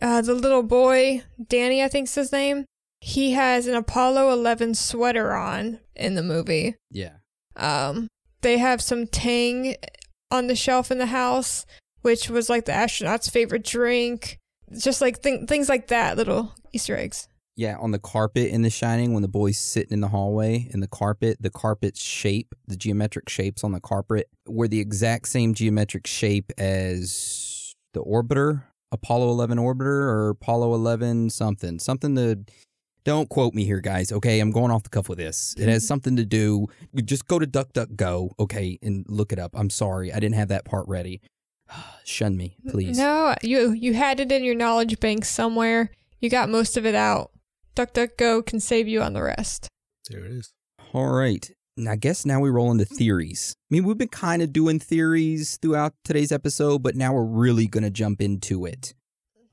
uh, 0.00 0.20
the 0.22 0.34
little 0.34 0.62
boy, 0.62 1.22
Danny, 1.48 1.82
I 1.82 1.88
think's 1.88 2.14
his 2.14 2.32
name, 2.32 2.64
he 3.00 3.32
has 3.32 3.66
an 3.66 3.74
Apollo 3.74 4.32
11 4.32 4.74
sweater 4.74 5.34
on 5.34 5.80
in 5.94 6.14
the 6.14 6.22
movie. 6.22 6.74
Yeah. 6.90 7.14
Um, 7.56 8.08
they 8.42 8.58
have 8.58 8.80
some 8.82 9.06
Tang 9.06 9.76
on 10.30 10.48
the 10.48 10.56
shelf 10.56 10.90
in 10.90 10.98
the 10.98 11.06
house, 11.06 11.64
which 12.02 12.28
was 12.28 12.48
like 12.48 12.64
the 12.64 12.72
astronaut's 12.72 13.28
favorite 13.28 13.64
drink. 13.64 14.38
Just 14.76 15.00
like 15.00 15.22
th- 15.22 15.48
things 15.48 15.68
like 15.68 15.86
that, 15.88 16.16
little 16.16 16.54
Easter 16.72 16.96
eggs. 16.96 17.28
Yeah, 17.58 17.76
on 17.80 17.90
the 17.90 17.98
carpet 17.98 18.52
in 18.52 18.62
The 18.62 18.70
Shining, 18.70 19.14
when 19.14 19.22
the 19.22 19.28
boy's 19.28 19.58
sitting 19.58 19.92
in 19.92 20.00
the 20.00 20.06
hallway 20.06 20.68
in 20.72 20.78
the 20.78 20.86
carpet, 20.86 21.38
the 21.40 21.50
carpet's 21.50 22.00
shape, 22.00 22.54
the 22.68 22.76
geometric 22.76 23.28
shapes 23.28 23.64
on 23.64 23.72
the 23.72 23.80
carpet, 23.80 24.28
were 24.46 24.68
the 24.68 24.78
exact 24.78 25.26
same 25.26 25.54
geometric 25.54 26.06
shape 26.06 26.52
as 26.56 27.74
the 27.94 28.02
orbiter, 28.04 28.62
Apollo 28.92 29.30
11 29.30 29.58
orbiter, 29.58 29.80
or 29.80 30.28
Apollo 30.28 30.72
11 30.72 31.30
something. 31.30 31.80
Something 31.80 32.14
to. 32.14 32.44
Don't 33.02 33.28
quote 33.28 33.54
me 33.54 33.64
here, 33.64 33.80
guys. 33.80 34.12
Okay, 34.12 34.38
I'm 34.38 34.52
going 34.52 34.70
off 34.70 34.84
the 34.84 34.90
cuff 34.90 35.08
with 35.08 35.18
this. 35.18 35.56
It 35.58 35.68
has 35.68 35.84
something 35.84 36.14
to 36.14 36.24
do. 36.24 36.68
Just 37.04 37.26
go 37.26 37.40
to 37.40 37.46
DuckDuckGo, 37.46 38.34
okay, 38.38 38.78
and 38.82 39.04
look 39.08 39.32
it 39.32 39.40
up. 39.40 39.50
I'm 39.54 39.70
sorry, 39.70 40.12
I 40.12 40.20
didn't 40.20 40.36
have 40.36 40.48
that 40.48 40.64
part 40.64 40.86
ready. 40.86 41.22
Shun 42.04 42.36
me, 42.36 42.56
please. 42.68 42.96
No, 42.96 43.34
you 43.42 43.72
you 43.72 43.94
had 43.94 44.20
it 44.20 44.30
in 44.30 44.44
your 44.44 44.54
knowledge 44.54 45.00
bank 45.00 45.24
somewhere. 45.24 45.90
You 46.20 46.30
got 46.30 46.48
most 46.48 46.76
of 46.76 46.86
it 46.86 46.94
out. 46.94 47.32
DuckDuckGo 47.78 48.44
can 48.44 48.58
save 48.58 48.88
you 48.88 49.00
on 49.02 49.12
the 49.12 49.22
rest. 49.22 49.68
There 50.10 50.24
it 50.24 50.32
is. 50.32 50.52
All 50.92 51.12
right. 51.12 51.48
And 51.76 51.88
I 51.88 51.94
guess 51.94 52.26
now 52.26 52.40
we 52.40 52.50
roll 52.50 52.72
into 52.72 52.84
theories. 52.84 53.54
I 53.70 53.74
mean, 53.74 53.84
we've 53.84 53.96
been 53.96 54.08
kind 54.08 54.42
of 54.42 54.52
doing 54.52 54.80
theories 54.80 55.58
throughout 55.62 55.94
today's 56.02 56.32
episode, 56.32 56.82
but 56.82 56.96
now 56.96 57.14
we're 57.14 57.22
really 57.22 57.68
going 57.68 57.84
to 57.84 57.90
jump 57.90 58.20
into 58.20 58.66
it. 58.66 58.94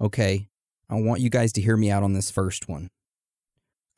Okay. 0.01 0.47
I 0.89 0.95
want 0.95 1.21
you 1.21 1.30
guys 1.30 1.53
to 1.53 1.61
hear 1.61 1.78
me 1.78 1.91
out 1.91 2.01
on 2.01 2.13
this 2.13 2.32
first 2.32 2.67
one. 2.67 2.89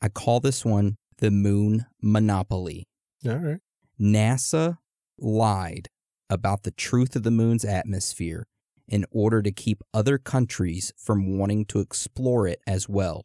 I 0.02 0.10
call 0.10 0.40
this 0.40 0.62
one 0.62 0.96
the 1.16 1.30
moon 1.30 1.86
monopoly. 2.02 2.84
All 3.26 3.36
right. 3.36 3.60
NASA 3.98 4.76
lied 5.18 5.88
about 6.28 6.64
the 6.64 6.70
truth 6.70 7.16
of 7.16 7.22
the 7.22 7.30
moon's 7.30 7.64
atmosphere 7.64 8.46
in 8.86 9.06
order 9.10 9.40
to 9.40 9.50
keep 9.50 9.82
other 9.94 10.18
countries 10.18 10.92
from 10.98 11.38
wanting 11.38 11.64
to 11.64 11.80
explore 11.80 12.46
it 12.46 12.60
as 12.66 12.90
well, 12.90 13.24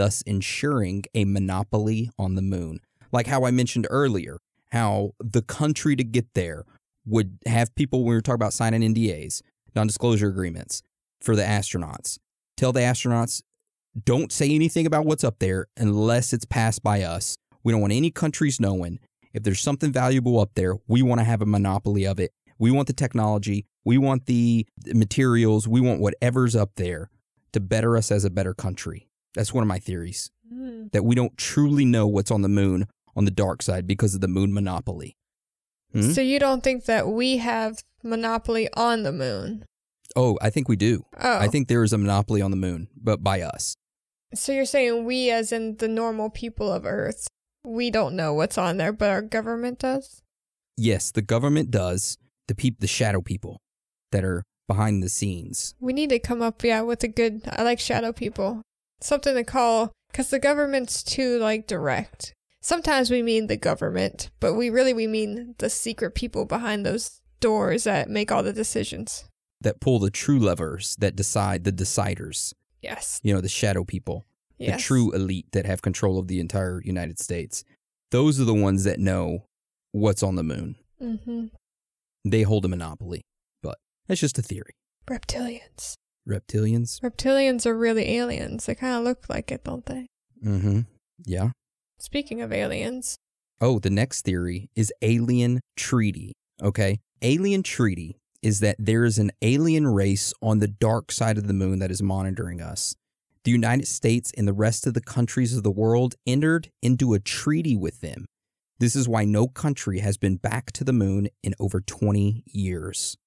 thus 0.00 0.22
ensuring 0.22 1.04
a 1.14 1.26
monopoly 1.26 2.10
on 2.18 2.34
the 2.34 2.40
moon. 2.40 2.80
Like 3.12 3.26
how 3.26 3.44
I 3.44 3.50
mentioned 3.50 3.86
earlier, 3.90 4.38
how 4.72 5.10
the 5.22 5.42
country 5.42 5.94
to 5.94 6.02
get 6.02 6.32
there 6.32 6.64
would 7.04 7.36
have 7.44 7.74
people, 7.74 8.00
when 8.00 8.08
we 8.08 8.14
were 8.14 8.22
talking 8.22 8.36
about 8.36 8.54
signing 8.54 8.94
NDAs, 8.94 9.42
non 9.76 9.86
disclosure 9.86 10.28
agreements 10.28 10.80
for 11.20 11.36
the 11.36 11.42
astronauts, 11.42 12.18
tell 12.56 12.72
the 12.72 12.80
astronauts, 12.80 13.42
don't 14.02 14.32
say 14.32 14.54
anything 14.54 14.86
about 14.86 15.04
what's 15.04 15.22
up 15.22 15.38
there 15.38 15.66
unless 15.76 16.32
it's 16.32 16.46
passed 16.46 16.82
by 16.82 17.02
us. 17.02 17.36
We 17.62 17.72
don't 17.72 17.82
want 17.82 17.92
any 17.92 18.10
countries 18.10 18.58
knowing. 18.58 19.00
If 19.34 19.42
there's 19.42 19.60
something 19.60 19.92
valuable 19.92 20.40
up 20.40 20.52
there, 20.54 20.76
we 20.88 21.02
want 21.02 21.18
to 21.18 21.24
have 21.24 21.42
a 21.42 21.46
monopoly 21.46 22.06
of 22.06 22.18
it. 22.18 22.30
We 22.58 22.70
want 22.70 22.86
the 22.86 22.94
technology. 22.94 23.66
We 23.84 23.98
want 23.98 24.24
the 24.24 24.66
materials. 24.86 25.68
We 25.68 25.82
want 25.82 26.00
whatever's 26.00 26.56
up 26.56 26.70
there 26.76 27.10
to 27.52 27.60
better 27.60 27.98
us 27.98 28.10
as 28.10 28.24
a 28.24 28.30
better 28.30 28.54
country. 28.54 29.09
That's 29.34 29.54
one 29.54 29.62
of 29.62 29.68
my 29.68 29.78
theories 29.78 30.30
that 30.92 31.04
we 31.04 31.14
don't 31.14 31.36
truly 31.38 31.84
know 31.84 32.06
what's 32.06 32.30
on 32.30 32.42
the 32.42 32.48
moon 32.48 32.86
on 33.14 33.24
the 33.24 33.30
dark 33.30 33.62
side 33.62 33.86
because 33.86 34.14
of 34.14 34.20
the 34.20 34.28
moon 34.28 34.52
monopoly. 34.52 35.16
Hmm? 35.92 36.10
So 36.12 36.20
you 36.20 36.38
don't 36.38 36.62
think 36.62 36.84
that 36.86 37.08
we 37.08 37.38
have 37.38 37.82
monopoly 38.02 38.68
on 38.74 39.02
the 39.04 39.12
moon? 39.12 39.64
Oh, 40.16 40.38
I 40.42 40.50
think 40.50 40.68
we 40.68 40.76
do. 40.76 41.04
Oh, 41.20 41.38
I 41.38 41.46
think 41.48 41.68
there 41.68 41.84
is 41.84 41.92
a 41.92 41.98
monopoly 41.98 42.42
on 42.42 42.50
the 42.50 42.56
moon, 42.56 42.88
but 43.00 43.22
by 43.22 43.42
us. 43.42 43.76
so. 44.34 44.52
You're 44.52 44.64
saying 44.64 45.04
we, 45.04 45.30
as 45.30 45.52
in 45.52 45.76
the 45.76 45.86
normal 45.88 46.30
people 46.30 46.72
of 46.72 46.84
Earth, 46.84 47.28
we 47.64 47.90
don't 47.90 48.16
know 48.16 48.34
what's 48.34 48.58
on 48.58 48.76
there, 48.76 48.92
but 48.92 49.08
our 49.10 49.22
government 49.22 49.78
does. 49.78 50.22
Yes, 50.76 51.12
the 51.12 51.22
government 51.22 51.70
does. 51.70 52.18
The 52.48 52.54
peop- 52.56 52.80
the 52.80 52.88
shadow 52.88 53.20
people 53.20 53.60
that 54.10 54.24
are 54.24 54.42
behind 54.66 55.02
the 55.02 55.08
scenes. 55.08 55.74
We 55.78 55.92
need 55.92 56.10
to 56.10 56.18
come 56.18 56.42
up, 56.42 56.64
yeah, 56.64 56.80
with 56.80 57.04
a 57.04 57.08
good. 57.08 57.42
I 57.48 57.62
like 57.62 57.78
shadow 57.78 58.12
people. 58.12 58.62
Something 59.00 59.34
to 59.34 59.44
call, 59.44 59.92
because 60.10 60.30
the 60.30 60.38
government's 60.38 61.02
too 61.02 61.38
like 61.38 61.66
direct. 61.66 62.34
Sometimes 62.62 63.10
we 63.10 63.22
mean 63.22 63.46
the 63.46 63.56
government, 63.56 64.30
but 64.40 64.54
we 64.54 64.68
really 64.70 64.92
we 64.92 65.06
mean 65.06 65.54
the 65.58 65.70
secret 65.70 66.14
people 66.14 66.44
behind 66.44 66.84
those 66.84 67.20
doors 67.40 67.84
that 67.84 68.10
make 68.10 68.30
all 68.30 68.42
the 68.42 68.52
decisions. 68.52 69.24
that 69.62 69.80
pull 69.80 69.98
the 69.98 70.10
true 70.10 70.38
levers 70.38 70.96
that 71.00 71.14
decide 71.16 71.64
the 71.64 71.72
deciders. 71.72 72.54
Yes. 72.82 73.20
You 73.22 73.34
know, 73.34 73.40
the 73.42 73.48
shadow 73.48 73.84
people, 73.84 74.24
Yes. 74.58 74.76
the 74.76 74.82
true 74.82 75.12
elite 75.12 75.46
that 75.52 75.66
have 75.66 75.82
control 75.82 76.18
of 76.18 76.28
the 76.28 76.40
entire 76.40 76.80
United 76.82 77.18
States. 77.18 77.62
Those 78.10 78.40
are 78.40 78.44
the 78.44 78.54
ones 78.54 78.84
that 78.84 78.98
know 78.98 79.44
what's 79.92 80.22
on 80.22 80.36
the 80.36 80.42
moon. 80.42 80.76
Mm-hmm. 81.02 81.46
They 82.24 82.42
hold 82.42 82.64
a 82.64 82.68
monopoly, 82.68 83.20
but 83.62 83.76
that's 84.06 84.20
just 84.20 84.38
a 84.38 84.42
theory. 84.42 84.72
Reptilians. 85.06 85.94
Reptilians? 86.28 87.00
Reptilians 87.00 87.66
are 87.66 87.76
really 87.76 88.16
aliens. 88.16 88.66
They 88.66 88.74
kind 88.74 88.96
of 88.96 89.04
look 89.04 89.26
like 89.28 89.50
it, 89.50 89.64
don't 89.64 89.86
they? 89.86 90.06
Mm 90.44 90.60
hmm. 90.60 90.80
Yeah. 91.24 91.50
Speaking 91.98 92.40
of 92.40 92.52
aliens, 92.52 93.16
Oh, 93.60 93.78
the 93.78 93.90
next 93.90 94.22
theory 94.22 94.70
is 94.74 94.92
alien 95.02 95.60
treaty. 95.76 96.32
Okay. 96.62 97.00
Alien 97.20 97.62
treaty 97.62 98.16
is 98.42 98.60
that 98.60 98.76
there 98.78 99.04
is 99.04 99.18
an 99.18 99.30
alien 99.42 99.86
race 99.86 100.32
on 100.40 100.60
the 100.60 100.68
dark 100.68 101.12
side 101.12 101.36
of 101.36 101.46
the 101.46 101.52
moon 101.52 101.78
that 101.80 101.90
is 101.90 102.02
monitoring 102.02 102.62
us. 102.62 102.94
The 103.44 103.50
United 103.50 103.86
States 103.86 104.32
and 104.36 104.48
the 104.48 104.54
rest 104.54 104.86
of 104.86 104.94
the 104.94 105.02
countries 105.02 105.54
of 105.54 105.62
the 105.62 105.70
world 105.70 106.14
entered 106.26 106.70
into 106.82 107.12
a 107.12 107.20
treaty 107.20 107.76
with 107.76 108.00
them. 108.00 108.24
This 108.78 108.96
is 108.96 109.06
why 109.06 109.26
no 109.26 109.46
country 109.46 109.98
has 109.98 110.16
been 110.16 110.36
back 110.36 110.72
to 110.72 110.84
the 110.84 110.92
moon 110.92 111.28
in 111.42 111.54
over 111.60 111.82
20 111.82 112.42
years. 112.46 113.18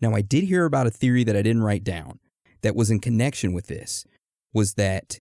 Now, 0.00 0.14
I 0.14 0.22
did 0.22 0.44
hear 0.44 0.64
about 0.64 0.88
a 0.88 0.92
theory 0.92 1.22
that 1.22 1.36
I 1.36 1.42
didn't 1.42 1.62
write 1.62 1.84
down 1.84 2.18
that 2.62 2.76
was 2.76 2.90
in 2.90 3.00
connection 3.00 3.52
with 3.52 3.66
this 3.66 4.04
was 4.52 4.74
that 4.74 5.18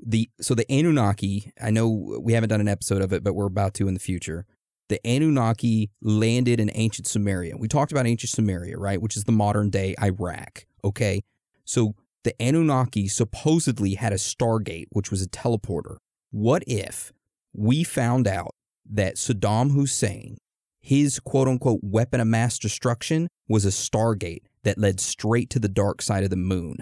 the 0.00 0.30
so 0.40 0.54
the 0.54 0.70
Anunnaki, 0.70 1.52
I 1.60 1.70
know 1.70 2.18
we 2.20 2.32
haven't 2.32 2.48
done 2.48 2.60
an 2.60 2.68
episode 2.68 3.02
of 3.02 3.12
it, 3.12 3.22
but 3.22 3.34
we're 3.34 3.46
about 3.46 3.74
to 3.74 3.88
in 3.88 3.94
the 3.94 4.00
future. 4.00 4.46
The 4.88 5.00
Anunnaki 5.06 5.90
landed 6.00 6.60
in 6.60 6.70
ancient 6.74 7.06
Sumeria. 7.06 7.58
We 7.58 7.68
talked 7.68 7.92
about 7.92 8.06
ancient 8.06 8.32
Sumeria, 8.32 8.76
right? 8.76 9.00
Which 9.00 9.16
is 9.16 9.24
the 9.24 9.32
modern 9.32 9.70
day 9.70 9.94
Iraq. 10.02 10.66
Okay. 10.84 11.22
So 11.64 11.94
the 12.24 12.34
Anunnaki 12.40 13.08
supposedly 13.08 13.94
had 13.94 14.12
a 14.12 14.16
Stargate, 14.16 14.86
which 14.90 15.10
was 15.10 15.22
a 15.22 15.28
teleporter. 15.28 15.96
What 16.30 16.62
if 16.66 17.12
we 17.52 17.84
found 17.84 18.26
out 18.26 18.54
that 18.90 19.16
Saddam 19.16 19.72
Hussein, 19.72 20.38
his 20.80 21.20
quote 21.20 21.48
unquote 21.48 21.80
weapon 21.82 22.20
of 22.20 22.26
mass 22.26 22.58
destruction, 22.58 23.28
was 23.48 23.64
a 23.64 23.68
Stargate 23.68 24.42
that 24.64 24.78
led 24.78 25.00
straight 25.00 25.50
to 25.50 25.58
the 25.58 25.68
dark 25.68 26.02
side 26.02 26.24
of 26.24 26.30
the 26.30 26.36
moon? 26.36 26.78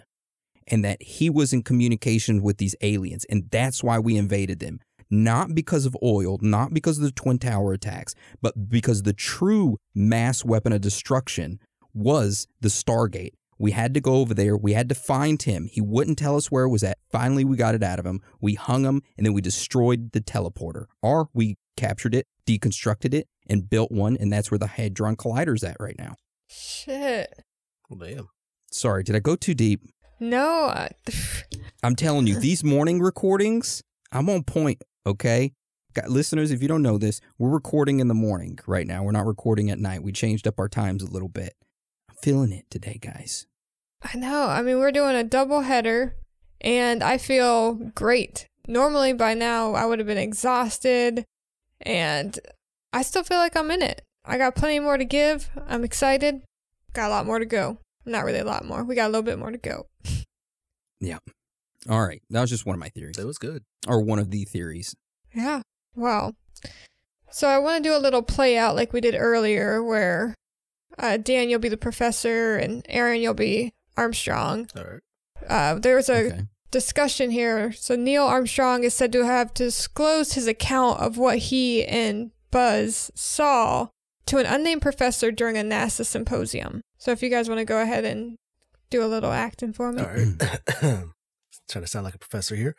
and 0.71 0.85
that 0.85 1.03
he 1.03 1.29
was 1.29 1.53
in 1.53 1.63
communication 1.63 2.43
with 2.43 2.59
these 2.59 2.77
aliens, 2.81 3.27
and 3.29 3.51
that's 3.51 3.83
why 3.83 3.99
we 3.99 4.17
invaded 4.17 4.61
them. 4.61 4.79
Not 5.11 5.55
because 5.55 5.85
of 5.85 5.97
oil, 6.03 6.39
not 6.41 6.73
because 6.73 6.99
of 6.99 7.03
the 7.03 7.11
Twin 7.11 7.39
Tower 7.39 7.73
attacks, 7.73 8.15
but 8.41 8.69
because 8.69 9.03
the 9.03 9.13
true 9.13 9.79
mass 9.93 10.45
weapon 10.45 10.73
of 10.73 10.81
destruction 10.81 11.59
was 11.93 12.47
the 12.61 12.69
Stargate. 12.69 13.33
We 13.59 13.73
had 13.73 13.93
to 13.95 14.01
go 14.01 14.15
over 14.15 14.33
there. 14.33 14.57
We 14.57 14.73
had 14.73 14.89
to 14.89 14.95
find 14.95 15.43
him. 15.43 15.69
He 15.71 15.81
wouldn't 15.81 16.17
tell 16.17 16.37
us 16.37 16.51
where 16.51 16.65
it 16.65 16.71
was 16.71 16.85
at. 16.85 16.97
Finally, 17.11 17.45
we 17.45 17.57
got 17.57 17.75
it 17.75 17.83
out 17.83 17.99
of 17.99 18.07
him. 18.07 18.23
We 18.41 18.55
hung 18.55 18.85
him, 18.85 19.03
and 19.19 19.27
then 19.27 19.33
we 19.33 19.41
destroyed 19.43 20.13
the 20.13 20.21
teleporter. 20.21 20.87
Or 21.03 21.29
we 21.35 21.57
captured 21.77 22.15
it, 22.15 22.27
deconstructed 22.47 23.13
it, 23.13 23.27
and 23.49 23.69
built 23.69 23.91
one, 23.91 24.17
and 24.17 24.33
that's 24.33 24.51
where 24.51 24.59
the 24.59 24.69
Hadron 24.69 25.17
Collider's 25.17 25.65
at 25.65 25.77
right 25.81 25.99
now. 25.99 26.15
shit. 26.49 27.43
Oh, 27.91 27.97
well, 27.99 28.09
damn. 28.09 28.29
Sorry, 28.71 29.03
did 29.03 29.17
I 29.17 29.21
go 29.21 29.37
too 29.37 29.55
deep? 29.55 29.83
No, 30.21 30.67
I- 30.67 30.91
I'm 31.83 31.97
telling 31.97 32.27
you, 32.27 32.39
these 32.39 32.63
morning 32.63 33.01
recordings, 33.01 33.83
I'm 34.13 34.29
on 34.29 34.43
point, 34.45 34.83
okay? 35.07 35.53
Got 35.95 36.11
listeners, 36.11 36.51
if 36.51 36.63
you 36.63 36.69
don't 36.69 36.83
know 36.83 36.99
this, 36.99 37.21
we're 37.39 37.49
recording 37.49 37.99
in 38.01 38.07
the 38.09 38.15
morning 38.15 38.59
right 38.67 38.87
now. 38.87 39.03
We're 39.03 39.11
not 39.13 39.27
recording 39.27 39.71
at 39.71 39.79
night. 39.79 40.03
We 40.03 40.13
changed 40.13 40.47
up 40.47 40.59
our 40.61 40.69
times 40.69 41.03
a 41.03 41.11
little 41.11 41.29
bit. 41.29 41.55
I'm 42.09 42.17
feeling 42.23 42.53
it 42.53 42.67
today, 42.71 42.99
guys. 43.01 43.47
I 44.03 44.17
know. 44.17 44.47
I 44.47 44.63
mean, 44.63 44.79
we're 44.79 44.93
doing 44.93 45.17
a 45.17 45.25
double 45.25 45.63
header, 45.63 46.15
and 46.61 47.03
I 47.03 47.19
feel 47.19 47.75
great. 47.95 48.47
Normally, 48.69 49.13
by 49.15 49.35
now, 49.35 49.75
I 49.75 49.85
would 49.87 49.99
have 49.99 50.07
been 50.07 50.17
exhausted, 50.19 51.25
and 51.81 52.39
I 52.93 53.03
still 53.03 53.25
feel 53.25 53.39
like 53.39 53.57
I'm 53.57 53.71
in 53.71 53.83
it. 53.83 54.03
I 54.25 54.39
got 54.39 54.55
plenty 54.55 54.79
more 54.79 54.97
to 54.97 55.05
give. 55.05 55.51
I'm 55.67 55.83
excited. 55.83 56.43
Got 56.93 57.09
a 57.09 57.11
lot 57.11 57.27
more 57.27 57.39
to 57.39 57.47
go. 57.47 57.79
Not 58.05 58.25
really 58.25 58.39
a 58.39 58.45
lot 58.45 58.65
more. 58.65 58.83
We 58.85 58.95
got 58.95 59.07
a 59.07 59.13
little 59.13 59.23
bit 59.23 59.39
more 59.39 59.51
to 59.51 59.59
go. 59.59 59.87
Yeah. 61.01 61.19
All 61.89 62.05
right. 62.07 62.23
That 62.31 62.41
was 62.41 62.51
just 62.51 62.67
one 62.67 62.75
of 62.75 62.81
my 62.81 62.89
theories, 62.91 63.17
That 63.17 63.27
was 63.27 63.39
good. 63.39 63.63
or 63.87 64.03
one 64.03 64.19
of 64.19 64.31
the 64.31 64.45
theories. 64.45 64.95
Yeah. 65.35 65.63
Wow. 65.95 66.35
So 67.31 67.49
I 67.49 67.59
want 67.59 67.83
to 67.83 67.89
do 67.89 67.97
a 67.97 67.99
little 67.99 68.23
play 68.23 68.57
out 68.59 68.75
like 68.77 68.93
we 68.93 69.01
did 69.01 69.15
earlier, 69.15 69.83
where 69.83 70.35
uh, 70.99 71.17
Dan, 71.17 71.49
you'll 71.49 71.61
be 71.61 71.69
the 71.69 71.77
professor, 71.77 72.57
and 72.57 72.85
Aaron, 72.89 73.21
you'll 73.21 73.35
be 73.35 73.73
Armstrong. 73.97 74.69
All 74.77 74.83
right. 74.85 75.01
Uh, 75.49 75.79
there 75.79 75.97
was 75.97 76.09
a 76.11 76.27
Okay. 76.27 76.43
discussion 76.71 77.31
here. 77.31 77.73
So 77.73 77.97
Neil 77.97 78.25
Armstrong 78.25 78.85
is 78.85 78.93
said 78.95 79.13
to 79.13 79.25
have 79.25 79.55
disclosed 79.55 80.35
his 80.35 80.47
account 80.47 81.01
of 81.01 81.17
what 81.17 81.39
he 81.39 81.85
and 81.87 82.33
Buzz 82.51 83.11
saw 83.15 83.89
to 84.31 84.39
an 84.39 84.47
unnamed 84.47 84.81
professor 84.81 85.33
during 85.33 85.59
a 85.59 85.63
NASA 85.63 86.07
symposium. 86.07 86.83
So 86.99 87.11
if 87.11 87.21
you 87.21 87.31
guys 87.31 87.49
want 87.49 87.59
to 87.59 87.65
go 87.65 87.83
ahead 87.83 88.05
and 88.05 88.37
do 88.89 89.03
a 89.03 89.07
little 89.07 89.33
acting 89.33 89.73
for 89.73 89.91
me. 89.91 90.03
All 90.03 90.09
right. 90.09 90.39
Trying 91.69 91.85
to 91.85 91.87
sound 91.89 92.05
like 92.05 92.15
a 92.15 92.19
professor 92.19 92.55
here. 92.55 92.77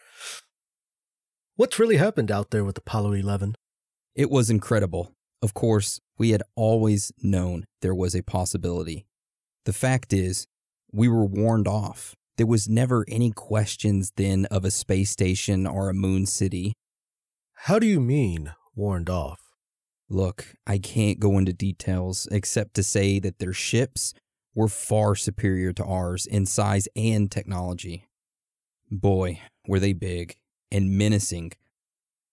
What's 1.58 1.78
really 1.78 1.98
happened 1.98 2.32
out 2.32 2.52
there 2.52 2.64
with 2.64 2.78
Apollo 2.78 3.14
11? 3.14 3.56
It 4.16 4.32
was 4.32 4.50
incredible. 4.50 5.12
Of 5.42 5.54
course, 5.54 6.00
we 6.18 6.30
had 6.30 6.42
always 6.56 7.12
known 7.22 7.66
there 7.82 7.96
was 7.96 8.16
a 8.16 8.24
possibility. 8.24 9.06
The 9.66 9.74
fact 9.74 10.14
is, 10.14 10.48
we 10.94 11.10
were 11.10 11.26
warned 11.26 11.68
off. 11.68 12.16
There 12.38 12.48
was 12.48 12.70
never 12.70 13.04
any 13.10 13.32
questions 13.32 14.14
then 14.16 14.46
of 14.46 14.64
a 14.64 14.72
space 14.72 15.12
station 15.12 15.68
or 15.68 15.90
a 15.90 15.94
moon 15.94 16.26
city. 16.28 16.72
How 17.64 17.78
do 17.78 17.88
you 17.88 18.00
mean 18.00 18.54
warned 18.74 19.10
off? 19.10 19.51
Look, 20.12 20.56
I 20.68 20.78
can't 20.78 21.22
go 21.22 21.38
into 21.38 21.54
details 21.54 22.28
except 22.34 22.74
to 22.74 22.84
say 22.84 23.18
that 23.20 23.40
their 23.40 23.54
ships 23.54 24.14
were 24.54 24.68
far 24.68 25.16
superior 25.16 25.72
to 25.72 25.86
ours 25.86 26.26
in 26.26 26.46
size 26.46 26.90
and 26.98 27.32
technology. 27.32 28.04
Boy, 28.92 29.40
were 29.70 29.80
they 29.80 29.94
big 29.94 30.36
and 30.70 30.98
menacing. 30.98 31.54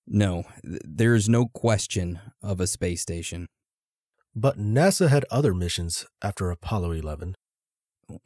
No, 0.08 0.42
th- 0.64 0.82
there 0.84 1.14
is 1.14 1.28
no 1.28 1.46
question 1.46 2.18
of 2.42 2.58
a 2.58 2.66
space 2.66 3.00
station. 3.00 3.46
But 4.34 4.58
NASA 4.58 5.08
had 5.08 5.24
other 5.30 5.54
missions 5.54 6.04
after 6.20 6.50
Apollo 6.50 6.90
11. 6.92 7.36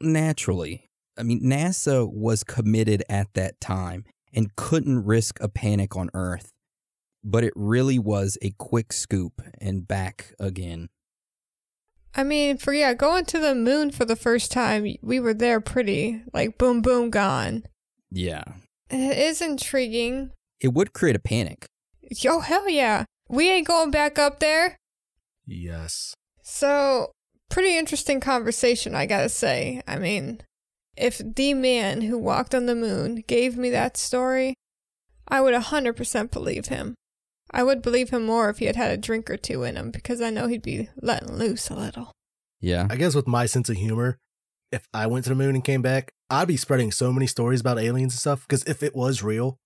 Naturally. 0.01 0.87
I 1.15 1.21
mean, 1.21 1.41
NASA 1.41 2.11
was 2.11 2.43
committed 2.43 3.03
at 3.07 3.27
that 3.35 3.61
time 3.61 4.05
and 4.33 4.55
couldn't 4.55 5.05
risk 5.05 5.37
a 5.39 5.47
panic 5.47 5.95
on 5.95 6.09
Earth. 6.15 6.52
But 7.23 7.43
it 7.43 7.53
really 7.55 7.99
was 7.99 8.37
a 8.41 8.51
quick 8.57 8.91
scoop 8.91 9.41
and 9.59 9.87
back 9.87 10.33
again. 10.39 10.89
I 12.15 12.23
mean, 12.23 12.57
for 12.57 12.73
yeah, 12.73 12.93
going 12.93 13.25
to 13.25 13.39
the 13.39 13.55
moon 13.55 13.91
for 13.91 14.05
the 14.05 14.15
first 14.15 14.51
time, 14.51 14.85
we 15.01 15.19
were 15.19 15.33
there 15.33 15.59
pretty 15.59 16.21
like 16.33 16.57
boom, 16.57 16.81
boom, 16.81 17.09
gone. 17.09 17.63
Yeah. 18.11 18.43
It 18.89 19.17
is 19.17 19.41
intriguing. 19.41 20.31
It 20.59 20.73
would 20.73 20.93
create 20.93 21.15
a 21.15 21.19
panic. 21.19 21.65
Yo, 22.01 22.39
hell 22.39 22.69
yeah. 22.69 23.05
We 23.29 23.49
ain't 23.49 23.67
going 23.67 23.89
back 23.89 24.19
up 24.19 24.39
there. 24.39 24.77
Yes. 25.45 26.13
So, 26.43 27.11
pretty 27.49 27.77
interesting 27.77 28.19
conversation, 28.19 28.93
I 28.93 29.05
gotta 29.05 29.29
say. 29.29 29.81
I 29.87 29.97
mean, 29.97 30.41
if 30.95 31.19
the 31.23 31.53
man 31.55 32.01
who 32.01 32.17
walked 32.17 32.53
on 32.53 32.67
the 32.67 32.75
moon 32.75 33.23
gave 33.27 33.57
me 33.57 33.69
that 33.71 33.97
story, 33.97 34.53
I 35.27 35.41
would 35.41 35.55
100% 35.55 36.31
believe 36.31 36.67
him. 36.67 36.93
I 37.53 37.63
would 37.63 37.81
believe 37.81 38.09
him 38.09 38.25
more 38.25 38.49
if 38.49 38.57
he 38.57 38.65
had 38.65 38.75
had 38.75 38.91
a 38.91 38.97
drink 38.97 39.29
or 39.29 39.37
two 39.37 39.63
in 39.63 39.75
him 39.75 39.91
because 39.91 40.21
I 40.21 40.29
know 40.29 40.47
he'd 40.47 40.63
be 40.63 40.89
letting 41.01 41.33
loose 41.33 41.69
a 41.69 41.75
little. 41.75 42.11
Yeah. 42.59 42.87
I 42.89 42.95
guess 42.95 43.13
with 43.13 43.27
my 43.27 43.45
sense 43.45 43.69
of 43.69 43.77
humor, 43.77 44.17
if 44.71 44.87
I 44.93 45.05
went 45.05 45.25
to 45.25 45.29
the 45.29 45.35
moon 45.35 45.53
and 45.53 45.63
came 45.63 45.81
back, 45.81 46.13
I'd 46.29 46.47
be 46.47 46.57
spreading 46.57 46.91
so 46.91 47.13
many 47.13 47.27
stories 47.27 47.61
about 47.61 47.77
aliens 47.77 48.13
and 48.13 48.19
stuff. 48.19 48.41
Because 48.47 48.63
if 48.63 48.81
it 48.81 48.95
was 48.95 49.21
real, 49.21 49.59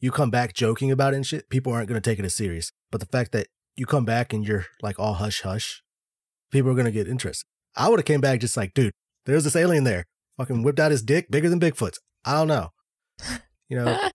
you 0.00 0.10
come 0.10 0.30
back 0.30 0.52
joking 0.52 0.90
about 0.90 1.14
it 1.14 1.16
and 1.16 1.26
shit, 1.26 1.48
people 1.48 1.72
aren't 1.72 1.88
going 1.88 2.00
to 2.00 2.10
take 2.10 2.18
it 2.18 2.26
as 2.26 2.34
serious. 2.34 2.70
But 2.92 3.00
the 3.00 3.06
fact 3.06 3.32
that 3.32 3.46
you 3.76 3.86
come 3.86 4.04
back 4.04 4.32
and 4.32 4.46
you're 4.46 4.66
like 4.82 4.98
all 4.98 5.14
hush 5.14 5.40
hush, 5.40 5.82
people 6.50 6.70
are 6.70 6.74
going 6.74 6.84
to 6.84 6.92
get 6.92 7.08
interested. 7.08 7.46
I 7.74 7.88
would 7.88 7.98
have 7.98 8.06
came 8.06 8.20
back 8.20 8.40
just 8.40 8.56
like, 8.56 8.74
dude, 8.74 8.92
there's 9.24 9.44
this 9.44 9.56
alien 9.56 9.84
there. 9.84 10.04
Fucking 10.36 10.62
whipped 10.62 10.80
out 10.80 10.90
his 10.90 11.02
dick 11.02 11.30
bigger 11.30 11.48
than 11.48 11.60
Bigfoot's. 11.60 12.00
I 12.24 12.34
don't 12.34 12.48
know. 12.48 12.70
You 13.68 13.78
know, 13.78 14.10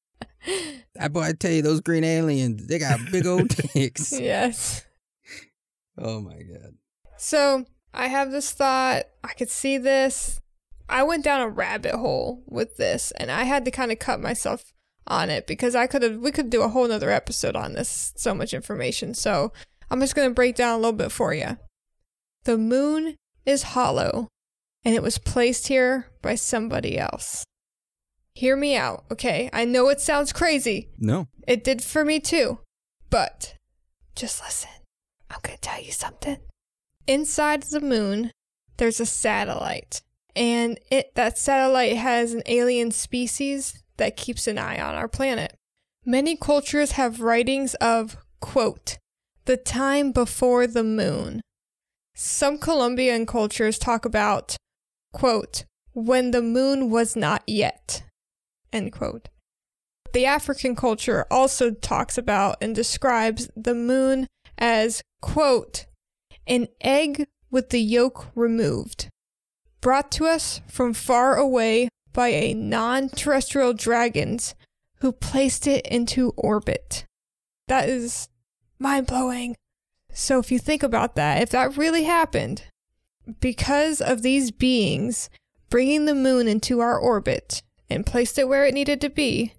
I, 0.99 1.07
boy, 1.07 1.21
I 1.21 1.31
tell 1.33 1.51
you, 1.51 1.61
those 1.61 1.81
green 1.81 2.03
aliens, 2.03 2.67
they 2.67 2.77
got 2.77 2.99
big 3.11 3.25
old 3.25 3.47
dicks. 3.73 4.11
yes. 4.19 4.85
Oh 5.97 6.21
my 6.21 6.35
God. 6.35 6.73
So 7.17 7.65
I 7.93 8.07
have 8.07 8.31
this 8.31 8.51
thought. 8.51 9.05
I 9.23 9.33
could 9.33 9.49
see 9.49 9.77
this. 9.77 10.41
I 10.87 11.03
went 11.03 11.23
down 11.23 11.41
a 11.41 11.47
rabbit 11.49 11.95
hole 11.95 12.43
with 12.47 12.77
this, 12.77 13.11
and 13.11 13.31
I 13.31 13.43
had 13.43 13.65
to 13.65 13.71
kind 13.71 13.91
of 13.91 13.99
cut 13.99 14.19
myself 14.19 14.73
on 15.07 15.29
it 15.29 15.47
because 15.47 15.75
I 15.75 15.87
could 15.87 16.01
have. 16.03 16.17
We 16.17 16.31
could 16.31 16.49
do 16.49 16.61
a 16.63 16.69
whole 16.69 16.87
nother 16.87 17.09
episode 17.11 17.55
on 17.55 17.73
this. 17.73 18.13
So 18.15 18.33
much 18.33 18.53
information. 18.53 19.13
So 19.13 19.53
I'm 19.91 19.99
just 19.99 20.15
gonna 20.15 20.29
break 20.31 20.55
down 20.55 20.73
a 20.73 20.77
little 20.77 20.93
bit 20.93 21.11
for 21.11 21.33
you. 21.33 21.57
The 22.45 22.57
moon 22.57 23.15
is 23.45 23.63
hollow, 23.63 24.27
and 24.83 24.95
it 24.95 25.03
was 25.03 25.17
placed 25.17 25.67
here 25.67 26.07
by 26.21 26.35
somebody 26.35 26.97
else. 26.97 27.43
Hear 28.35 28.55
me 28.55 28.75
out, 28.75 29.03
okay? 29.11 29.49
I 29.51 29.65
know 29.65 29.89
it 29.89 29.99
sounds 29.99 30.31
crazy. 30.31 30.89
No. 30.97 31.27
It 31.47 31.63
did 31.63 31.83
for 31.83 32.05
me 32.05 32.19
too. 32.19 32.59
But 33.09 33.55
just 34.15 34.41
listen. 34.43 34.69
I'm 35.29 35.39
going 35.43 35.57
to 35.57 35.61
tell 35.61 35.81
you 35.81 35.91
something. 35.91 36.37
inside 37.09 37.63
the 37.63 37.81
moon, 37.81 38.31
there's 38.77 38.99
a 38.99 39.05
satellite. 39.05 40.01
And 40.35 40.79
it 40.89 41.15
that 41.15 41.37
satellite 41.37 41.97
has 41.97 42.33
an 42.33 42.43
alien 42.45 42.91
species 42.91 43.83
that 43.97 44.15
keeps 44.15 44.47
an 44.47 44.57
eye 44.57 44.79
on 44.79 44.95
our 44.95 45.07
planet. 45.07 45.53
Many 46.05 46.37
cultures 46.37 46.91
have 46.91 47.19
writings 47.19 47.73
of, 47.75 48.15
quote, 48.39 48.97
the 49.45 49.57
time 49.57 50.11
before 50.11 50.65
the 50.67 50.83
moon. 50.83 51.41
Some 52.15 52.57
Colombian 52.57 53.25
cultures 53.25 53.77
talk 53.77 54.05
about, 54.05 54.55
quote, 55.11 55.65
when 55.93 56.31
the 56.31 56.41
moon 56.41 56.89
was 56.89 57.15
not 57.15 57.43
yet, 57.47 58.03
end 58.71 58.91
quote. 58.91 59.29
The 60.13 60.25
African 60.25 60.75
culture 60.75 61.25
also 61.29 61.71
talks 61.71 62.17
about 62.17 62.57
and 62.61 62.73
describes 62.73 63.49
the 63.55 63.75
moon 63.75 64.27
as, 64.57 65.01
quote, 65.21 65.85
an 66.47 66.67
egg 66.81 67.27
with 67.51 67.69
the 67.69 67.81
yolk 67.81 68.27
removed, 68.35 69.09
brought 69.81 70.11
to 70.13 70.25
us 70.25 70.61
from 70.67 70.93
far 70.93 71.35
away 71.35 71.89
by 72.11 72.29
a 72.29 72.53
non 72.53 73.09
terrestrial 73.09 73.73
dragons 73.73 74.55
who 75.01 75.11
placed 75.11 75.67
it 75.67 75.85
into 75.87 76.33
orbit. 76.35 77.05
That 77.67 77.87
is 77.87 78.29
mind 78.79 79.07
blowing. 79.07 79.55
So, 80.11 80.39
if 80.39 80.51
you 80.51 80.57
think 80.57 80.81
about 80.81 81.15
that, 81.15 81.41
if 81.41 81.51
that 81.51 81.77
really 81.77 82.03
happened, 82.03 82.63
because 83.39 84.01
of 84.01 84.23
these 84.23 84.49
beings 84.49 85.29
bringing 85.69 86.05
the 86.05 86.15
moon 86.15 86.47
into 86.47 86.79
our 86.79 86.97
orbit 86.97 87.61
and 87.89 88.05
placed 88.05 88.37
it 88.37 88.47
where 88.47 88.65
it 88.65 88.73
needed 88.73 89.01
to 89.01 89.09
be 89.09 89.53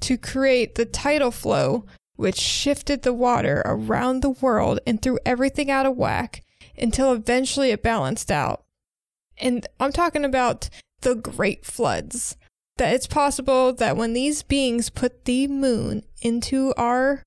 to 0.00 0.18
create 0.18 0.74
the 0.74 0.84
tidal 0.84 1.30
flow, 1.30 1.84
which 2.16 2.38
shifted 2.38 3.02
the 3.02 3.12
water 3.12 3.62
around 3.64 4.20
the 4.20 4.30
world 4.30 4.80
and 4.86 5.00
threw 5.00 5.18
everything 5.24 5.70
out 5.70 5.86
of 5.86 5.96
whack 5.96 6.42
until 6.76 7.12
eventually 7.12 7.70
it 7.70 7.82
balanced 7.82 8.30
out. 8.30 8.64
And 9.38 9.66
I'm 9.80 9.92
talking 9.92 10.24
about 10.24 10.68
the 11.00 11.14
great 11.14 11.64
floods. 11.64 12.36
That 12.78 12.94
it's 12.94 13.06
possible 13.06 13.72
that 13.74 13.96
when 13.96 14.14
these 14.14 14.42
beings 14.42 14.88
put 14.88 15.24
the 15.24 15.46
moon 15.46 16.04
into 16.22 16.72
our 16.76 17.22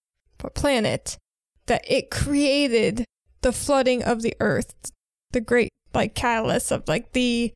planet, 0.54 1.18
that 1.68 1.84
it 1.88 2.10
created 2.10 3.06
the 3.42 3.52
flooding 3.52 4.04
of 4.04 4.22
the 4.22 4.36
earth, 4.40 4.74
the 5.32 5.42
great 5.42 5.70
like 5.94 6.16
catalyst 6.16 6.72
of 6.72 6.88
like 6.88 7.14
the 7.14 7.54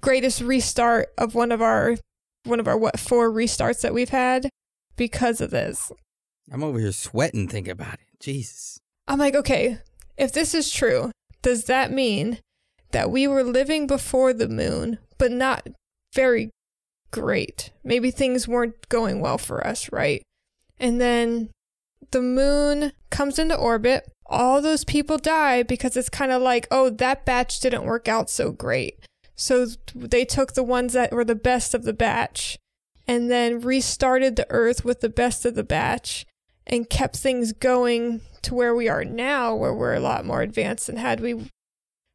greatest 0.00 0.40
restart 0.40 1.08
of 1.18 1.34
one 1.34 1.52
of 1.52 1.62
our 1.62 1.96
one 2.44 2.60
of 2.60 2.68
our 2.68 2.78
what 2.78 2.98
four 2.98 3.30
restarts 3.30 3.80
that 3.82 3.94
we've 3.94 4.08
had 4.08 4.48
because 4.96 5.40
of 5.40 5.50
this. 5.50 5.92
I'm 6.50 6.62
over 6.62 6.78
here 6.78 6.92
sweating 6.92 7.48
thinking 7.48 7.72
about 7.72 7.94
it. 7.94 8.06
Jesus. 8.20 8.78
I'm 9.06 9.18
like, 9.18 9.34
okay, 9.34 9.78
if 10.16 10.32
this 10.32 10.54
is 10.54 10.70
true, 10.70 11.10
does 11.42 11.64
that 11.64 11.92
mean 11.92 12.38
that 12.90 13.10
we 13.10 13.26
were 13.26 13.44
living 13.44 13.86
before 13.86 14.32
the 14.32 14.48
moon, 14.48 14.98
but 15.18 15.30
not 15.30 15.68
very 16.14 16.50
great? 17.10 17.70
Maybe 17.84 18.10
things 18.10 18.48
weren't 18.48 18.88
going 18.88 19.20
well 19.20 19.38
for 19.38 19.66
us, 19.66 19.90
right? 19.92 20.22
And 20.78 21.00
then 21.00 21.50
the 22.10 22.22
moon 22.22 22.92
comes 23.10 23.38
into 23.38 23.56
orbit. 23.56 24.10
All 24.26 24.60
those 24.60 24.84
people 24.84 25.18
die 25.18 25.62
because 25.62 25.96
it's 25.96 26.10
kind 26.10 26.32
of 26.32 26.42
like, 26.42 26.66
oh, 26.70 26.90
that 26.90 27.24
batch 27.24 27.60
didn't 27.60 27.84
work 27.84 28.08
out 28.08 28.28
so 28.30 28.52
great. 28.52 28.98
So 29.38 29.66
they 29.94 30.24
took 30.24 30.52
the 30.54 30.64
ones 30.64 30.94
that 30.94 31.12
were 31.12 31.24
the 31.24 31.36
best 31.36 31.72
of 31.72 31.84
the 31.84 31.92
batch 31.92 32.58
and 33.06 33.30
then 33.30 33.60
restarted 33.60 34.34
the 34.34 34.46
earth 34.50 34.84
with 34.84 35.00
the 35.00 35.08
best 35.08 35.46
of 35.46 35.54
the 35.54 35.62
batch 35.62 36.26
and 36.66 36.90
kept 36.90 37.16
things 37.16 37.52
going 37.52 38.20
to 38.42 38.54
where 38.54 38.74
we 38.74 38.88
are 38.88 39.04
now 39.04 39.54
where 39.54 39.72
we're 39.72 39.94
a 39.94 40.00
lot 40.00 40.26
more 40.26 40.42
advanced 40.42 40.88
than 40.88 40.96
had 40.96 41.20
we 41.20 41.50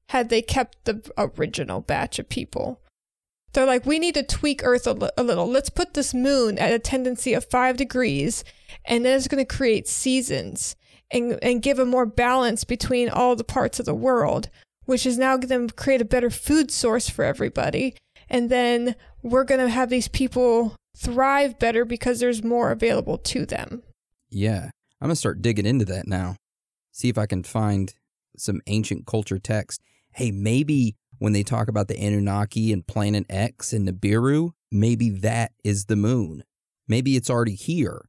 had 0.09 0.28
they 0.28 0.41
kept 0.41 0.84
the 0.84 1.01
original 1.17 1.80
batch 1.80 2.19
of 2.19 2.28
people. 2.28 2.82
They're 3.53 3.65
like 3.65 3.86
we 3.86 3.99
need 3.99 4.15
to 4.15 4.24
tweak 4.24 4.61
earth 4.61 4.86
a, 4.86 4.93
little. 4.93 5.49
Let's 5.49 5.69
put 5.69 5.93
this 5.93 6.13
moon 6.13 6.59
at 6.59 6.74
a 6.74 6.80
tendency 6.80 7.34
of 7.34 7.45
five 7.45 7.78
degrees 7.78 8.43
and 8.84 9.05
then 9.05 9.15
it's 9.15 9.30
going 9.30 9.43
to 9.43 9.55
create 9.55 9.88
seasons 9.88 10.76
and, 11.09 11.39
and 11.41 11.61
give 11.61 11.80
a 11.80 11.86
more 11.86 12.05
balance 12.05 12.65
between 12.65 13.07
all 13.07 13.38
the 13.38 13.45
parts 13.45 13.80
of 13.80 13.86
the 13.86 13.95
world 13.95 14.49
which 14.86 15.05
is 15.05 15.17
now 15.17 15.38
going 15.38 15.67
to 15.67 15.73
create 15.73 16.01
a 16.01 16.05
better 16.05 16.29
food 16.29 16.71
source 16.71 17.09
for 17.09 17.23
everybody 17.25 17.95
and 18.29 18.49
then 18.49 18.95
we're 19.21 19.43
going 19.43 19.61
to 19.61 19.69
have 19.69 19.89
these 19.89 20.07
people 20.07 20.75
thrive 20.97 21.57
better 21.59 21.86
because 21.86 22.19
there's 22.19 22.43
more 22.43 22.71
available 22.71 23.17
to 23.17 23.45
them 23.45 23.84
Yeah. 24.29 24.69
I'm 25.01 25.07
going 25.07 25.15
to 25.15 25.19
start 25.19 25.41
digging 25.41 25.65
into 25.65 25.84
that 25.86 26.07
now. 26.07 26.38
See 26.93 27.09
if 27.09 27.17
I 27.17 27.25
can 27.25 27.43
find 27.43 27.93
some 28.38 28.61
ancient 28.67 29.05
culture 29.05 29.38
text. 29.38 29.81
Hey, 30.13 30.31
maybe 30.31 30.95
when 31.19 31.34
they 31.34 31.43
talk 31.43 31.67
about 31.67 31.89
the 31.89 31.97
Anunnaki 31.97 32.71
and 32.71 32.88
Planet 32.88 33.25
X 33.29 33.73
and 33.73 33.86
Nibiru, 33.86 34.51
maybe 34.71 35.09
that 35.09 35.51
is 35.63 35.86
the 35.86 35.97
moon. 35.97 36.45
Maybe 36.88 37.17
it's 37.17 37.29
already 37.29 37.55
here. 37.55 38.05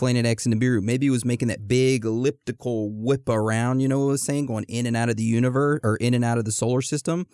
Planet 0.00 0.24
X 0.24 0.46
and 0.46 0.54
Nibiru. 0.54 0.82
Maybe 0.82 1.08
it 1.08 1.10
was 1.10 1.26
making 1.26 1.48
that 1.48 1.68
big 1.68 2.06
elliptical 2.06 2.90
whip 2.90 3.28
around, 3.28 3.80
you 3.80 3.86
know 3.86 3.98
what 4.00 4.06
I 4.06 4.12
was 4.12 4.22
saying? 4.22 4.46
Going 4.46 4.64
in 4.64 4.86
and 4.86 4.96
out 4.96 5.10
of 5.10 5.16
the 5.16 5.22
universe 5.22 5.80
or 5.84 5.96
in 5.96 6.14
and 6.14 6.24
out 6.24 6.38
of 6.38 6.46
the 6.46 6.52
solar 6.52 6.80
system. 6.80 7.26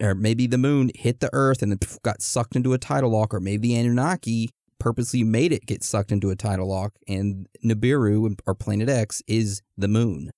Or 0.00 0.14
maybe 0.14 0.46
the 0.46 0.56
moon 0.56 0.90
hit 0.94 1.20
the 1.20 1.28
earth 1.34 1.60
and 1.60 1.70
then 1.70 1.78
got 2.02 2.22
sucked 2.22 2.56
into 2.56 2.72
a 2.72 2.78
tidal 2.78 3.10
lock, 3.10 3.34
or 3.34 3.40
maybe 3.40 3.68
the 3.68 3.76
Anunnaki 3.76 4.48
purposely 4.78 5.24
made 5.24 5.52
it 5.52 5.66
get 5.66 5.84
sucked 5.84 6.10
into 6.10 6.30
a 6.30 6.36
tidal 6.36 6.68
lock, 6.68 6.94
and 7.06 7.48
Nibiru 7.62 8.34
or 8.46 8.54
Planet 8.54 8.88
X 8.88 9.22
is 9.26 9.60
the 9.76 9.88
moon 9.88 10.30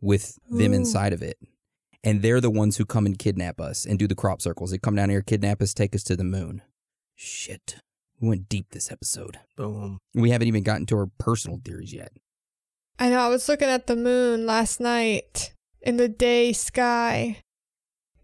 with 0.00 0.40
them 0.50 0.72
Ooh. 0.72 0.76
inside 0.76 1.12
of 1.12 1.22
it. 1.22 1.38
And 2.02 2.22
they're 2.22 2.40
the 2.40 2.50
ones 2.50 2.78
who 2.78 2.84
come 2.84 3.06
and 3.06 3.16
kidnap 3.16 3.60
us 3.60 3.86
and 3.86 3.96
do 3.96 4.08
the 4.08 4.16
crop 4.16 4.42
circles. 4.42 4.72
They 4.72 4.78
come 4.78 4.96
down 4.96 5.08
here, 5.08 5.22
kidnap 5.22 5.62
us, 5.62 5.72
take 5.72 5.94
us 5.94 6.02
to 6.04 6.16
the 6.16 6.24
moon. 6.24 6.62
Shit. 7.14 7.76
We 8.22 8.28
went 8.28 8.48
deep 8.48 8.70
this 8.70 8.90
episode. 8.92 9.38
Boom. 9.56 9.98
We 10.14 10.30
haven't 10.30 10.46
even 10.46 10.62
gotten 10.62 10.86
to 10.86 10.96
our 10.96 11.08
personal 11.18 11.60
theories 11.64 11.92
yet. 11.92 12.12
I 12.98 13.10
know. 13.10 13.18
I 13.18 13.28
was 13.28 13.48
looking 13.48 13.68
at 13.68 13.88
the 13.88 13.96
moon 13.96 14.46
last 14.46 14.78
night 14.78 15.52
in 15.80 15.96
the 15.96 16.08
day 16.08 16.52
sky, 16.52 17.38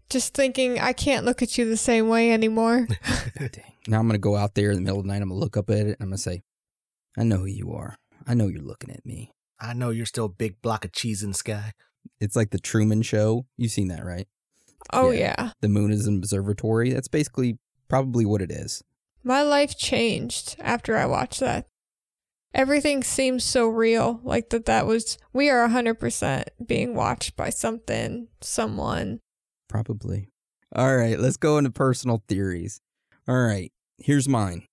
just 0.09 0.33
thinking 0.33 0.79
I 0.79 0.93
can't 0.93 1.25
look 1.25 1.41
at 1.41 1.57
you 1.57 1.65
the 1.69 1.75
same 1.75 2.07
way 2.07 2.31
anymore. 2.31 2.87
Dang. 3.37 3.51
Now 3.87 3.99
I'm 3.99 4.07
going 4.07 4.13
to 4.13 4.19
go 4.19 4.37
out 4.37 4.55
there 4.55 4.69
in 4.71 4.77
the 4.77 4.81
middle 4.81 4.99
of 4.99 5.05
the 5.05 5.09
night. 5.09 5.21
I'm 5.21 5.27
going 5.29 5.37
to 5.39 5.43
look 5.43 5.57
up 5.57 5.69
at 5.69 5.79
it 5.79 5.81
and 5.87 5.95
I'm 5.99 6.07
going 6.07 6.17
to 6.17 6.23
say, 6.23 6.43
I 7.17 7.23
know 7.23 7.37
who 7.39 7.45
you 7.47 7.73
are. 7.73 7.97
I 8.25 8.35
know 8.35 8.47
you're 8.47 8.61
looking 8.61 8.91
at 8.91 9.05
me. 9.05 9.31
I 9.59 9.73
know 9.73 9.89
you're 9.89 10.05
still 10.05 10.25
a 10.25 10.29
big 10.29 10.61
block 10.61 10.85
of 10.85 10.93
cheese 10.93 11.23
in 11.23 11.31
the 11.31 11.37
sky. 11.37 11.73
It's 12.21 12.37
like 12.37 12.51
the 12.51 12.59
Truman 12.59 13.01
Show. 13.01 13.47
You've 13.57 13.71
seen 13.73 13.89
that, 13.89 14.05
right? 14.05 14.27
Oh, 14.93 15.11
Yeah. 15.11 15.35
yeah. 15.37 15.51
The 15.59 15.67
moon 15.67 15.91
is 15.91 16.07
an 16.07 16.15
observatory. 16.17 16.91
That's 16.93 17.09
basically 17.09 17.57
probably 17.89 18.25
what 18.25 18.41
it 18.41 18.51
is. 18.51 18.81
My 19.23 19.41
life 19.41 19.77
changed 19.77 20.55
after 20.59 20.97
I 20.97 21.05
watched 21.05 21.39
that. 21.41 21.65
Everything 22.53 23.03
seems 23.03 23.43
so 23.43 23.67
real. 23.67 24.19
Like 24.23 24.49
that, 24.49 24.65
that 24.65 24.87
was, 24.87 25.17
we 25.33 25.49
are 25.49 25.65
a 25.65 25.69
100% 25.69 26.45
being 26.65 26.95
watched 26.95 27.35
by 27.35 27.49
something, 27.49 28.27
someone. 28.41 29.19
Probably. 29.67 30.29
All 30.75 30.95
right, 30.97 31.19
let's 31.19 31.37
go 31.37 31.57
into 31.57 31.69
personal 31.69 32.23
theories. 32.27 32.79
All 33.27 33.41
right, 33.43 33.71
here's 33.97 34.27
mine 34.27 34.63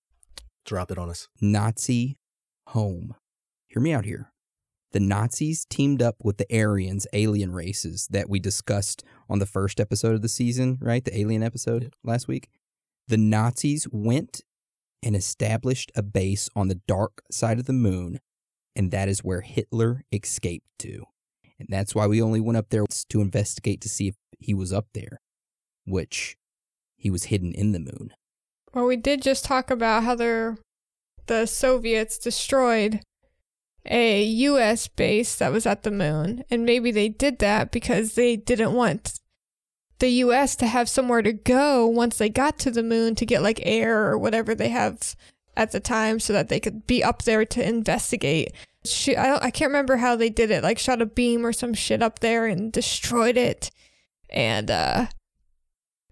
Drop 0.65 0.91
it 0.91 0.97
on 0.97 1.09
us. 1.09 1.27
Nazi 1.39 2.17
home. 2.67 3.15
Hear 3.67 3.81
me 3.81 3.93
out 3.93 4.05
here. 4.05 4.31
The 4.91 4.99
Nazis 4.99 5.65
teamed 5.69 6.01
up 6.01 6.15
with 6.23 6.37
the 6.37 6.45
Aryans, 6.51 7.07
alien 7.13 7.53
races 7.53 8.07
that 8.11 8.29
we 8.29 8.39
discussed 8.39 9.03
on 9.29 9.39
the 9.39 9.45
first 9.45 9.79
episode 9.79 10.15
of 10.15 10.21
the 10.21 10.27
season, 10.29 10.77
right? 10.81 11.03
The 11.05 11.17
alien 11.17 11.43
episode 11.43 11.83
Yep. 11.83 11.93
last 12.03 12.27
week. 12.27 12.49
The 13.07 13.17
Nazis 13.17 13.87
went 13.91 14.41
and 15.01 15.15
established 15.15 15.91
a 15.95 16.01
base 16.01 16.49
on 16.55 16.67
the 16.67 16.81
dark 16.87 17.21
side 17.31 17.59
of 17.59 17.65
the 17.65 17.73
moon, 17.73 18.19
and 18.75 18.91
that 18.91 19.07
is 19.07 19.23
where 19.23 19.41
Hitler 19.41 20.03
escaped 20.11 20.67
to. 20.79 21.05
And 21.59 21.67
that's 21.69 21.95
why 21.95 22.05
we 22.07 22.21
only 22.21 22.41
went 22.41 22.57
up 22.57 22.69
there 22.69 22.85
to 23.09 23.21
investigate 23.21 23.81
to 23.81 23.89
see 23.89 24.09
if 24.09 24.15
he 24.39 24.53
was 24.53 24.73
up 24.73 24.87
there, 24.93 25.19
which 25.85 26.37
he 26.95 27.09
was 27.09 27.25
hidden 27.25 27.53
in 27.53 27.71
the 27.71 27.79
moon. 27.79 28.13
Well, 28.73 28.85
we 28.85 28.97
did 28.97 29.21
just 29.21 29.45
talk 29.45 29.71
about 29.71 30.03
how 30.03 30.15
the 30.15 31.45
Soviets 31.45 32.17
destroyed 32.17 33.01
a 33.89 34.21
US 34.23 34.87
base 34.87 35.35
that 35.35 35.51
was 35.51 35.65
at 35.65 35.83
the 35.83 35.91
moon. 35.91 36.43
And 36.51 36.65
maybe 36.65 36.91
they 36.91 37.07
did 37.07 37.39
that 37.39 37.71
because 37.71 38.15
they 38.15 38.35
didn't 38.35 38.73
want 38.73 39.19
the 39.99 40.09
US 40.09 40.55
to 40.57 40.67
have 40.67 40.89
somewhere 40.89 41.21
to 41.21 41.33
go 41.33 41.85
once 41.87 42.17
they 42.17 42.29
got 42.29 42.59
to 42.59 42.71
the 42.71 42.83
moon 42.83 43.15
to 43.15 43.25
get 43.25 43.41
like 43.41 43.59
air 43.63 44.07
or 44.07 44.17
whatever 44.17 44.53
they 44.53 44.69
have 44.69 45.15
at 45.55 45.71
the 45.71 45.79
time 45.79 46.19
so 46.19 46.33
that 46.33 46.49
they 46.49 46.59
could 46.59 46.85
be 46.85 47.03
up 47.03 47.23
there 47.23 47.45
to 47.45 47.67
investigate. 47.67 48.53
Shoot, 48.85 49.17
I, 49.17 49.27
don't, 49.27 49.43
I 49.43 49.49
can't 49.49 49.69
remember 49.69 49.97
how 49.97 50.15
they 50.15 50.29
did 50.29 50.51
it. 50.51 50.63
Like 50.63 50.77
shot 50.77 51.01
a 51.01 51.05
beam 51.05 51.45
or 51.45 51.51
some 51.51 51.73
shit 51.73 52.03
up 52.03 52.19
there 52.19 52.45
and 52.45 52.71
destroyed 52.71 53.37
it. 53.37 53.71
And 54.29 54.69
uh 54.69 55.07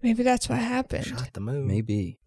maybe 0.02 0.22
that's 0.22 0.48
what 0.48 0.58
happened. 0.58 1.06
Shot 1.06 1.32
the 1.32 1.40
moon. 1.40 1.66
Maybe. 1.66 2.18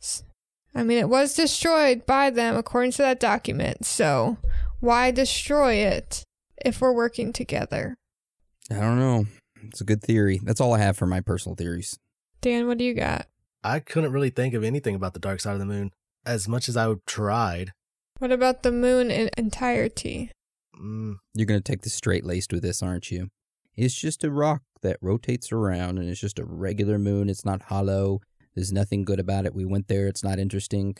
I 0.73 0.83
mean, 0.83 0.99
it 0.99 1.09
was 1.09 1.33
destroyed 1.33 2.05
by 2.05 2.29
them 2.29 2.55
according 2.55 2.91
to 2.91 2.99
that 2.99 3.19
document. 3.19 3.85
So 3.85 4.37
why 4.79 5.11
destroy 5.11 5.73
it 5.73 6.23
if 6.63 6.79
we're 6.79 6.93
working 6.93 7.33
together? 7.33 7.97
I 8.71 8.75
don't 8.75 8.99
know. 8.99 9.25
It's 9.67 9.81
a 9.81 9.85
good 9.85 10.01
theory. 10.01 10.39
That's 10.43 10.61
all 10.61 10.73
I 10.73 10.79
have 10.79 10.97
for 10.97 11.05
my 11.05 11.21
personal 11.21 11.55
theories. 11.55 11.97
Dan, 12.41 12.67
what 12.67 12.77
do 12.77 12.83
you 12.83 12.93
got? 12.93 13.27
I 13.63 13.79
couldn't 13.79 14.11
really 14.13 14.29
think 14.29 14.53
of 14.53 14.63
anything 14.63 14.95
about 14.95 15.13
the 15.13 15.19
dark 15.19 15.39
side 15.41 15.53
of 15.53 15.59
the 15.59 15.65
moon. 15.65 15.91
As 16.25 16.47
much 16.47 16.69
as 16.69 16.77
I 16.77 16.93
tried, 17.05 17.71
What 18.19 18.31
about 18.31 18.63
the 18.63 18.71
moon 18.71 19.11
in 19.11 19.29
entirety? 19.37 20.31
mm, 20.79 21.15
You're 21.33 21.45
going 21.45 21.61
to 21.61 21.71
take 21.71 21.81
the 21.81 21.89
straight 21.89 22.25
laced 22.25 22.53
with 22.53 22.61
this, 22.63 22.81
aren't 22.81 23.11
you? 23.11 23.29
It's 23.75 23.95
just 23.95 24.23
a 24.23 24.31
rock 24.31 24.61
that 24.81 24.97
rotates 25.01 25.51
around 25.51 25.97
and 25.97 26.09
it's 26.09 26.19
just 26.21 26.39
a 26.39 26.45
regular 26.45 26.97
moon. 26.97 27.29
It's 27.29 27.45
not 27.45 27.63
hollow. 27.63 28.21
There's 28.55 28.71
nothing 28.71 29.03
good 29.05 29.19
about 29.19 29.45
it. 29.45 29.53
We 29.55 29.65
went 29.65 29.87
there. 29.87 30.07
It's 30.07 30.23
not 30.23 30.39
interesting. 30.39 30.95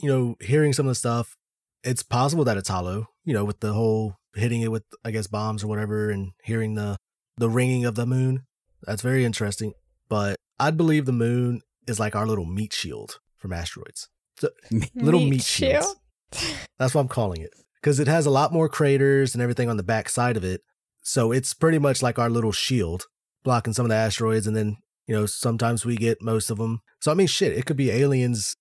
you 0.00 0.08
know, 0.08 0.36
hearing 0.40 0.72
some 0.72 0.86
of 0.86 0.90
the 0.90 0.94
stuff, 0.96 1.36
it's 1.84 2.02
possible 2.02 2.44
that 2.44 2.56
it's 2.56 2.68
hollow. 2.68 3.08
You 3.24 3.32
know, 3.34 3.44
with 3.44 3.60
the 3.60 3.72
whole 3.72 4.16
hitting 4.34 4.60
it 4.62 4.70
with, 4.72 4.82
I 5.04 5.10
guess, 5.12 5.26
bombs 5.28 5.62
or 5.64 5.68
whatever, 5.68 6.10
and 6.10 6.32
hearing 6.42 6.74
the 6.74 6.96
the 7.36 7.48
ringing 7.48 7.84
of 7.84 7.94
the 7.94 8.06
moon. 8.06 8.44
That's 8.82 9.02
very 9.02 9.24
interesting. 9.24 9.72
But 10.08 10.36
I'd 10.58 10.76
believe 10.76 11.06
the 11.06 11.12
moon 11.12 11.62
is 11.86 11.98
like 11.98 12.14
our 12.14 12.26
little 12.26 12.44
meat 12.44 12.72
shield 12.72 13.18
from 13.36 13.52
asteroids. 13.52 14.08
Little 14.94 15.20
meat 15.20 15.42
shield. 15.42 15.84
That's 16.78 16.94
what 16.94 17.02
I'm 17.02 17.08
calling 17.08 17.40
it. 17.40 17.50
Because 17.80 18.00
it 18.00 18.08
has 18.08 18.26
a 18.26 18.30
lot 18.30 18.52
more 18.52 18.68
craters 18.68 19.34
and 19.34 19.42
everything 19.42 19.68
on 19.68 19.76
the 19.76 19.82
back 19.82 20.08
side 20.08 20.36
of 20.36 20.44
it. 20.44 20.62
So 21.02 21.32
it's 21.32 21.52
pretty 21.52 21.78
much 21.78 22.02
like 22.02 22.18
our 22.18 22.30
little 22.30 22.52
shield, 22.52 23.04
blocking 23.42 23.74
some 23.74 23.84
of 23.84 23.90
the 23.90 23.96
asteroids. 23.96 24.46
And 24.46 24.56
then, 24.56 24.78
you 25.06 25.14
know, 25.14 25.26
sometimes 25.26 25.84
we 25.84 25.96
get 25.96 26.22
most 26.22 26.50
of 26.50 26.58
them. 26.58 26.80
So, 27.00 27.10
I 27.10 27.14
mean, 27.14 27.26
shit, 27.26 27.52
it 27.52 27.66
could 27.66 27.76
be 27.76 27.90
aliens 27.90 28.56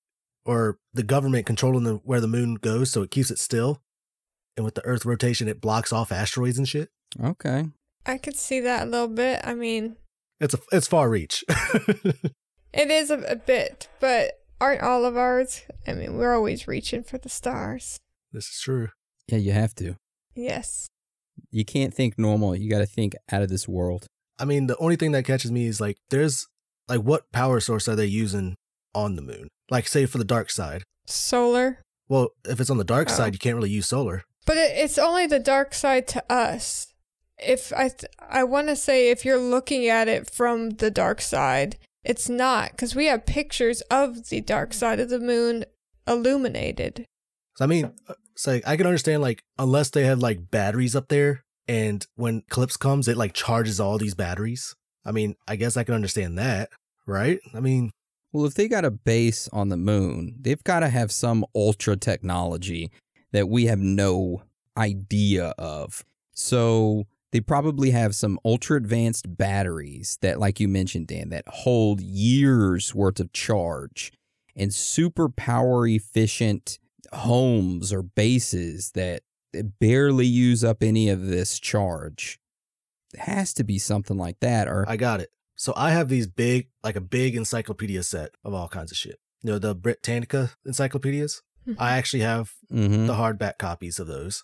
or 0.45 0.77
the 0.93 1.03
government 1.03 1.45
controlling 1.45 1.85
the, 1.85 1.95
where 2.03 2.19
the 2.19 2.27
moon 2.27 2.55
goes. 2.55 2.91
So 2.91 3.01
it 3.01 3.11
keeps 3.11 3.31
it 3.31 3.39
still. 3.39 3.81
And 4.57 4.65
with 4.65 4.75
the 4.75 4.85
Earth 4.85 5.05
rotation, 5.05 5.47
it 5.47 5.61
blocks 5.61 5.93
off 5.93 6.11
asteroids 6.11 6.57
and 6.57 6.67
shit. 6.67 6.89
Okay. 7.23 7.65
I 8.05 8.17
could 8.17 8.35
see 8.35 8.59
that 8.61 8.87
a 8.87 8.89
little 8.89 9.07
bit. 9.07 9.41
I 9.43 9.53
mean, 9.53 9.95
It's 10.39 10.53
a, 10.53 10.59
it's 10.71 10.87
far 10.87 11.09
reach. 11.09 11.43
it 12.73 12.89
is 12.91 13.09
a, 13.11 13.19
a 13.21 13.35
bit, 13.35 13.87
but 13.99 14.31
aren't 14.59 14.81
all 14.81 15.05
of 15.05 15.17
ours? 15.17 15.61
I 15.87 15.93
mean, 15.93 16.17
we're 16.17 16.33
always 16.35 16.67
reaching 16.67 17.03
for 17.03 17.17
the 17.17 17.29
stars. 17.29 17.99
this 18.31 18.45
is 18.47 18.59
true. 18.61 18.89
Yeah, 19.27 19.37
you 19.37 19.51
have 19.53 19.73
to. 19.75 19.95
Yes. 20.35 20.87
You 21.51 21.63
can't 21.65 21.93
think 21.93 22.17
normal. 22.19 22.55
You 22.55 22.69
got 22.69 22.79
to 22.79 22.85
think 22.85 23.13
out 23.31 23.41
of 23.41 23.49
this 23.49 23.67
world. 23.67 24.05
I 24.39 24.45
mean, 24.45 24.67
the 24.67 24.77
only 24.77 24.95
thing 24.95 25.11
that 25.13 25.25
catches 25.25 25.51
me 25.51 25.65
is 25.67 25.79
like, 25.79 25.97
there's 26.09 26.45
like, 26.87 27.01
what 27.01 27.31
power 27.31 27.59
source 27.59 27.87
are 27.87 27.95
they 27.95 28.05
using 28.05 28.55
on 28.93 29.15
the 29.15 29.21
moon? 29.21 29.47
Like, 29.69 29.87
say 29.87 30.05
for 30.05 30.17
the 30.17 30.25
dark 30.25 30.49
side. 30.49 30.83
Solar. 31.05 31.81
Well, 32.09 32.29
if 32.45 32.59
it's 32.59 32.69
on 32.69 32.77
the 32.77 32.83
dark 32.83 33.09
Oh. 33.09 33.13
side, 33.13 33.33
you 33.33 33.39
can't 33.39 33.55
really 33.55 33.69
use 33.69 33.87
solar. 33.87 34.23
But 34.45 34.57
it, 34.57 34.71
it's 34.77 34.97
only 34.97 35.25
the 35.25 35.39
dark 35.39 35.73
side 35.73 36.07
to 36.09 36.23
us. 36.31 36.92
If 37.39 37.73
I, 37.73 37.89
th- 37.89 38.11
I 38.29 38.43
want 38.43 38.67
to 38.67 38.75
say, 38.75 39.09
if 39.09 39.25
you're 39.25 39.39
looking 39.39 39.87
at 39.87 40.07
it 40.07 40.29
from 40.29 40.71
the 40.71 40.91
dark 40.91 41.19
side, 41.21 41.77
it's 42.03 42.29
not 42.29 42.71
because 42.71 42.95
we 42.95 43.05
have 43.07 43.25
pictures 43.25 43.81
of 43.89 44.29
the 44.29 44.41
dark 44.41 44.73
side 44.73 44.99
of 44.99 45.09
the 45.09 45.19
moon 45.19 45.65
illuminated. 46.07 47.05
So 47.55 47.65
I 47.65 47.67
mean, 47.67 47.93
uh, 48.07 48.13
it's 48.33 48.47
like 48.47 48.67
I 48.67 48.77
can 48.77 48.87
understand 48.87 49.21
like 49.21 49.41
unless 49.57 49.89
they 49.89 50.03
have 50.05 50.19
like 50.19 50.51
batteries 50.51 50.95
up 50.95 51.07
there, 51.07 51.43
and 51.67 52.05
when 52.15 52.43
Eclipse 52.47 52.77
comes, 52.77 53.07
it 53.07 53.17
like 53.17 53.33
charges 53.33 53.79
all 53.79 53.97
these 53.97 54.15
batteries. 54.15 54.75
I 55.05 55.11
mean, 55.11 55.35
I 55.47 55.55
guess 55.55 55.77
I 55.77 55.83
can 55.83 55.95
understand 55.95 56.37
that, 56.37 56.69
right? 57.05 57.39
I 57.53 57.59
mean, 57.59 57.91
Well, 58.33 58.45
if 58.45 58.55
they 58.55 58.67
got 58.67 58.83
a 58.83 58.91
base 58.91 59.47
on 59.53 59.69
the 59.69 59.77
moon, 59.77 60.35
they've 60.41 60.63
got 60.63 60.79
to 60.79 60.89
have 60.89 61.11
some 61.11 61.45
ultra 61.53 61.95
technology 61.95 62.91
that 63.31 63.47
we 63.47 63.65
have 63.65 63.79
no 63.79 64.43
idea 64.75 65.53
of. 65.57 66.03
So 66.33 67.05
they 67.33 67.41
probably 67.41 67.89
have 67.91 68.13
some 68.15 68.39
ultra 68.45 68.77
advanced 68.77 69.37
batteries 69.37 70.19
that, 70.21 70.39
like 70.39 70.59
you 70.59 70.67
mentioned, 70.67 71.07
Dan, 71.07 71.29
that 71.29 71.43
hold 71.47 71.99
years 71.99 72.93
worth 72.93 73.19
of 73.19 73.33
charge 73.33 74.13
and 74.55 74.71
super 74.71 75.27
power 75.27 75.87
efficient 75.87 76.77
homes 77.11 77.91
or 77.91 78.03
bases 78.03 78.91
that 78.91 79.23
barely 79.79 80.27
use 80.27 80.63
up 80.63 80.83
any 80.83 81.09
of 81.09 81.25
this 81.25 81.59
charge. 81.59 82.39
It 83.15 83.21
has 83.21 83.51
to 83.55 83.63
be 83.63 83.79
something 83.79 84.17
like 84.17 84.39
that, 84.41 84.67
or 84.67 84.85
I 84.87 84.95
got 84.95 85.19
it. 85.19 85.29
So 85.55 85.73
I 85.75 85.89
have 85.89 86.09
these 86.09 86.27
big, 86.27 86.69
like 86.83 86.95
a 86.95 87.01
big 87.01 87.35
encyclopedia 87.35 88.03
set 88.03 88.31
of 88.43 88.53
all 88.53 88.67
kinds 88.67 88.91
of 88.91 88.97
shit. 88.97 89.19
You 89.41 89.51
know, 89.53 89.59
the 89.59 89.73
Britannica 89.75 90.51
encyclopedias. 90.65 91.41
I 91.79 91.97
actually 91.97 92.21
have 92.21 92.53
Mhm. 92.71 93.07
the 93.07 93.13
hardback 93.13 93.57
copies 93.57 93.97
of 93.99 94.05
those. 94.07 94.43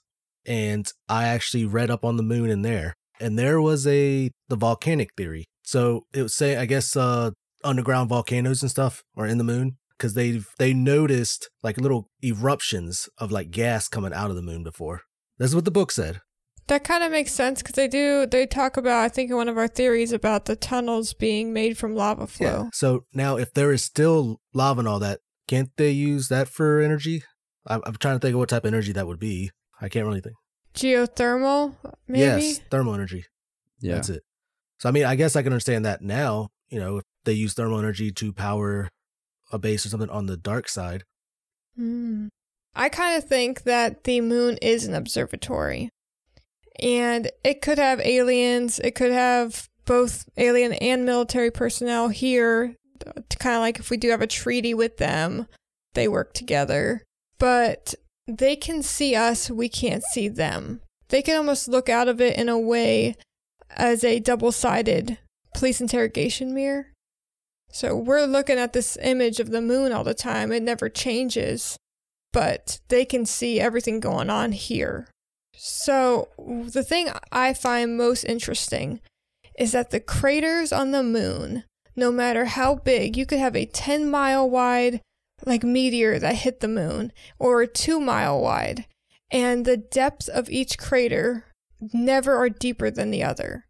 And 0.50 0.86
I 1.08 1.26
actually 1.26 1.66
read 1.66 1.90
up 1.90 2.04
on 2.04 2.18
the 2.18 2.24
moon 2.24 2.50
in 2.50 2.64
there. 2.64 2.96
And 3.22 3.40
there 3.40 3.62
was 3.62 3.88
a 3.88 4.32
the 4.50 4.56
volcanic 4.58 5.12
theory. 5.16 5.46
So 5.64 6.04
it 6.14 6.24
would 6.24 6.32
say 6.32 6.58
I 6.58 6.66
guess 6.66 6.96
uh 6.96 7.32
underground 7.64 8.10
volcanoes 8.10 8.62
and 8.62 8.72
stuff 8.72 9.04
are 9.16 9.26
in 9.26 9.38
the 9.38 9.44
moon 9.44 9.78
because 9.98 10.16
they 10.16 10.42
they 10.58 10.74
noticed 10.74 11.50
like 11.62 11.80
little 11.80 12.10
eruptions 12.24 13.08
of 13.18 13.32
like 13.32 13.52
gas 13.52 13.88
coming 13.88 14.14
out 14.14 14.30
of 14.30 14.36
the 14.36 14.42
moon 14.42 14.64
before. 14.64 15.02
That's 15.38 15.54
what 15.54 15.66
the 15.66 15.72
book 15.72 15.92
said. 15.92 16.22
That 16.68 16.84
kind 16.84 17.04
of 17.04 17.12
makes 17.12 17.34
sense 17.34 17.62
because 17.62 17.76
they 17.76 17.88
do. 17.88 18.28
They 18.28 18.46
talk 18.46 18.78
about, 18.78 19.04
I 19.04 19.10
think, 19.10 19.32
in 19.32 19.38
one 19.38 19.50
of 19.50 19.58
our 19.58 19.68
theories 19.68 20.12
about 20.12 20.46
the 20.46 20.56
tunnels 20.56 21.14
being 21.14 21.52
made 21.52 21.80
from 21.80 21.96
lava 21.96 22.28
flow. 22.28 22.64
Yeah. 22.64 22.70
So 22.74 23.06
now 23.12 23.38
if 23.38 23.54
there 23.54 23.72
is 23.72 23.84
still 23.84 24.40
lava 24.54 24.80
and 24.80 24.88
all 24.88 25.00
that, 25.00 25.20
can't 25.48 25.72
they 25.78 25.90
use 25.90 26.28
that 26.28 26.48
for 26.48 26.80
energy? 26.80 27.24
I'm, 27.66 27.82
I'm 27.86 27.96
trying 27.96 28.18
to 28.18 28.20
think 28.20 28.34
of 28.36 28.40
what 28.40 28.50
type 28.50 28.66
of 28.66 28.74
energy 28.74 28.92
that 28.92 29.08
would 29.08 29.20
be. 29.20 29.50
I 29.82 29.90
can't 29.90 30.06
really 30.06 30.22
think. 30.22 30.36
Geothermal, 30.74 31.76
maybe. 32.08 32.20
Yes, 32.20 32.60
thermal 32.70 32.94
energy. 32.94 33.26
yeah. 33.80 33.96
That's 33.96 34.10
it. 34.10 34.24
So 34.80 34.90
I 34.90 34.92
mean, 34.92 35.06
I 35.06 35.16
guess 35.16 35.36
I 35.36 35.42
can 35.42 35.52
understand 35.54 35.86
that 35.86 36.02
now. 36.02 36.50
You 36.70 36.80
know, 36.80 36.98
if 36.98 37.04
they 37.26 37.34
use 37.34 37.54
thermal 37.54 37.80
energy 37.80 38.12
to 38.12 38.32
power 38.32 38.90
a 39.52 39.60
base 39.60 39.86
or 39.86 39.90
something 39.90 40.10
on 40.10 40.28
the 40.28 40.38
dark 40.38 40.70
side. 40.70 41.04
Hmm. 41.76 42.28
I 42.76 42.90
kind 42.90 43.18
of 43.18 43.28
think 43.28 43.64
that 43.64 44.04
the 44.04 44.22
moon 44.22 44.58
is 44.62 44.86
an 44.86 44.94
observatory. 44.94 45.90
And 46.82 47.30
it 47.44 47.62
could 47.62 47.78
have 47.78 48.00
aliens, 48.00 48.80
it 48.80 48.96
could 48.96 49.12
have 49.12 49.68
both 49.86 50.30
alien 50.38 50.74
and 50.74 51.04
military 51.04 51.52
personnel 51.52 52.10
here, 52.10 52.76
to 53.00 53.38
kind 53.38 53.56
of 53.56 53.62
like 53.62 53.80
if 53.80 53.90
we 53.90 53.98
do 53.98 54.12
have 54.12 54.22
a 54.22 54.28
treaty 54.28 54.74
with 54.74 54.98
them, 54.98 55.48
they 55.94 56.08
work 56.08 56.34
together. 56.34 57.04
But 57.38 57.96
they 58.38 58.56
can 58.56 58.84
see 58.84 59.16
us, 59.16 59.50
we 59.50 59.70
can't 59.70 60.04
see 60.04 60.28
them. 60.28 60.82
They 61.10 61.22
can 61.22 61.36
almost 61.36 61.68
look 61.68 61.90
out 61.90 62.08
of 62.08 62.22
it 62.22 62.38
in 62.38 62.50
a 62.50 62.60
way 62.60 63.16
as 63.72 64.04
a 64.04 64.20
double 64.20 64.52
sided 64.52 65.18
police 65.56 65.82
interrogation 65.82 66.54
mirror. 66.54 66.94
So 67.72 67.96
we're 67.96 68.26
looking 68.26 68.58
at 68.58 68.74
this 68.74 68.98
image 69.02 69.40
of 69.40 69.52
the 69.52 69.62
moon 69.62 69.92
all 69.92 70.04
the 70.04 70.14
time, 70.14 70.52
it 70.52 70.64
never 70.64 70.90
changes 70.90 71.78
but 72.32 72.80
they 72.90 73.06
can 73.06 73.26
see 73.26 73.60
everything 73.60 74.00
going 74.00 74.30
on 74.30 74.52
here. 74.52 75.08
So, 75.54 76.30
the 76.38 76.84
thing 76.84 77.10
I 77.32 77.54
find 77.54 77.98
most 77.98 78.24
interesting 78.24 79.02
is 79.58 79.72
that 79.74 79.90
the 79.90 80.00
craters 80.00 80.72
on 80.72 80.92
the 80.92 81.04
moon, 81.04 81.64
no 81.96 82.12
matter 82.12 82.46
how 82.46 82.76
big, 82.76 83.18
you 83.18 83.26
could 83.26 83.40
have 83.40 83.56
a 83.56 83.66
10 83.66 84.10
mile 84.10 84.50
wide 84.50 85.02
like 85.46 85.64
meteor 85.64 86.20
that 86.20 86.36
hit 86.36 86.60
the 86.60 86.68
moon 86.68 87.12
or 87.38 87.66
2 87.66 88.00
mile 88.00 88.40
wide, 88.40 88.86
and 89.32 89.66
the 89.66 89.78
depths 89.78 90.28
of 90.28 90.50
each 90.50 90.78
crater 90.78 91.46
never 91.94 92.36
are 92.36 92.50
deeper 92.50 92.92
than 92.92 93.12
the 93.12 93.24
other. 93.24 93.66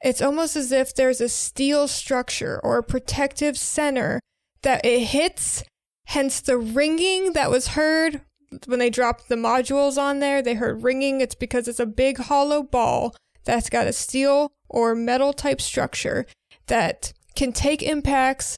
It's 0.00 0.22
almost 0.22 0.56
as 0.56 0.72
if 0.72 0.94
there's 0.94 1.20
a 1.20 1.28
steel 1.28 1.86
structure 1.86 2.60
or 2.64 2.78
a 2.78 2.82
protective 2.82 3.56
center 3.56 4.20
that 4.62 4.84
it 4.84 5.06
hits 5.06 5.62
Hence 6.06 6.40
the 6.40 6.58
ringing 6.58 7.32
that 7.32 7.50
was 7.50 7.68
heard 7.68 8.20
when 8.66 8.78
they 8.78 8.90
dropped 8.90 9.28
the 9.28 9.34
modules 9.34 9.96
on 9.96 10.18
there. 10.18 10.42
They 10.42 10.54
heard 10.54 10.82
ringing. 10.82 11.20
It's 11.20 11.34
because 11.34 11.68
it's 11.68 11.80
a 11.80 11.86
big 11.86 12.18
hollow 12.18 12.62
ball 12.62 13.14
that's 13.44 13.70
got 13.70 13.86
a 13.86 13.92
steel 13.92 14.52
or 14.68 14.94
metal 14.94 15.32
type 15.32 15.60
structure 15.60 16.26
that 16.66 17.12
can 17.34 17.52
take 17.52 17.82
impacts. 17.82 18.56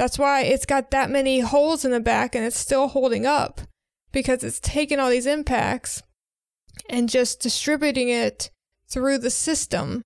That's 0.00 0.18
why 0.18 0.44
it's 0.44 0.64
got 0.64 0.92
that 0.92 1.10
many 1.10 1.40
holes 1.40 1.84
in 1.84 1.90
the 1.90 2.00
back 2.00 2.34
and 2.34 2.42
it's 2.42 2.58
still 2.58 2.88
holding 2.88 3.26
up 3.26 3.60
because 4.12 4.42
it's 4.42 4.58
taking 4.58 4.98
all 4.98 5.10
these 5.10 5.26
impacts 5.26 6.02
and 6.88 7.06
just 7.06 7.42
distributing 7.42 8.08
it 8.08 8.48
through 8.88 9.18
the 9.18 9.28
system. 9.28 10.00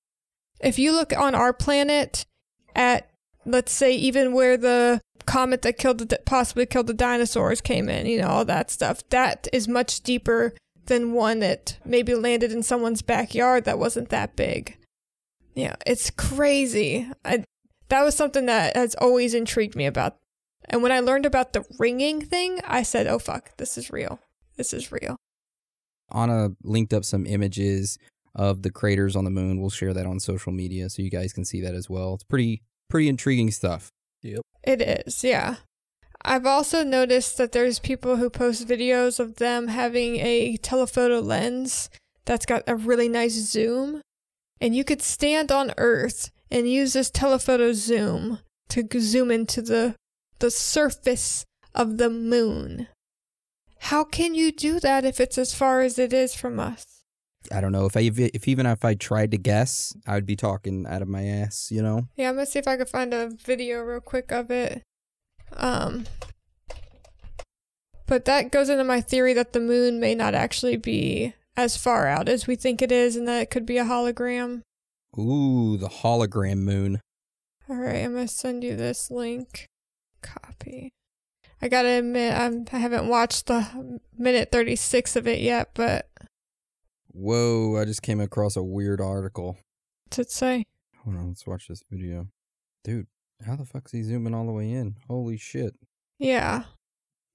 If 0.58 0.80
you 0.80 0.90
look 0.90 1.16
on 1.16 1.36
our 1.36 1.52
planet 1.52 2.26
at, 2.74 3.08
let's 3.46 3.70
say, 3.70 3.94
even 3.94 4.32
where 4.32 4.56
the 4.56 5.00
comet 5.26 5.62
that 5.62 5.78
killed 5.78 5.98
the 6.00 6.18
possibly 6.26 6.66
killed 6.66 6.88
the 6.88 6.92
dinosaurs 6.92 7.60
came 7.60 7.88
in, 7.88 8.06
you 8.06 8.20
know, 8.20 8.26
all 8.26 8.44
that 8.46 8.72
stuff. 8.72 9.08
That 9.10 9.46
is 9.52 9.68
much 9.68 10.00
deeper 10.00 10.54
than 10.86 11.12
one 11.12 11.38
that 11.38 11.78
maybe 11.84 12.16
landed 12.16 12.50
in 12.50 12.64
someone's 12.64 13.00
backyard 13.00 13.62
that 13.66 13.78
wasn't 13.78 14.08
that 14.08 14.34
big. 14.34 14.76
Yeah, 15.54 15.76
it's 15.86 16.10
crazy. 16.10 17.08
I 17.24 17.44
that 17.88 18.02
was 18.02 18.14
something 18.14 18.46
that 18.46 18.76
has 18.76 18.94
always 18.96 19.34
intrigued 19.34 19.76
me 19.76 19.86
about. 19.86 20.16
And 20.66 20.82
when 20.82 20.92
I 20.92 21.00
learned 21.00 21.26
about 21.26 21.52
the 21.52 21.64
ringing 21.78 22.20
thing, 22.20 22.60
I 22.66 22.82
said, 22.82 23.06
"Oh 23.06 23.18
fuck, 23.18 23.56
this 23.56 23.76
is 23.76 23.90
real. 23.90 24.20
This 24.56 24.72
is 24.72 24.90
real." 24.90 25.16
Anna 26.12 26.50
linked 26.62 26.92
up 26.92 27.04
some 27.04 27.26
images 27.26 27.98
of 28.34 28.62
the 28.62 28.70
craters 28.70 29.16
on 29.16 29.24
the 29.24 29.30
moon. 29.30 29.60
We'll 29.60 29.70
share 29.70 29.94
that 29.94 30.06
on 30.06 30.20
social 30.20 30.52
media 30.52 30.90
so 30.90 31.02
you 31.02 31.10
guys 31.10 31.32
can 31.32 31.44
see 31.44 31.60
that 31.60 31.74
as 31.74 31.88
well. 31.90 32.14
It's 32.14 32.24
pretty 32.24 32.62
pretty 32.88 33.08
intriguing 33.08 33.50
stuff. 33.50 33.88
Yep. 34.22 34.40
It 34.62 34.80
is, 34.80 35.22
yeah. 35.22 35.56
I've 36.24 36.46
also 36.46 36.82
noticed 36.82 37.36
that 37.36 37.52
there's 37.52 37.78
people 37.78 38.16
who 38.16 38.30
post 38.30 38.66
videos 38.66 39.20
of 39.20 39.36
them 39.36 39.68
having 39.68 40.16
a 40.16 40.56
telephoto 40.56 41.20
lens 41.20 41.90
that's 42.24 42.46
got 42.46 42.62
a 42.66 42.74
really 42.74 43.10
nice 43.10 43.34
zoom. 43.34 44.00
And 44.60 44.74
you 44.74 44.84
could 44.84 45.02
stand 45.02 45.52
on 45.52 45.74
Earth 45.76 46.30
and 46.50 46.68
use 46.68 46.92
this 46.92 47.10
telephoto 47.10 47.72
zoom 47.72 48.38
to 48.68 48.86
zoom 48.98 49.30
into 49.30 49.62
the 49.62 49.94
the 50.38 50.50
surface 50.50 51.44
of 51.74 51.98
the 51.98 52.10
moon. 52.10 52.88
How 53.78 54.04
can 54.04 54.34
you 54.34 54.50
do 54.50 54.80
that 54.80 55.04
if 55.04 55.20
it's 55.20 55.38
as 55.38 55.54
far 55.54 55.82
as 55.82 55.98
it 55.98 56.12
is 56.12 56.34
from 56.34 56.58
us? 56.58 56.84
I 57.52 57.60
don't 57.60 57.72
know 57.72 57.84
if 57.84 57.96
I 57.96 58.10
if 58.14 58.48
even 58.48 58.66
if 58.66 58.84
I 58.84 58.94
tried 58.94 59.30
to 59.32 59.36
guess, 59.36 59.94
I 60.06 60.14
would 60.14 60.26
be 60.26 60.36
talking 60.36 60.86
out 60.88 61.02
of 61.02 61.08
my 61.08 61.24
ass, 61.24 61.70
you 61.70 61.82
know. 61.82 62.08
Yeah, 62.16 62.30
I'm 62.30 62.36
gonna 62.36 62.46
see 62.46 62.58
if 62.58 62.68
I 62.68 62.76
can 62.76 62.86
find 62.86 63.12
a 63.12 63.28
video 63.28 63.82
real 63.82 64.00
quick 64.00 64.32
of 64.32 64.50
it. 64.50 64.82
Um, 65.52 66.06
but 68.06 68.24
that 68.24 68.50
goes 68.50 68.68
into 68.68 68.84
my 68.84 69.00
theory 69.00 69.34
that 69.34 69.52
the 69.52 69.60
moon 69.60 70.00
may 70.00 70.14
not 70.14 70.34
actually 70.34 70.76
be 70.76 71.34
as 71.56 71.76
far 71.76 72.06
out 72.06 72.28
as 72.28 72.46
we 72.46 72.56
think 72.56 72.80
it 72.82 72.90
is, 72.90 73.16
and 73.16 73.28
that 73.28 73.42
it 73.42 73.50
could 73.50 73.66
be 73.66 73.78
a 73.78 73.84
hologram. 73.84 74.62
Ooh, 75.18 75.76
the 75.76 75.88
hologram 75.88 76.58
moon. 76.58 77.00
All 77.68 77.76
right, 77.76 78.04
I'm 78.04 78.14
gonna 78.14 78.28
send 78.28 78.62
you 78.64 78.76
this 78.76 79.10
link. 79.10 79.66
Copy. 80.22 80.92
I 81.62 81.68
gotta 81.68 81.88
admit, 81.88 82.34
I'm, 82.34 82.66
I 82.72 82.78
haven't 82.78 83.08
watched 83.08 83.46
the 83.46 84.00
minute 84.18 84.50
36 84.52 85.16
of 85.16 85.26
it 85.26 85.40
yet, 85.40 85.70
but 85.74 86.08
Whoa, 87.08 87.80
I 87.80 87.84
just 87.84 88.02
came 88.02 88.20
across 88.20 88.56
a 88.56 88.62
weird 88.62 89.00
article. 89.00 89.56
what's 90.06 90.18
it 90.18 90.30
say? 90.30 90.64
Hold 91.04 91.16
on, 91.16 91.28
let's 91.28 91.46
watch 91.46 91.68
this 91.68 91.82
video. 91.90 92.26
Dude, 92.82 93.06
how 93.46 93.56
the 93.56 93.64
fuck's 93.64 93.92
he 93.92 94.02
zooming 94.02 94.34
all 94.34 94.46
the 94.46 94.52
way 94.52 94.70
in? 94.70 94.96
Holy 95.08 95.36
shit. 95.38 95.74
Yeah. 96.18 96.64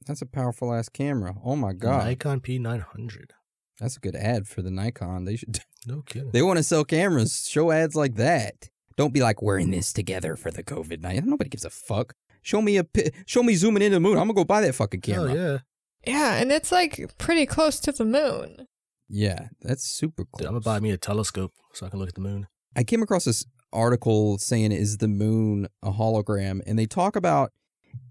That's 0.06 0.22
a 0.22 0.26
powerful 0.26 0.74
ass 0.74 0.90
camera. 0.90 1.36
Oh 1.44 1.56
my 1.56 1.74
god. 1.74 2.06
Nikon 2.06 2.42
P900. 2.42 3.32
That's 3.80 3.98
a 3.98 4.00
good 4.00 4.16
ad 4.16 4.48
for 4.48 4.62
the 4.62 4.72
Nikon. 4.72 5.26
They 5.26 5.36
should 5.38 5.60
No 5.88 6.02
kidding. 6.02 6.32
They 6.32 6.42
want 6.42 6.58
to 6.58 6.64
sell 6.64 6.84
cameras. 6.84 7.48
Show 7.50 7.72
ads 7.72 7.96
like 7.96 8.16
that. 8.16 8.70
Don't 8.98 9.14
be 9.14 9.22
like 9.22 9.42
we're 9.42 9.60
in 9.60 9.72
this 9.72 9.94
together 9.94 10.36
for 10.36 10.52
the 10.52 10.64
COVID 10.64 11.02
night. 11.02 11.24
Nobody 11.24 11.50
gives 11.50 11.64
a 11.66 11.70
fuck. 11.70 12.14
Show 12.42 12.62
me 12.62 12.78
a 12.78 12.86
show 13.26 13.44
me 13.44 13.56
zooming 13.56 13.82
into 13.84 13.96
the 13.96 14.00
moon. 14.02 14.14
I'm 14.18 14.24
gonna 14.28 14.34
go 14.34 14.44
buy 14.44 14.62
that 14.62 14.76
fucking 14.76 15.02
Oh 15.06 15.08
camera. 15.08 15.34
yeah. 15.34 15.58
Yeah, 16.06 16.36
and 16.36 16.52
it's 16.52 16.72
like 16.72 17.14
pretty 17.18 17.46
close 17.46 17.80
to 17.82 17.92
the 17.92 18.06
moon. 18.06 18.68
Yeah, 19.08 19.48
that's 19.62 19.84
super 19.84 20.24
cool. 20.26 20.38
Dude, 20.40 20.48
I'm 20.48 20.54
gonna 20.54 20.62
buy 20.62 20.80
me 20.80 20.92
a 20.92 20.98
telescope 20.98 21.54
so 21.74 21.86
I 21.86 21.90
can 21.90 22.00
look 22.00 22.10
at 22.10 22.16
the 22.16 22.22
moon. 22.22 22.48
I 22.76 22.84
came 22.84 23.02
across 23.02 23.26
this 23.26 23.46
article 23.72 24.38
saying 24.38 24.72
is 24.72 24.98
the 24.98 25.08
moon 25.08 25.68
a 25.84 25.92
hologram 25.92 26.60
and 26.66 26.78
they 26.78 26.86
talk 26.86 27.16
about 27.16 27.52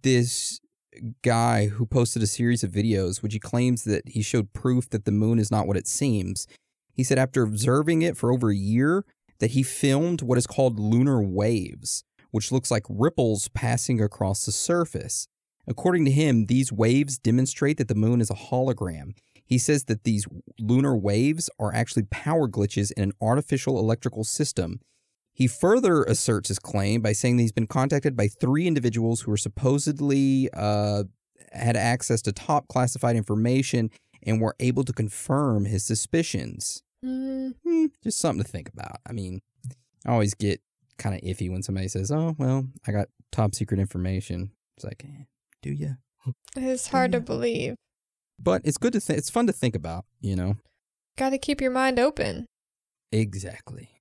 this 0.02 0.60
guy 1.22 1.68
who 1.68 1.86
posted 1.86 2.22
a 2.22 2.26
series 2.26 2.64
of 2.64 2.70
videos 2.70 3.22
which 3.22 3.32
he 3.32 3.38
claims 3.38 3.84
that 3.84 4.08
he 4.08 4.22
showed 4.22 4.52
proof 4.52 4.88
that 4.90 5.04
the 5.04 5.12
moon 5.12 5.38
is 5.38 5.50
not 5.50 5.66
what 5.66 5.76
it 5.76 5.86
seems. 5.86 6.46
He 6.92 7.04
said 7.04 7.18
after 7.18 7.42
observing 7.42 8.02
it 8.02 8.16
for 8.16 8.32
over 8.32 8.50
a 8.50 8.56
year 8.56 9.04
that 9.38 9.52
he 9.52 9.62
filmed 9.62 10.22
what 10.22 10.38
is 10.38 10.46
called 10.46 10.80
lunar 10.80 11.22
waves, 11.22 12.04
which 12.30 12.50
looks 12.52 12.70
like 12.70 12.84
ripples 12.88 13.48
passing 13.48 14.00
across 14.00 14.44
the 14.44 14.52
surface. 14.52 15.28
According 15.66 16.04
to 16.06 16.10
him, 16.10 16.46
these 16.46 16.72
waves 16.72 17.18
demonstrate 17.18 17.76
that 17.76 17.88
the 17.88 17.94
moon 17.94 18.20
is 18.20 18.30
a 18.30 18.34
hologram. 18.34 19.12
He 19.44 19.58
says 19.58 19.84
that 19.84 20.04
these 20.04 20.26
lunar 20.58 20.96
waves 20.96 21.48
are 21.58 21.74
actually 21.74 22.04
power 22.04 22.48
glitches 22.48 22.92
in 22.92 23.02
an 23.02 23.12
artificial 23.20 23.78
electrical 23.78 24.24
system. 24.24 24.80
He 25.38 25.46
further 25.46 26.02
asserts 26.02 26.48
his 26.48 26.58
claim 26.58 27.00
by 27.00 27.12
saying 27.12 27.36
that 27.36 27.42
he's 27.42 27.52
been 27.52 27.68
contacted 27.68 28.16
by 28.16 28.26
three 28.26 28.66
individuals 28.66 29.20
who 29.20 29.30
are 29.30 29.36
supposedly 29.36 30.50
uh, 30.52 31.04
had 31.52 31.76
access 31.76 32.20
to 32.22 32.32
top 32.32 32.66
classified 32.66 33.14
information 33.14 33.90
and 34.24 34.40
were 34.40 34.56
able 34.58 34.82
to 34.82 34.92
confirm 34.92 35.64
his 35.64 35.84
suspicions. 35.84 36.82
Mm, 37.04 37.54
Hmm, 37.64 37.86
just 38.02 38.18
something 38.18 38.44
to 38.44 38.50
think 38.50 38.68
about. 38.68 38.96
I 39.08 39.12
mean, 39.12 39.38
I 40.04 40.10
always 40.10 40.34
get 40.34 40.60
kind 40.98 41.14
of 41.14 41.20
iffy 41.20 41.48
when 41.48 41.62
somebody 41.62 41.86
says, 41.86 42.10
"Oh, 42.10 42.34
well, 42.36 42.66
I 42.84 42.90
got 42.90 43.06
top 43.30 43.54
secret 43.54 43.78
information." 43.78 44.50
It's 44.76 44.84
like, 44.84 45.04
eh, 45.04 45.24
do 45.62 45.70
you? 45.70 45.98
it's 46.56 46.88
hard 46.88 47.12
to 47.12 47.20
believe. 47.20 47.76
But 48.40 48.62
it's 48.64 48.76
good 48.76 48.92
to 48.94 49.00
think. 49.00 49.20
It's 49.20 49.30
fun 49.30 49.46
to 49.46 49.52
think 49.52 49.76
about. 49.76 50.04
You 50.20 50.34
know. 50.34 50.56
Got 51.16 51.30
to 51.30 51.38
keep 51.38 51.60
your 51.60 51.70
mind 51.70 52.00
open. 52.00 52.46
Exactly. 53.12 53.97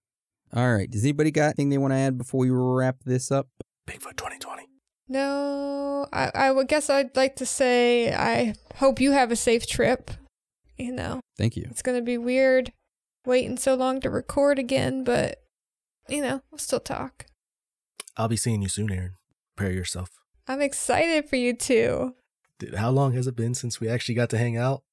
All 0.54 0.74
right. 0.74 0.90
Does 0.90 1.04
anybody 1.04 1.32
got 1.32 1.48
anything 1.48 1.70
they 1.70 1.78
want 1.78 1.92
to 1.92 1.98
add 1.98 2.18
before 2.18 2.40
we 2.40 2.50
wrap 2.50 2.98
this 3.06 3.32
up? 3.32 3.48
Bigfoot 3.88 4.18
2020. 4.18 4.68
No, 5.10 6.08
I, 6.12 6.32
I 6.36 6.52
would 6.52 6.68
guess 6.68 6.90
I'd 6.90 7.16
like 7.16 7.38
to 7.38 7.46
say 7.46 8.14
I 8.14 8.56
hope 8.76 9.00
you 9.00 9.12
have 9.12 9.32
a 9.32 9.36
safe 9.36 9.66
trip. 9.66 10.12
You 10.78 10.92
know, 10.92 11.22
Thank 11.38 11.56
you. 11.56 11.66
it's 11.72 11.82
going 11.82 11.98
to 11.98 12.04
be 12.04 12.18
weird 12.18 12.72
waiting 13.26 13.58
so 13.58 13.74
long 13.74 14.00
to 14.02 14.10
record 14.10 14.60
again, 14.60 15.04
but, 15.04 15.42
you 16.08 16.22
know, 16.22 16.42
we'll 16.52 16.60
still 16.60 16.80
talk. 16.80 17.26
I'll 18.16 18.28
be 18.28 18.38
seeing 18.38 18.62
you 18.62 18.70
soon, 18.70 18.92
Aaron. 18.92 19.14
Prepare 19.56 19.74
yourself. 19.74 20.10
I'm 20.48 20.62
excited 20.62 21.28
for 21.28 21.36
you 21.36 21.56
too. 21.56 22.14
Dude, 22.60 22.76
how 22.76 22.90
long 22.92 23.14
has 23.14 23.28
it 23.28 23.36
been 23.36 23.54
since 23.54 23.80
we 23.80 23.90
actually 23.90 24.16
got 24.16 24.30
to 24.32 24.38
hang 24.38 24.56
out? 24.56 24.84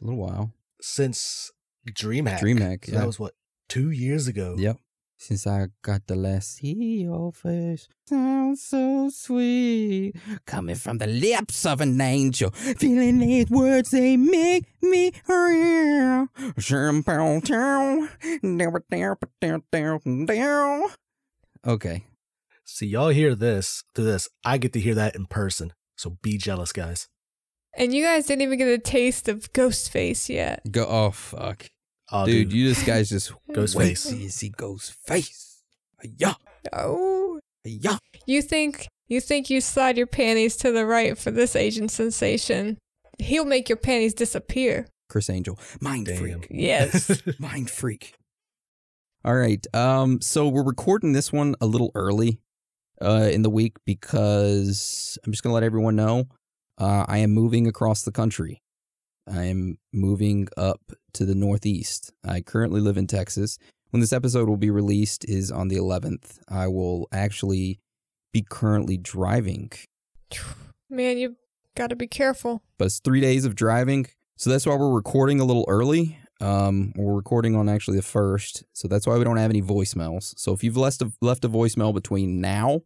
A 0.00 0.04
little 0.04 0.20
while. 0.20 0.52
Since 0.80 1.50
DreamHack. 1.88 2.40
DreamHack, 2.40 2.86
So 2.86 2.92
yeah. 2.92 2.98
That 3.00 3.06
was 3.06 3.18
what 3.18 3.34
two 3.68 3.90
years 3.90 4.28
ago. 4.28 4.54
Yep. 4.58 4.78
Since 5.20 5.46
I 5.46 5.66
got 5.82 6.06
the 6.06 6.16
last 6.16 6.56
see 6.56 7.02
your 7.02 7.30
face, 7.32 7.86
sounds 8.08 8.62
so 8.62 9.10
sweet, 9.12 10.14
coming 10.46 10.76
from 10.76 10.96
the 10.96 11.06
lips 11.06 11.66
of 11.66 11.82
an 11.82 12.00
angel, 12.00 12.50
feeling 12.52 13.18
these 13.18 13.50
words 13.50 13.90
they 13.90 14.16
make 14.16 14.64
me 14.80 15.12
real. 15.28 16.26
Okay, 21.66 22.04
See, 22.72 22.86
y'all 22.86 23.08
hear 23.08 23.34
this 23.34 23.82
through 23.94 24.04
this. 24.04 24.28
I 24.44 24.56
get 24.56 24.72
to 24.74 24.80
hear 24.80 24.94
that 24.94 25.16
in 25.16 25.26
person. 25.26 25.72
So 25.96 26.16
be 26.22 26.38
jealous, 26.38 26.72
guys. 26.72 27.08
And 27.76 27.92
you 27.92 28.04
guys 28.04 28.26
didn't 28.26 28.42
even 28.42 28.58
get 28.58 28.68
a 28.68 28.78
taste 28.78 29.28
of 29.28 29.52
Ghostface 29.52 30.28
yet. 30.28 30.62
go. 30.70 30.86
Oh 30.86 31.10
fuck, 31.10 31.68
Oh, 32.12 32.26
dude, 32.26 32.52
you 32.52 32.68
just 32.72 32.86
guys 32.86 33.08
just 33.08 33.32
Ghost 33.54 33.74
wait 33.76 33.88
face. 33.90 34.04
till 34.04 34.18
you 34.18 34.28
see 34.30 34.48
ghost 34.48 34.92
face. 35.06 35.62
Yeah, 36.16 36.34
Oh, 36.72 37.40
yeah. 37.64 37.98
you 38.26 38.42
think 38.42 38.86
you 39.08 39.20
think 39.20 39.50
you 39.50 39.60
slide 39.60 39.96
your 39.96 40.06
panties 40.06 40.56
to 40.58 40.72
the 40.72 40.86
right 40.86 41.16
for 41.18 41.30
this 41.30 41.54
Asian 41.54 41.88
sensation? 41.88 42.78
He'll 43.18 43.44
make 43.44 43.68
your 43.68 43.76
panties 43.76 44.14
disappear. 44.14 44.86
Criss 45.08 45.28
Angel, 45.28 45.58
mind 45.80 46.06
Damn. 46.06 46.16
freak. 46.16 46.46
Yes. 46.50 47.20
Mind 47.38 47.68
freak. 47.68 48.14
All 49.24 49.34
right. 49.34 49.64
Um, 49.74 50.20
so 50.22 50.48
we're 50.48 50.62
recording 50.64 51.12
this 51.12 51.32
one 51.32 51.54
a 51.60 51.66
little 51.66 51.90
early 51.94 52.40
uh 53.02 53.28
in 53.32 53.42
the 53.42 53.50
week 53.50 53.76
because 53.84 55.18
I'm 55.24 55.32
just 55.32 55.42
gonna 55.42 55.54
let 55.54 55.62
everyone 55.64 55.96
know 55.96 56.24
uh 56.78 57.04
I 57.08 57.18
am 57.18 57.32
moving 57.32 57.66
across 57.66 58.02
the 58.02 58.12
country. 58.12 58.62
I 59.28 59.44
am 59.44 59.78
moving 59.92 60.48
up 60.56 60.80
to 61.14 61.24
the 61.24 61.34
northeast. 61.34 62.12
I 62.24 62.40
currently 62.40 62.80
live 62.80 62.96
in 62.96 63.06
Texas. 63.06 63.58
When 63.90 64.00
this 64.00 64.12
episode 64.12 64.48
will 64.48 64.56
be 64.56 64.70
released 64.70 65.24
is 65.28 65.50
on 65.50 65.68
the 65.68 65.76
11th. 65.76 66.38
I 66.48 66.68
will 66.68 67.08
actually 67.12 67.80
be 68.32 68.44
currently 68.48 68.96
driving 68.96 69.72
Man, 70.90 71.18
you 71.18 71.36
gotta 71.76 71.96
be 71.96 72.06
careful. 72.06 72.62
but 72.78 72.86
it's 72.86 73.00
three 73.00 73.20
days 73.20 73.44
of 73.44 73.54
driving. 73.54 74.06
So 74.36 74.50
that's 74.50 74.66
why 74.66 74.74
we're 74.76 74.92
recording 74.94 75.40
a 75.40 75.44
little 75.44 75.64
early. 75.68 76.18
Um, 76.40 76.92
we're 76.96 77.14
recording 77.14 77.54
on 77.54 77.68
actually 77.68 77.98
the 77.98 78.02
first, 78.02 78.64
so 78.72 78.88
that's 78.88 79.06
why 79.06 79.18
we 79.18 79.24
don't 79.24 79.36
have 79.36 79.50
any 79.50 79.60
voicemails. 79.60 80.32
So 80.38 80.52
if 80.52 80.64
you've 80.64 80.76
left 80.76 81.02
a, 81.02 81.12
left 81.20 81.44
a 81.44 81.48
voicemail 81.48 81.92
between 81.92 82.40
now 82.40 82.80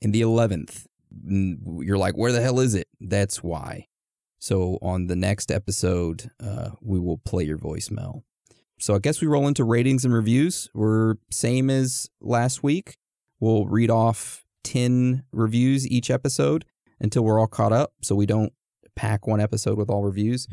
and 0.00 0.12
the 0.12 0.20
11th, 0.20 0.86
mm, 1.28 1.56
you're 1.84 1.98
like, 1.98 2.16
where 2.16 2.30
the 2.30 2.40
hell 2.40 2.60
is 2.60 2.74
it? 2.76 2.86
That's 3.00 3.42
why. 3.42 3.88
So 4.42 4.76
on 4.82 5.06
the 5.06 5.14
next 5.14 5.52
episode, 5.52 6.28
uh, 6.42 6.70
we 6.80 6.98
will 6.98 7.18
play 7.18 7.44
your 7.44 7.58
voicemail. 7.58 8.24
So 8.80 8.96
I 8.96 8.98
guess 8.98 9.20
we 9.20 9.28
roll 9.28 9.46
into 9.46 9.62
ratings 9.62 10.04
and 10.04 10.12
reviews. 10.12 10.68
We're 10.74 11.14
same 11.30 11.70
as 11.70 12.10
last 12.20 12.60
week. 12.60 12.96
We'll 13.38 13.66
read 13.66 13.88
off 13.88 14.44
10 14.64 15.22
reviews 15.30 15.86
each 15.86 16.10
episode 16.10 16.64
until 17.00 17.22
we're 17.22 17.38
all 17.38 17.46
caught 17.46 17.72
up 17.72 17.92
so 18.02 18.16
we 18.16 18.26
don't 18.26 18.52
pack 18.96 19.28
one 19.28 19.40
episode 19.40 19.78
with 19.78 19.88
all 19.88 20.02
reviews. 20.02 20.48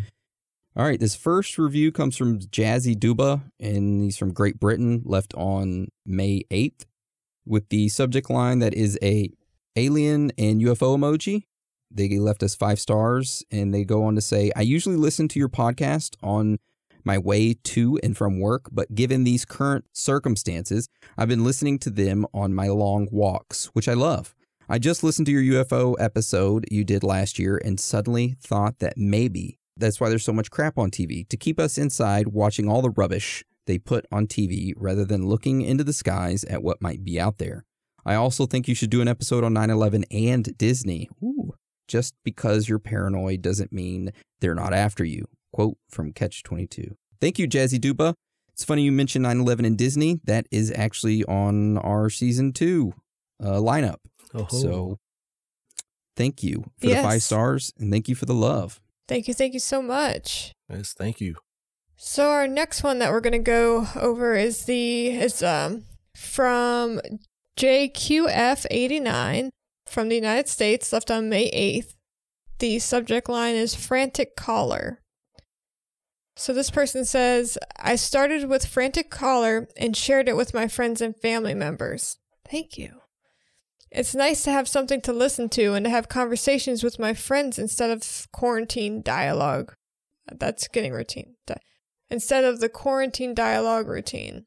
All 0.76 0.86
right, 0.86 1.00
this 1.00 1.16
first 1.16 1.58
review 1.58 1.92
comes 1.92 2.16
from 2.16 2.38
Jazzy 2.38 2.96
Duba, 2.96 3.42
and 3.60 4.04
he's 4.04 4.18
from 4.18 4.34
Great 4.34 4.60
Britain, 4.60 5.02
left 5.04 5.34
on 5.34 5.88
May 6.06 6.44
8th, 6.52 6.86
with 7.44 7.70
the 7.70 7.90
subject 7.90 8.30
line 8.30 8.60
that 8.60 8.76
is 8.76 9.00
a 9.02 9.32
alien 9.76 10.32
and 10.38 10.62
UFO 10.62 10.96
emoji. 10.96 11.46
They 11.92 12.20
left 12.20 12.44
us 12.44 12.56
five 12.56 12.80
stars, 12.80 13.44
and 13.52 13.74
they 13.74 13.84
go 13.84 14.04
on 14.04 14.16
to 14.16 14.22
say, 14.22 14.52
I 14.56 14.62
usually 14.62 14.96
listen 14.96 15.28
to 15.30 15.40
your 15.40 15.50
podcast 15.50 16.16
on 16.22 16.60
my 17.04 17.18
way 17.18 17.54
to 17.54 18.00
and 18.04 18.16
from 18.16 18.40
work, 18.40 18.70
but 18.72 18.94
given 18.94 19.24
these 19.24 19.46
current 19.46 19.86
circumstances, 19.94 20.90
I've 21.18 21.30
been 21.30 21.44
listening 21.44 21.80
to 21.80 21.90
them 21.90 22.26
on 22.34 22.54
my 22.54 22.68
long 22.68 23.08
walks, 23.12 23.66
which 23.68 23.88
I 23.88 23.94
love. 23.94 24.36
I 24.68 24.78
just 24.78 25.04
listened 25.04 25.26
to 25.26 25.32
your 25.32 25.64
UFO 25.64 25.96
episode 26.00 26.66
you 26.70 26.84
did 26.84 27.04
last 27.04 27.40
year 27.40 27.60
and 27.64 27.80
suddenly 27.80 28.36
thought 28.40 28.80
that 28.80 28.98
maybe 28.98 29.58
that's 29.76 30.00
why 30.00 30.10
there's 30.10 30.26
so 30.26 30.34
much 30.34 30.52
crap 30.52 30.78
on 30.78 30.92
TV 30.92 31.28
to 31.30 31.38
keep 31.38 31.60
us 31.60 31.78
inside 31.78 32.28
watching 32.28 32.70
all 32.70 32.82
the 32.82 32.92
rubbish 32.92 33.44
they 33.66 33.80
put 33.80 34.06
on 34.12 34.28
TV 34.28 34.74
rather 34.76 35.06
than 35.06 35.28
looking 35.28 35.62
into 35.62 35.84
the 35.84 35.94
skies 35.94 36.44
at 36.44 36.62
what 36.62 36.82
might 36.82 37.04
be 37.04 37.20
out 37.20 37.38
there. 37.38 37.66
I 38.06 38.16
also 38.16 38.46
think 38.46 38.68
you 38.68 38.76
should 38.76 38.90
do 38.90 39.02
an 39.02 39.08
episode 39.08 39.44
on 39.44 39.54
9 39.54 39.70
11 39.70 40.06
and 40.12 40.58
Disney. 40.58 41.10
Ooh, 41.24 41.39
just 41.90 42.14
because 42.24 42.70
you're 42.70 42.80
paranoid 42.80 43.42
doesn't 43.42 43.74
mean 43.74 44.12
they're 44.40 44.56
not 44.56 44.74
after 44.74 45.04
you. 45.04 45.26
Quote 45.52 45.78
from 45.90 46.14
Catch 46.14 46.44
22. 46.44 46.96
Thank 47.20 47.38
you, 47.40 47.48
Jazzy 47.50 47.78
Duba. 47.80 48.14
It's 48.54 48.64
funny 48.64 48.84
you 48.84 48.92
mentioned 48.94 49.24
9 49.24 49.40
11 49.42 49.66
and 49.66 49.78
Disney. 49.78 50.22
That 50.24 50.46
is 50.52 50.72
actually 50.76 51.26
on 51.26 51.78
our 51.80 52.10
season 52.10 52.54
two 52.54 52.94
uh, 53.44 53.54
lineup. 53.58 53.98
Oh, 54.34 54.48
So 54.50 54.98
thank 56.16 56.44
you 56.44 56.64
for 56.80 56.88
Yes. 56.88 57.02
the 57.02 57.08
five 57.10 57.24
stars 57.24 57.74
and 57.80 57.92
thank 57.92 58.08
you 58.08 58.16
for 58.16 58.26
the 58.26 58.34
love. 58.34 58.80
Thank 59.08 59.28
you, 59.28 59.34
thank 59.34 59.54
you 59.54 59.60
so 59.60 59.82
much. 59.82 60.54
yes, 60.70 60.94
thank 60.94 61.20
you. 61.20 61.36
So 61.98 62.30
our 62.30 62.48
next 62.48 62.84
one 62.84 63.00
that 63.00 63.12
we're 63.12 63.20
gonna 63.22 63.40
go 63.40 63.88
over 63.96 64.36
is 64.36 64.66
the 64.66 65.08
is 65.08 65.42
um 65.44 65.84
from 66.16 67.02
JQF89 67.58 69.50
from 69.90 70.10
the 70.10 70.16
United 70.16 70.48
States, 70.48 70.94
left 70.94 71.12
on 71.12 71.30
May 71.30 71.50
8th. 71.52 71.96
The 72.60 72.80
subject 72.80 73.30
line 73.30 73.56
is 73.56 73.76
frantic 73.76 74.36
caller. 74.36 75.02
So 76.36 76.54
this 76.54 76.70
person 76.70 77.04
says, 77.04 77.58
I 77.78 77.96
started 77.96 78.48
with 78.48 78.66
frantic 78.66 79.10
caller 79.10 79.68
and 79.76 79.96
shared 79.96 80.30
it 80.30 80.38
with 80.38 80.54
my 80.54 80.70
friends 80.70 81.02
and 81.02 81.14
family 81.14 81.54
members. 81.54 82.18
Thank 82.50 82.78
you. 82.78 83.02
It's 83.92 84.16
nice 84.16 84.44
to 84.44 84.52
have 84.52 84.68
something 84.68 85.02
to 85.02 85.12
listen 85.12 85.50
to 85.50 85.74
and 85.74 85.84
to 85.84 85.90
have 85.90 86.08
conversations 86.08 86.82
with 86.82 86.98
my 86.98 87.14
friends 87.14 87.60
instead 87.60 87.90
of 87.90 88.28
quarantine 88.32 89.02
dialogue. 89.02 89.74
That's 90.32 90.70
getting 90.70 90.94
routine. 90.94 91.36
Instead 92.10 92.46
of 92.46 92.62
the 92.62 92.70
quarantine 92.70 93.34
dialogue 93.34 93.88
routine. 93.88 94.46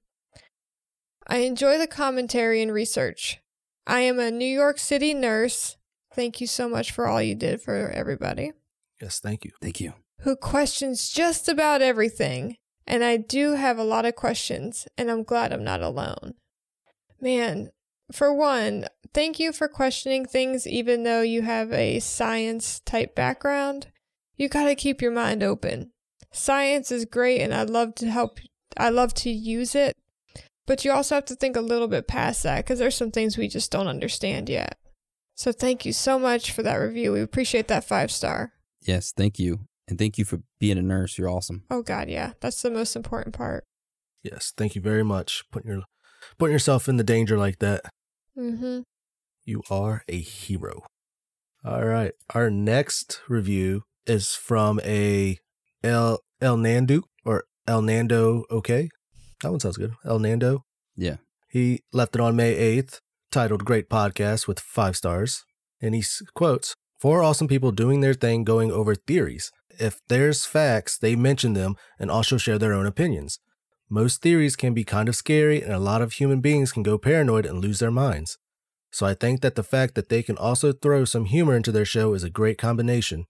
I 1.27 1.39
enjoy 1.39 1.77
the 1.77 1.87
commentary 1.87 2.63
and 2.63 2.73
research. 2.73 3.42
I 3.87 4.01
am 4.01 4.19
a 4.19 4.31
New 4.31 4.45
York 4.45 4.79
City 4.79 5.15
nurse. 5.15 5.77
Thank 6.15 6.41
you 6.41 6.47
so 6.47 6.69
much 6.69 6.93
for 6.93 7.07
all 7.07 7.23
you 7.23 7.35
did 7.35 7.61
for 7.61 7.89
everybody. 7.91 8.53
Yes, 9.01 9.19
thank 9.19 9.45
you. 9.45 9.51
Thank 9.61 9.81
you. 9.81 9.95
Who 10.21 10.37
questions 10.37 11.11
just 11.11 11.49
about 11.49 11.83
everything. 11.83 12.57
And 12.87 13.05
I 13.05 13.17
do 13.17 13.53
have 13.53 13.79
a 13.79 13.85
lot 13.85 14.05
of 14.05 14.17
questions, 14.17 14.89
and 14.99 15.11
I'm 15.11 15.23
glad 15.23 15.53
I'm 15.53 15.65
not 15.65 15.83
alone. 15.83 16.35
Man, 17.21 17.71
for 18.11 18.35
one, 18.35 18.87
thank 19.15 19.39
you 19.39 19.53
for 19.53 19.69
questioning 19.69 20.27
things 20.27 20.67
even 20.67 21.05
though 21.05 21.23
you 21.23 21.43
have 21.43 21.73
a 21.73 22.01
science 22.01 22.81
type 22.81 23.15
background. 23.15 23.89
You 24.37 24.49
got 24.49 24.65
to 24.65 24.75
keep 24.75 25.01
your 25.01 25.13
mind 25.13 25.43
open. 25.43 25.93
Science 26.33 26.91
is 26.91 27.05
great 27.05 27.41
and 27.41 27.55
I'd 27.55 27.71
love 27.71 27.95
to 27.97 28.11
help 28.11 28.41
I 28.77 28.89
love 28.89 29.13
to 29.15 29.31
use 29.31 29.75
it, 29.75 29.97
but 30.67 30.85
you 30.85 30.93
also 30.93 31.15
have 31.15 31.25
to 31.27 31.35
think 31.35 31.57
a 31.57 31.61
little 31.61 31.89
bit 31.89 32.07
past 32.07 32.43
that 32.43 32.65
cuz 32.67 32.79
there's 32.79 32.97
some 32.97 33.11
things 33.11 33.37
we 33.37 33.49
just 33.49 33.71
don't 33.71 33.89
understand 33.89 34.49
yet. 34.49 34.79
So 35.35 35.53
thank 35.53 35.85
you 35.85 35.93
so 35.93 36.19
much 36.19 36.53
for 36.53 36.63
that 36.63 36.77
review. 36.77 37.13
We 37.13 37.21
appreciate 37.21 37.69
that 37.69 37.85
5 37.85 38.11
star. 38.11 38.53
Yes, 38.81 39.13
thank 39.13 39.39
you. 39.39 39.67
And 39.89 39.99
thank 39.99 40.19
you 40.19 40.25
for 40.25 40.41
being 40.61 40.79
a 40.79 40.83
nurse. 40.83 41.19
You're 41.19 41.31
awesome. 41.31 41.65
Oh 41.71 41.83
god, 41.83 42.09
yeah. 42.09 42.33
That's 42.41 42.63
the 42.63 42.71
most 42.71 42.97
important 42.97 43.35
part. 43.35 43.65
Yes, 44.23 44.53
thank 44.57 44.75
you 44.75 44.81
very 44.81 45.03
much. 45.03 45.43
Putting 45.51 45.71
your 45.71 45.83
putting 46.39 46.53
yourself 46.53 46.89
in 46.89 46.97
the 46.97 47.05
danger 47.05 47.37
like 47.37 47.59
that. 47.59 47.83
Mm-hmm. 48.39 48.81
You 49.45 49.63
are 49.71 50.05
a 50.09 50.21
hero. 50.21 50.83
All 51.65 51.85
right. 51.85 52.13
Our 52.35 52.51
next 52.51 53.21
review 53.29 53.83
is 54.07 54.35
from 54.35 54.81
a 54.85 55.39
El 55.83 56.21
El 56.41 56.57
Nando 56.57 57.03
or 57.25 57.45
El 57.67 57.83
Nando. 57.83 58.45
Okay, 58.51 58.89
that 59.43 59.51
one 59.51 59.61
sounds 59.61 59.77
good. 59.77 59.93
El 60.05 60.19
Nando. 60.19 60.65
Yeah. 60.97 61.17
He 61.49 61.83
left 61.93 62.15
it 62.15 62.21
on 62.21 62.37
May 62.37 62.55
eighth, 62.55 63.01
titled 63.31 63.65
"Great 63.65 63.91
Podcast" 63.91 64.49
with 64.49 64.59
five 64.59 64.97
stars, 64.97 65.45
and 65.81 65.95
he 65.95 66.03
quotes 66.35 66.75
four 67.01 67.23
awesome 67.23 67.49
people 67.49 67.73
doing 67.73 68.01
their 68.01 68.15
thing, 68.15 68.45
going 68.45 68.71
over 68.71 68.95
theories. 68.95 69.51
If 69.79 69.99
there's 70.09 70.47
facts, 70.47 70.97
they 70.99 71.17
mention 71.17 71.53
them 71.53 71.77
and 71.99 72.11
also 72.11 72.37
share 72.37 72.59
their 72.59 72.73
own 72.73 72.87
opinions. 72.87 73.39
Most 73.91 74.23
theories 74.23 74.57
can 74.57 74.73
be 74.73 74.85
kind 74.85 75.09
of 75.09 75.17
scary, 75.17 75.61
and 75.61 75.73
a 75.73 75.79
lot 75.79 76.01
of 76.01 76.15
human 76.15 76.41
beings 76.41 76.73
can 76.73 76.83
go 76.83 76.97
paranoid 76.97 77.45
and 77.45 77.61
lose 77.61 77.79
their 77.79 77.91
minds. 77.91 78.39
So 78.91 79.07
I 79.07 79.15
think 79.15 79.41
that 79.41 79.55
the 79.55 79.63
fact 79.63 79.95
that 79.95 80.09
they 80.09 80.23
can 80.23 80.39
also 80.39 80.73
throw 80.73 81.05
some 81.05 81.25
humor 81.25 81.57
into 81.57 81.73
their 81.73 81.85
show 81.85 82.15
is 82.15 82.23
a 82.23 82.31
great 82.31 82.59
combination. 82.59 83.27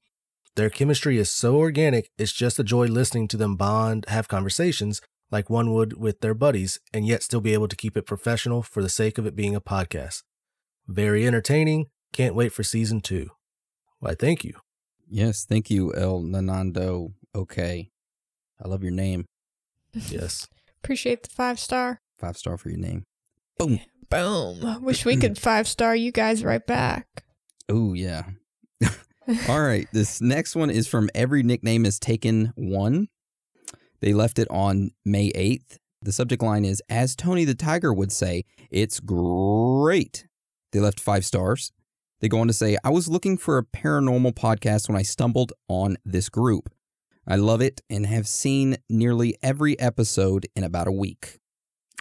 Their 0.54 0.70
chemistry 0.70 1.18
is 1.18 1.30
so 1.30 1.56
organic, 1.56 2.10
it's 2.18 2.32
just 2.32 2.58
a 2.58 2.64
joy 2.64 2.86
listening 2.86 3.26
to 3.28 3.36
them 3.36 3.56
bond, 3.56 4.04
have 4.08 4.28
conversations 4.28 5.00
like 5.32 5.50
one 5.50 5.72
would 5.72 5.98
with 5.98 6.20
their 6.20 6.34
buddies, 6.34 6.78
and 6.92 7.06
yet 7.06 7.22
still 7.22 7.40
be 7.40 7.54
able 7.54 7.68
to 7.68 7.76
keep 7.76 7.96
it 7.96 8.06
professional 8.06 8.62
for 8.62 8.82
the 8.82 8.88
sake 8.88 9.18
of 9.18 9.26
it 9.26 9.34
being 9.34 9.56
a 9.56 9.60
podcast. 9.60 10.22
Very 10.86 11.26
entertaining. 11.26 11.86
Can't 12.12 12.34
wait 12.34 12.52
for 12.52 12.62
season 12.62 13.00
two. 13.00 13.30
Why, 13.98 14.14
thank 14.14 14.44
you. 14.44 14.54
Yes, 15.08 15.44
thank 15.44 15.70
you, 15.70 15.92
El 15.94 16.20
Nanando. 16.20 17.14
Okay. 17.34 17.90
I 18.62 18.68
love 18.68 18.82
your 18.82 18.92
name. 18.92 19.24
Yes. 19.94 20.48
Appreciate 20.82 21.22
the 21.22 21.30
5 21.30 21.58
star. 21.58 22.00
Five 22.18 22.36
star 22.36 22.58
for 22.58 22.68
your 22.68 22.78
name. 22.78 23.04
Boom. 23.58 23.80
Boom. 24.10 24.82
Wish 24.82 25.04
we 25.04 25.16
could 25.16 25.38
5 25.38 25.68
star 25.68 25.96
you 25.96 26.12
guys 26.12 26.44
right 26.44 26.66
back. 26.66 27.24
Oh, 27.68 27.94
yeah. 27.94 28.24
All 29.48 29.62
right. 29.62 29.86
This 29.92 30.20
next 30.20 30.56
one 30.56 30.70
is 30.70 30.88
from 30.88 31.08
Every 31.14 31.42
Nickname 31.42 31.86
is 31.86 31.98
Taken 31.98 32.52
One. 32.56 33.08
They 34.02 34.12
left 34.12 34.40
it 34.40 34.48
on 34.50 34.90
May 35.04 35.30
8th. 35.30 35.78
The 36.02 36.10
subject 36.10 36.42
line 36.42 36.64
is 36.64 36.82
As 36.90 37.14
Tony 37.14 37.44
the 37.44 37.54
Tiger 37.54 37.94
would 37.94 38.10
say, 38.10 38.44
it's 38.68 38.98
great. 38.98 40.26
They 40.72 40.80
left 40.80 40.98
five 40.98 41.24
stars. 41.24 41.70
They 42.20 42.28
go 42.28 42.40
on 42.40 42.48
to 42.48 42.52
say, 42.52 42.76
I 42.82 42.90
was 42.90 43.08
looking 43.08 43.38
for 43.38 43.58
a 43.58 43.64
paranormal 43.64 44.34
podcast 44.34 44.88
when 44.88 44.98
I 44.98 45.02
stumbled 45.02 45.52
on 45.68 45.96
this 46.04 46.28
group. 46.28 46.68
I 47.28 47.36
love 47.36 47.60
it 47.60 47.80
and 47.88 48.04
have 48.06 48.26
seen 48.26 48.76
nearly 48.90 49.36
every 49.40 49.78
episode 49.78 50.48
in 50.56 50.64
about 50.64 50.88
a 50.88 50.92
week. 50.92 51.38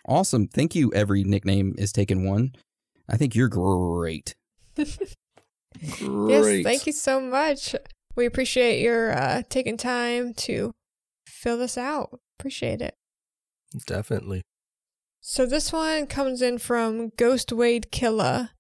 Awesome. 0.07 0.47
Thank 0.47 0.73
you. 0.73 0.91
Every 0.95 1.23
nickname 1.23 1.75
is 1.77 1.91
taken 1.91 2.27
one. 2.27 2.55
I 3.07 3.17
think 3.17 3.35
you're 3.35 3.47
great. 3.47 4.35
Yes, 5.79 6.63
thank 6.63 6.85
you 6.85 6.91
so 6.91 7.21
much. 7.21 7.73
We 8.15 8.25
appreciate 8.25 8.81
your 8.81 9.17
uh, 9.17 9.43
taking 9.49 9.77
time 9.77 10.33
to 10.33 10.73
fill 11.41 11.57
this 11.57 11.77
out. 11.77 12.19
Appreciate 12.39 12.81
it. 12.81 12.93
Definitely. 13.87 14.43
So 15.21 15.45
this 15.45 15.73
one 15.73 16.07
comes 16.07 16.41
in 16.41 16.59
from 16.59 17.11
Ghost 17.17 17.51
Wade 17.51 17.91
Killa. 17.91 18.51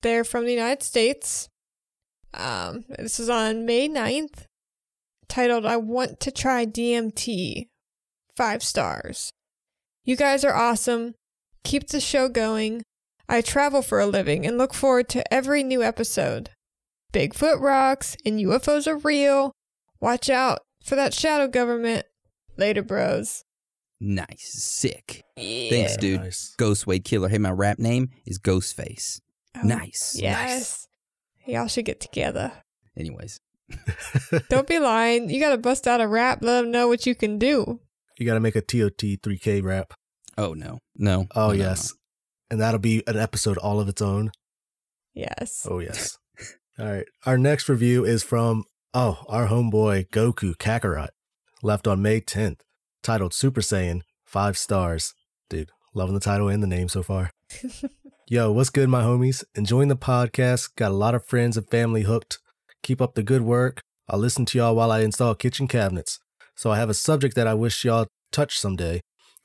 They're 0.00 0.24
from 0.24 0.44
the 0.44 0.52
United 0.52 0.82
States. 0.82 1.48
Um, 2.34 2.84
this 2.88 3.20
is 3.20 3.28
on 3.28 3.66
May 3.66 3.88
9th, 3.88 4.46
titled 5.28 5.66
I 5.66 5.76
Want 5.76 6.18
to 6.20 6.30
Try 6.30 6.66
DMT. 6.66 7.68
Five 8.36 8.62
stars. 8.62 9.30
You 10.04 10.16
guys 10.16 10.44
are 10.44 10.54
awesome. 10.54 11.14
Keep 11.62 11.88
the 11.88 12.00
show 12.00 12.28
going. 12.28 12.82
I 13.28 13.40
travel 13.40 13.82
for 13.82 14.00
a 14.00 14.06
living 14.06 14.46
and 14.46 14.58
look 14.58 14.74
forward 14.74 15.08
to 15.10 15.32
every 15.32 15.62
new 15.62 15.82
episode. 15.82 16.50
Bigfoot 17.12 17.60
rocks 17.60 18.16
and 18.24 18.40
UFOs 18.40 18.86
are 18.86 18.96
real. 18.96 19.52
Watch 20.00 20.28
out 20.30 20.60
for 20.84 20.96
that 20.96 21.14
shadow 21.14 21.48
government. 21.48 22.06
Later, 22.56 22.82
bros. 22.82 23.44
Nice. 24.00 24.50
Sick. 24.52 25.22
Yeah. 25.36 25.70
Thanks, 25.70 25.96
dude. 25.96 26.20
Nice. 26.20 26.54
Ghost 26.58 26.86
Wade 26.86 27.04
Killer. 27.04 27.28
Hey, 27.28 27.38
my 27.38 27.50
rap 27.50 27.78
name 27.78 28.10
is 28.26 28.38
Ghostface. 28.38 29.20
Oh, 29.56 29.60
Nice. 29.66 30.16
Yes. 30.18 30.88
Y'all 31.46 31.68
should 31.68 31.84
get 31.84 32.00
together. 32.00 32.52
Anyways. 32.96 33.40
Don't 34.50 34.66
be 34.66 34.78
lying. 34.78 35.30
You 35.30 35.40
gotta 35.40 35.56
bust 35.56 35.86
out 35.86 36.00
a 36.00 36.06
rap. 36.08 36.38
Let 36.42 36.62
them 36.62 36.70
know 36.70 36.88
what 36.88 37.06
you 37.06 37.14
can 37.14 37.38
do. 37.38 37.80
You 38.18 38.26
got 38.26 38.34
to 38.34 38.40
make 38.40 38.54
a 38.56 38.60
TOT 38.60 38.98
3K 38.98 39.62
rap. 39.64 39.94
Oh, 40.36 40.52
no. 40.52 40.78
No. 40.96 41.26
Oh, 41.34 41.46
No, 41.48 41.52
no, 41.52 41.52
yes. 41.54 41.94
And 42.50 42.60
that'll 42.60 42.78
be 42.78 43.02
an 43.06 43.16
episode 43.16 43.56
all 43.58 43.80
of 43.80 43.88
its 43.88 44.02
own. 44.02 44.30
Yes. 45.14 45.66
Oh, 45.68 45.78
yes. 45.78 46.18
all 46.78 46.86
right. 46.86 47.06
Our 47.24 47.38
next 47.38 47.68
review 47.68 48.04
is 48.04 48.22
from, 48.22 48.64
oh, 48.94 49.24
our 49.28 49.48
homeboy 49.48 50.08
Goku 50.10 50.54
Kakarot, 50.56 51.08
left 51.62 51.86
on 51.86 52.02
May 52.02 52.20
10th, 52.20 52.60
titled 53.02 53.32
Super 53.32 53.60
Saiyan, 53.60 54.02
five 54.24 54.58
stars. 54.58 55.14
Dude, 55.48 55.70
loving 55.94 56.14
the 56.14 56.20
title 56.20 56.48
and 56.48 56.62
the 56.62 56.66
name 56.66 56.88
so 56.88 57.02
far. 57.02 57.30
Yo, 58.28 58.52
what's 58.52 58.70
good, 58.70 58.88
my 58.88 59.02
homies? 59.02 59.44
Enjoying 59.54 59.88
the 59.88 59.96
podcast. 59.96 60.74
Got 60.76 60.92
a 60.92 60.94
lot 60.94 61.14
of 61.14 61.26
friends 61.26 61.56
and 61.56 61.68
family 61.68 62.02
hooked. 62.02 62.38
Keep 62.82 63.00
up 63.00 63.14
the 63.14 63.22
good 63.22 63.42
work. 63.42 63.82
I'll 64.08 64.18
listen 64.18 64.44
to 64.46 64.58
y'all 64.58 64.76
while 64.76 64.90
I 64.90 65.00
install 65.00 65.34
kitchen 65.34 65.68
cabinets. 65.68 66.18
So 66.54 66.70
I 66.70 66.78
have 66.78 66.90
a 66.90 66.94
subject 66.94 67.34
that 67.36 67.46
I 67.46 67.54
wish 67.54 67.84
y'all 67.84 68.06
touch 68.30 68.58
someday. 68.58 69.00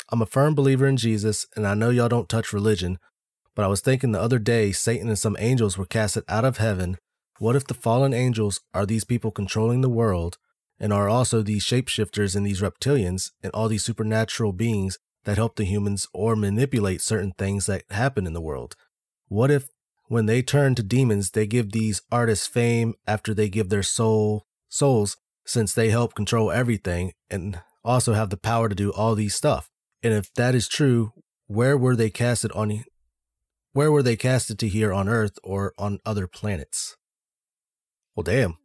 I'm 0.10 0.22
a 0.22 0.26
firm 0.26 0.56
believer 0.56 0.88
in 0.88 0.98
Jesus, 0.98 1.46
and 1.56 1.68
I 1.68 1.74
know 1.74 1.90
y'all 1.90 2.08
don't 2.08 2.30
touch 2.30 2.54
religion, 2.54 2.98
but 3.56 3.66
I 3.66 3.68
was 3.68 3.82
thinking 3.82 4.12
the 4.12 4.22
other 4.22 4.40
day 4.40 4.72
Satan 4.72 5.10
and 5.10 5.20
some 5.20 5.36
angels 5.40 5.78
were 5.78 5.86
casted 5.86 6.24
out 6.30 6.46
of 6.46 6.58
heaven. 6.58 6.98
What 7.40 7.56
if 7.56 7.68
the 7.68 7.74
fallen 7.74 8.14
angels 8.14 8.62
are 8.74 8.86
these 8.86 9.04
people 9.04 9.32
controlling 9.32 9.82
the 9.82 9.90
world 9.90 10.38
and 10.80 10.92
are 10.92 11.10
also 11.10 11.42
these 11.42 11.64
shapeshifters 11.64 12.36
and 12.36 12.46
these 12.46 12.62
reptilians 12.62 13.32
and 13.44 13.52
all 13.54 13.68
these 13.68 13.86
supernatural 13.86 14.54
beings 14.54 14.98
that 15.26 15.38
help 15.38 15.56
the 15.56 15.66
humans 15.66 16.08
or 16.14 16.36
manipulate 16.36 17.02
certain 17.02 17.34
things 17.38 17.66
that 17.66 17.84
happen 17.90 18.26
in 18.26 18.34
the 18.34 18.42
world? 18.42 18.76
What 19.28 19.52
if 19.52 19.68
when 20.08 20.26
they 20.26 20.42
turn 20.42 20.74
to 20.76 20.84
demons, 20.84 21.32
they 21.32 21.46
give 21.46 21.72
these 21.72 22.02
artists 22.12 22.48
fame 22.48 22.96
after 23.06 23.34
they 23.34 23.50
give 23.50 23.70
their 23.70 23.84
soul 23.84 24.46
souls 24.70 25.18
since 25.46 25.74
they 25.74 25.90
help 25.90 26.16
control 26.16 26.52
everything 26.52 27.14
and 27.30 27.62
also 27.84 28.14
have 28.14 28.30
the 28.30 28.38
power 28.38 28.70
to 28.70 28.76
do 28.76 28.92
all 28.92 29.16
these 29.16 29.36
stuff. 29.36 29.70
And 30.04 30.14
if 30.14 30.34
that 30.36 30.56
is 30.56 30.68
true, 30.68 31.12
where 31.48 31.78
were 31.78 31.96
they 31.96 32.10
casted 32.10 32.52
on 32.54 32.84
where 33.74 33.92
were 33.92 34.04
they 34.04 34.16
casted 34.16 34.58
to 34.60 34.68
here 34.68 34.92
on 34.92 35.08
Earth 35.08 35.38
or 35.44 35.74
on 35.78 36.00
other 36.06 36.26
planets? 36.26 36.98
Well, 38.18 38.24
damn. 38.24 38.58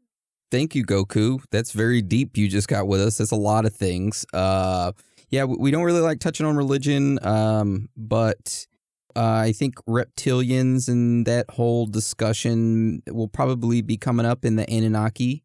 Thank 0.50 0.74
you, 0.74 0.84
Goku. 0.84 1.42
That's 1.50 1.72
very 1.72 2.00
deep. 2.00 2.38
You 2.38 2.48
just 2.48 2.68
got 2.68 2.88
with 2.88 3.02
us. 3.02 3.18
That's 3.18 3.32
a 3.32 3.36
lot 3.36 3.66
of 3.66 3.74
things. 3.74 4.24
Uh, 4.32 4.92
yeah, 5.28 5.44
we 5.44 5.70
don't 5.70 5.84
really 5.84 6.00
like 6.00 6.20
touching 6.20 6.46
on 6.46 6.56
religion, 6.56 7.18
um, 7.24 7.88
but 7.96 8.66
uh, 9.14 9.20
I 9.20 9.52
think 9.52 9.74
reptilians 9.86 10.88
and 10.88 11.26
that 11.26 11.50
whole 11.50 11.86
discussion 11.86 13.02
will 13.08 13.28
probably 13.28 13.82
be 13.82 13.98
coming 13.98 14.26
up 14.26 14.44
in 14.44 14.56
the 14.56 14.64
Anunnaki 14.70 15.44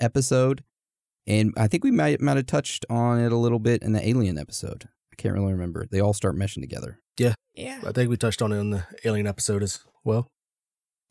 episode, 0.00 0.62
and 1.26 1.52
I 1.56 1.68
think 1.68 1.84
we 1.84 1.90
might 1.92 2.20
might 2.20 2.36
have 2.36 2.46
touched 2.46 2.84
on 2.90 3.20
it 3.20 3.32
a 3.32 3.36
little 3.36 3.60
bit 3.60 3.82
in 3.82 3.92
the 3.92 4.08
alien 4.08 4.38
episode. 4.38 4.88
I 5.12 5.16
can't 5.16 5.34
really 5.34 5.52
remember. 5.52 5.86
They 5.90 6.00
all 6.00 6.12
start 6.12 6.36
meshing 6.36 6.60
together. 6.60 7.00
Yeah, 7.18 7.34
Yeah. 7.54 7.80
I 7.86 7.92
think 7.92 8.10
we 8.10 8.16
touched 8.16 8.42
on 8.42 8.52
it 8.52 8.58
in 8.58 8.70
the 8.70 8.84
alien 9.04 9.26
episode 9.28 9.62
as 9.62 9.80
well. 10.04 10.28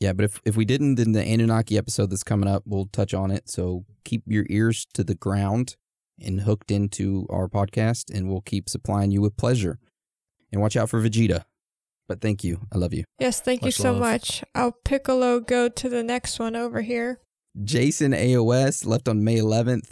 Yeah, 0.04 0.12
but 0.12 0.26
if 0.26 0.42
if 0.44 0.58
we 0.58 0.66
didn't 0.66 1.00
in 1.00 1.14
the 1.14 1.24
Anunnaki 1.24 1.78
episode 1.78 2.10
that's 2.10 2.26
coming 2.26 2.50
up, 2.50 2.64
we'll 2.66 2.88
touch 2.88 3.14
on 3.14 3.32
it. 3.32 3.50
So 3.50 3.86
keep 4.04 4.24
your 4.28 4.46
ears 4.50 4.86
to 4.96 5.04
the 5.06 5.16
ground 5.16 5.78
and 6.22 6.42
hooked 6.42 6.72
into 6.72 7.26
our 7.30 7.48
podcast, 7.48 8.14
and 8.14 8.28
we'll 8.28 8.42
keep 8.42 8.68
supplying 8.68 9.12
you 9.12 9.22
with 9.22 9.38
pleasure. 9.38 9.80
And 10.52 10.62
watch 10.62 10.76
out 10.76 10.90
for 10.90 11.00
Vegeta. 11.02 11.46
But 12.10 12.20
thank 12.20 12.44
you. 12.44 12.68
I 12.74 12.80
love 12.80 12.94
you. 12.94 13.06
Yes, 13.18 13.40
thank 13.40 13.62
you 13.62 13.68
Much 13.68 13.76
so 13.76 13.94
love. 13.94 14.02
much. 14.02 14.44
I'll 14.54 14.76
Piccolo 14.84 15.40
go 15.40 15.70
to 15.70 15.88
the 15.88 16.04
next 16.04 16.38
one 16.38 16.58
over 16.58 16.82
here. 16.82 17.22
Jason 17.64 18.12
AOS 18.12 18.86
left 18.86 19.08
on 19.08 19.24
May 19.24 19.38
11th 19.38 19.92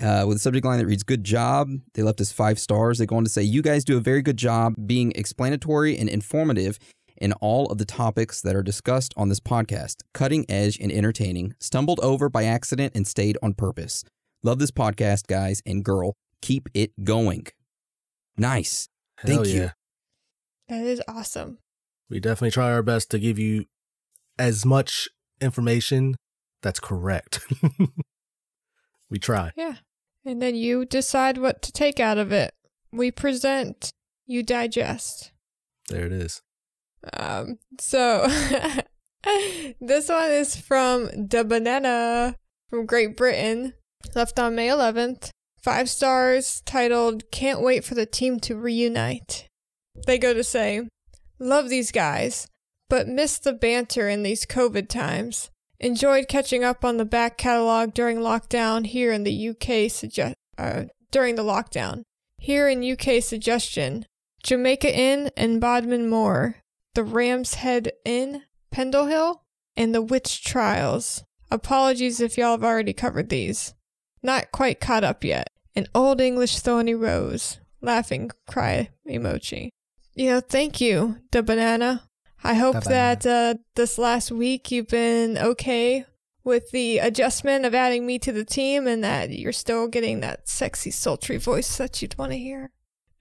uh, 0.00 0.24
with 0.26 0.38
a 0.38 0.40
subject 0.40 0.66
line 0.66 0.78
that 0.80 0.86
reads 0.86 1.04
Good 1.04 1.22
job. 1.22 1.70
They 1.94 2.02
left 2.02 2.20
us 2.20 2.32
five 2.32 2.58
stars. 2.58 2.98
They 2.98 3.06
go 3.06 3.14
on 3.16 3.22
to 3.24 3.30
say, 3.30 3.42
You 3.42 3.62
guys 3.62 3.84
do 3.84 3.96
a 3.96 4.00
very 4.00 4.20
good 4.20 4.36
job 4.36 4.74
being 4.84 5.12
explanatory 5.14 5.96
and 5.96 6.08
informative 6.08 6.80
in 7.20 7.32
all 7.34 7.66
of 7.66 7.78
the 7.78 7.84
topics 7.84 8.40
that 8.42 8.56
are 8.56 8.62
discussed 8.62 9.14
on 9.16 9.28
this 9.28 9.40
podcast. 9.40 10.02
Cutting 10.14 10.44
edge 10.48 10.78
and 10.78 10.90
entertaining. 10.90 11.54
Stumbled 11.58 12.00
over 12.00 12.28
by 12.28 12.44
accident 12.44 12.92
and 12.94 13.06
stayed 13.06 13.36
on 13.42 13.54
purpose. 13.54 14.04
Love 14.42 14.58
this 14.58 14.70
podcast, 14.70 15.26
guys 15.26 15.62
and 15.66 15.84
girl. 15.84 16.14
Keep 16.40 16.68
it 16.74 16.92
going. 17.04 17.46
Nice. 18.36 18.88
Hell 19.18 19.36
Thank 19.36 19.48
you. 19.48 19.70
That 20.68 20.82
is 20.82 21.02
awesome. 21.08 21.58
We 22.08 22.20
definitely 22.20 22.52
try 22.52 22.72
our 22.72 22.82
best 22.82 23.10
to 23.10 23.18
give 23.18 23.38
you 23.38 23.66
as 24.38 24.64
much 24.64 25.08
information 25.40 26.14
that's 26.62 26.80
correct. 26.80 27.40
we 29.10 29.18
try. 29.18 29.52
Yeah. 29.56 29.76
And 30.24 30.42
then 30.42 30.54
you 30.54 30.84
decide 30.84 31.38
what 31.38 31.62
to 31.62 31.72
take 31.72 32.00
out 32.00 32.18
of 32.18 32.32
it. 32.32 32.52
We 32.92 33.10
present, 33.10 33.92
you 34.26 34.42
digest. 34.42 35.32
There 35.88 36.04
it 36.04 36.12
is. 36.12 36.40
Um, 37.12 37.58
so 37.78 38.26
this 39.80 40.08
one 40.08 40.30
is 40.30 40.56
from 40.56 41.10
the 41.28 41.44
banana 41.44 42.36
from 42.68 42.86
Great 42.86 43.16
Britain, 43.16 43.74
left 44.14 44.38
on 44.38 44.54
May 44.54 44.68
11th. 44.68 45.30
Five 45.62 45.90
stars 45.90 46.62
titled 46.64 47.30
Can't 47.30 47.60
Wait 47.60 47.84
for 47.84 47.94
the 47.94 48.06
Team 48.06 48.38
to 48.40 48.56
Reunite. 48.56 49.48
They 50.06 50.18
go 50.18 50.32
to 50.32 50.44
say, 50.44 50.88
Love 51.40 51.68
these 51.68 51.92
guys, 51.92 52.46
but 52.88 53.08
miss 53.08 53.38
the 53.38 53.52
banter 53.52 54.08
in 54.08 54.22
these 54.22 54.46
COVID 54.46 54.88
times. 54.88 55.50
Enjoyed 55.80 56.28
catching 56.28 56.64
up 56.64 56.84
on 56.84 56.96
the 56.96 57.04
back 57.04 57.38
catalog 57.38 57.94
during 57.94 58.18
lockdown 58.18 58.86
here 58.86 59.12
in 59.12 59.22
the 59.22 59.48
UK 59.50 59.90
suggest 59.90 60.34
uh, 60.56 60.84
during 61.10 61.36
the 61.36 61.44
lockdown. 61.44 62.02
Here 62.38 62.68
in 62.68 62.82
UK 62.82 63.22
suggestion, 63.22 64.06
Jamaica 64.42 64.96
Inn 64.96 65.30
and 65.36 65.60
Bodmin 65.60 66.08
Moor, 66.08 66.56
the 66.94 67.04
Ram's 67.04 67.54
Head 67.54 67.92
Inn, 68.04 68.42
Pendle 68.70 69.06
Hill, 69.06 69.42
and 69.76 69.94
the 69.94 70.02
Witch 70.02 70.44
Trials. 70.44 71.24
Apologies 71.50 72.20
if 72.20 72.36
y'all 72.36 72.52
have 72.52 72.64
already 72.64 72.92
covered 72.92 73.28
these. 73.28 73.74
Not 74.22 74.52
quite 74.52 74.80
caught 74.80 75.04
up 75.04 75.24
yet. 75.24 75.50
An 75.74 75.86
Old 75.94 76.20
English 76.20 76.58
Thorny 76.58 76.94
Rose. 76.94 77.60
Laughing 77.80 78.30
cry 78.48 78.90
emoji. 79.08 79.70
You 80.14 80.30
know, 80.30 80.40
thank 80.40 80.80
you, 80.80 81.18
the 81.30 81.42
banana. 81.42 82.08
I 82.42 82.54
hope 82.54 82.84
banana. 82.84 82.88
that 82.90 83.26
uh, 83.26 83.54
this 83.76 83.98
last 83.98 84.30
week 84.30 84.70
you've 84.70 84.88
been 84.88 85.38
okay 85.38 86.04
with 86.44 86.70
the 86.70 86.98
adjustment 86.98 87.64
of 87.64 87.74
adding 87.74 88.06
me 88.06 88.18
to 88.18 88.32
the 88.32 88.44
team 88.44 88.86
and 88.86 89.04
that 89.04 89.30
you're 89.30 89.52
still 89.52 89.86
getting 89.86 90.20
that 90.20 90.48
sexy, 90.48 90.90
sultry 90.90 91.36
voice 91.36 91.76
that 91.76 92.00
you'd 92.02 92.18
want 92.18 92.32
to 92.32 92.38
hear. 92.38 92.72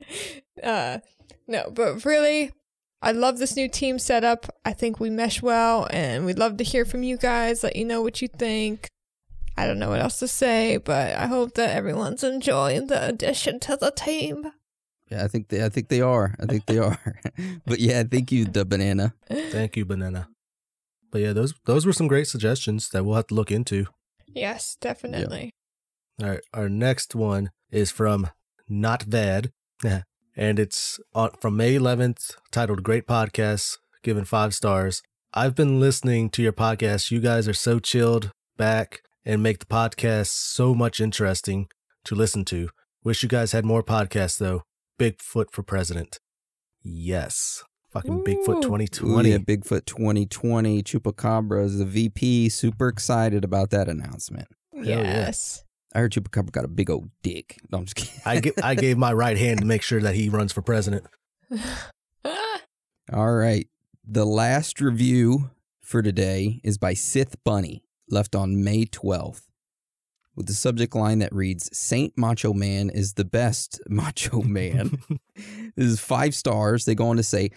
Uh, 0.63 0.97
no, 1.45 1.69
but 1.71 2.03
really, 2.03 2.51
I 3.01 3.11
love 3.11 3.37
this 3.37 3.55
new 3.55 3.69
team 3.69 3.99
setup. 3.99 4.47
I 4.65 4.73
think 4.73 4.99
we 4.99 5.09
mesh 5.09 5.41
well, 5.41 5.87
and 5.91 6.25
we'd 6.25 6.39
love 6.39 6.57
to 6.57 6.63
hear 6.63 6.83
from 6.83 7.03
you 7.03 7.17
guys. 7.17 7.63
Let 7.63 7.75
you 7.75 7.85
know 7.85 8.01
what 8.01 8.21
you 8.21 8.27
think. 8.27 8.87
I 9.55 9.65
don't 9.65 9.79
know 9.79 9.89
what 9.89 10.01
else 10.01 10.19
to 10.19 10.27
say, 10.27 10.77
but 10.77 11.15
I 11.15 11.25
hope 11.27 11.55
that 11.55 11.75
everyone's 11.75 12.23
enjoying 12.23 12.87
the 12.87 13.07
addition 13.07 13.59
to 13.61 13.75
the 13.75 13.91
team. 13.91 14.51
Yeah, 15.09 15.23
I 15.23 15.27
think 15.27 15.47
they, 15.47 15.63
I 15.63 15.69
think 15.69 15.87
they 15.87 16.01
are. 16.01 16.35
I 16.39 16.45
think 16.45 16.65
they 16.65 16.77
are. 16.77 16.99
but 17.65 17.79
yeah, 17.79 18.03
thank 18.03 18.31
you, 18.31 18.45
the 18.45 18.65
banana. 18.65 19.13
Thank 19.29 19.77
you, 19.77 19.85
Banana. 19.85 20.27
But 21.11 21.21
yeah, 21.21 21.33
those 21.33 21.53
those 21.65 21.85
were 21.85 21.93
some 21.93 22.07
great 22.07 22.27
suggestions 22.27 22.89
that 22.89 23.03
we'll 23.03 23.15
have 23.15 23.27
to 23.27 23.35
look 23.35 23.51
into. 23.51 23.87
Yes, 24.27 24.75
definitely. 24.79 25.51
All 26.21 26.29
right, 26.29 26.41
our 26.53 26.67
next 26.67 27.15
one 27.15 27.51
is 27.71 27.91
from 27.91 28.29
Not 28.67 29.03
Vad, 29.03 29.51
and 30.37 30.59
it's 30.59 30.99
uh, 31.15 31.29
from 31.41 31.57
May 31.57 31.73
11th, 31.73 32.35
titled 32.51 32.83
"Great 32.83 33.07
Podcast," 33.07 33.77
given 34.03 34.23
five 34.23 34.53
stars. 34.53 35.01
I've 35.33 35.55
been 35.55 35.79
listening 35.79 36.29
to 36.29 36.41
your 36.41 36.53
podcast. 36.53 37.11
You 37.11 37.19
guys 37.19 37.47
are 37.47 37.53
so 37.53 37.79
chilled 37.79 38.31
back 38.55 39.01
and 39.25 39.43
make 39.43 39.59
the 39.59 39.65
podcast 39.65 40.27
so 40.27 40.73
much 40.73 41.01
interesting 41.01 41.67
to 42.05 42.15
listen 42.15 42.45
to. 42.45 42.69
Wish 43.03 43.23
you 43.23 43.29
guys 43.29 43.51
had 43.51 43.65
more 43.65 43.83
podcasts 43.83 44.37
though. 44.37 44.63
Bigfoot 44.99 45.51
for 45.51 45.63
president. 45.63 46.19
Yes. 46.83 47.63
Fucking 47.91 48.23
Bigfoot 48.23 48.57
Ooh. 48.57 48.61
2020. 48.61 49.29
Ooh, 49.29 49.31
yeah, 49.31 49.37
Bigfoot 49.39 49.85
2020, 49.85 50.83
Chupacabra 50.83 51.63
is 51.63 51.79
the 51.79 51.85
VP. 51.85 52.49
Super 52.49 52.87
excited 52.87 53.43
about 53.43 53.69
that 53.71 53.87
announcement. 53.87 54.47
yeah. 54.73 55.01
yes. 55.01 55.63
I 55.97 56.01
heard 56.01 56.11
Chupacabra 56.11 56.51
got 56.51 56.63
a 56.63 56.67
big 56.67 56.91
old 56.91 57.09
dick. 57.23 57.57
No, 57.71 57.79
I'm 57.79 57.85
just 57.85 57.95
kidding. 57.95 58.21
I, 58.23 58.39
gi- 58.39 58.61
I 58.61 58.75
gave 58.75 58.99
my 58.99 59.11
right 59.11 59.35
hand 59.35 59.61
to 59.61 59.65
make 59.65 59.81
sure 59.81 59.99
that 59.99 60.13
he 60.13 60.29
runs 60.29 60.53
for 60.53 60.61
president. 60.61 61.07
All 63.11 63.33
right. 63.33 63.67
The 64.07 64.23
last 64.23 64.79
review 64.79 65.49
for 65.81 66.03
today 66.03 66.61
is 66.63 66.77
by 66.77 66.93
Sith 66.93 67.43
Bunny, 67.43 67.81
left 68.11 68.35
on 68.35 68.63
May 68.63 68.85
12th, 68.85 69.47
with 70.35 70.45
the 70.45 70.53
subject 70.53 70.95
line 70.95 71.17
that 71.17 71.33
reads 71.33 71.75
Saint 71.75 72.15
Macho 72.15 72.53
Man 72.53 72.91
is 72.91 73.13
the 73.13 73.25
best 73.25 73.81
Macho 73.89 74.43
Man. 74.43 75.01
this 75.75 75.87
is 75.87 75.99
five 75.99 76.35
stars. 76.35 76.85
They 76.85 76.93
go 76.93 77.07
on 77.07 77.17
to 77.17 77.23
say, 77.23 77.49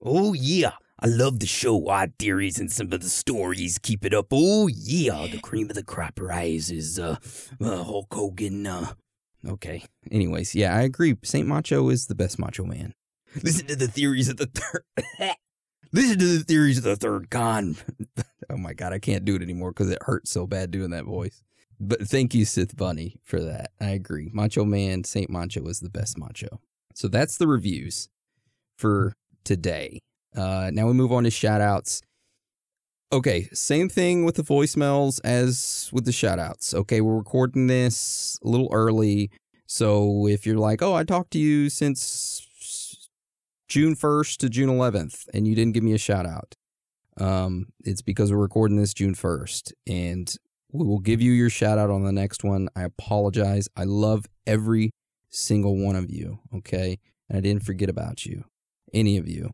Oh, 0.00 0.34
yeah. 0.34 0.74
I 0.98 1.06
love 1.06 1.40
the 1.40 1.46
show, 1.46 1.88
odd 1.88 2.14
theories, 2.18 2.58
and 2.58 2.72
some 2.72 2.92
of 2.92 3.02
the 3.02 3.08
stories. 3.08 3.78
Keep 3.78 4.04
it 4.04 4.14
up. 4.14 4.28
Oh, 4.30 4.66
yeah. 4.66 5.26
The 5.30 5.40
cream 5.40 5.68
of 5.68 5.76
the 5.76 5.84
crop 5.84 6.18
rises. 6.18 6.98
Uh, 6.98 7.16
uh, 7.60 7.84
Hulk 7.84 8.12
Hogan. 8.12 8.66
Uh. 8.66 8.94
Okay. 9.46 9.84
Anyways, 10.10 10.54
yeah, 10.54 10.74
I 10.74 10.82
agree. 10.82 11.16
Saint 11.22 11.46
Macho 11.46 11.88
is 11.90 12.06
the 12.06 12.14
best 12.14 12.38
Macho 12.38 12.64
Man. 12.64 12.94
Listen 13.42 13.66
to 13.66 13.76
the 13.76 13.88
theories 13.88 14.28
of 14.28 14.38
the 14.38 14.46
third. 14.46 14.82
Listen 15.92 16.18
to 16.18 16.38
the 16.38 16.44
theories 16.44 16.78
of 16.78 16.84
the 16.84 16.96
third 16.96 17.30
con. 17.30 17.76
oh 18.50 18.56
my 18.56 18.72
god, 18.72 18.92
I 18.92 18.98
can't 18.98 19.24
do 19.24 19.36
it 19.36 19.42
anymore 19.42 19.70
because 19.70 19.90
it 19.90 20.02
hurts 20.02 20.30
so 20.30 20.46
bad 20.46 20.70
doing 20.70 20.90
that 20.90 21.04
voice. 21.04 21.42
But 21.78 22.08
thank 22.08 22.34
you, 22.34 22.46
Sith 22.46 22.76
Bunny, 22.76 23.16
for 23.22 23.40
that. 23.40 23.70
I 23.80 23.90
agree. 23.90 24.30
Macho 24.32 24.64
Man, 24.64 25.04
Saint 25.04 25.28
Macho 25.28 25.66
is 25.68 25.80
the 25.80 25.90
best 25.90 26.18
Macho. 26.18 26.60
So 26.94 27.08
that's 27.08 27.36
the 27.36 27.46
reviews 27.46 28.08
for 28.78 29.12
today. 29.44 30.00
Uh, 30.36 30.70
now 30.72 30.86
we 30.86 30.92
move 30.92 31.12
on 31.12 31.24
to 31.24 31.30
shout 31.30 31.60
outs. 31.60 32.02
Okay, 33.12 33.48
same 33.52 33.88
thing 33.88 34.24
with 34.24 34.34
the 34.34 34.42
voicemails 34.42 35.20
as 35.24 35.88
with 35.92 36.04
the 36.04 36.12
shout 36.12 36.38
outs. 36.38 36.74
Okay, 36.74 37.00
we're 37.00 37.16
recording 37.16 37.68
this 37.68 38.38
a 38.44 38.48
little 38.48 38.68
early. 38.72 39.30
So 39.66 40.26
if 40.26 40.44
you're 40.44 40.58
like, 40.58 40.82
oh, 40.82 40.94
I 40.94 41.04
talked 41.04 41.30
to 41.32 41.38
you 41.38 41.70
since 41.70 43.08
June 43.68 43.94
1st 43.94 44.38
to 44.38 44.48
June 44.48 44.68
11th 44.68 45.28
and 45.32 45.46
you 45.46 45.54
didn't 45.54 45.74
give 45.74 45.84
me 45.84 45.92
a 45.92 45.98
shout 45.98 46.26
out, 46.26 46.54
um, 47.18 47.66
it's 47.84 48.02
because 48.02 48.32
we're 48.32 48.38
recording 48.38 48.76
this 48.76 48.92
June 48.92 49.14
1st. 49.14 49.72
And 49.86 50.36
we 50.72 50.84
will 50.84 50.98
give 50.98 51.22
you 51.22 51.32
your 51.32 51.50
shout 51.50 51.78
out 51.78 51.90
on 51.90 52.04
the 52.04 52.12
next 52.12 52.44
one. 52.44 52.68
I 52.76 52.82
apologize. 52.82 53.68
I 53.76 53.84
love 53.84 54.26
every 54.46 54.90
single 55.30 55.76
one 55.76 55.96
of 55.96 56.10
you. 56.10 56.40
Okay. 56.54 56.98
And 57.28 57.38
I 57.38 57.40
didn't 57.40 57.64
forget 57.64 57.88
about 57.88 58.26
you. 58.26 58.44
Any 58.92 59.16
of 59.16 59.28
you. 59.28 59.52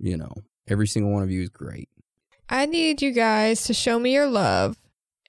You 0.00 0.16
know, 0.16 0.32
every 0.66 0.86
single 0.86 1.12
one 1.12 1.22
of 1.22 1.30
you 1.30 1.42
is 1.42 1.50
great. 1.50 1.88
I 2.48 2.66
need 2.66 3.02
you 3.02 3.12
guys 3.12 3.64
to 3.64 3.74
show 3.74 3.98
me 3.98 4.14
your 4.14 4.26
love 4.26 4.76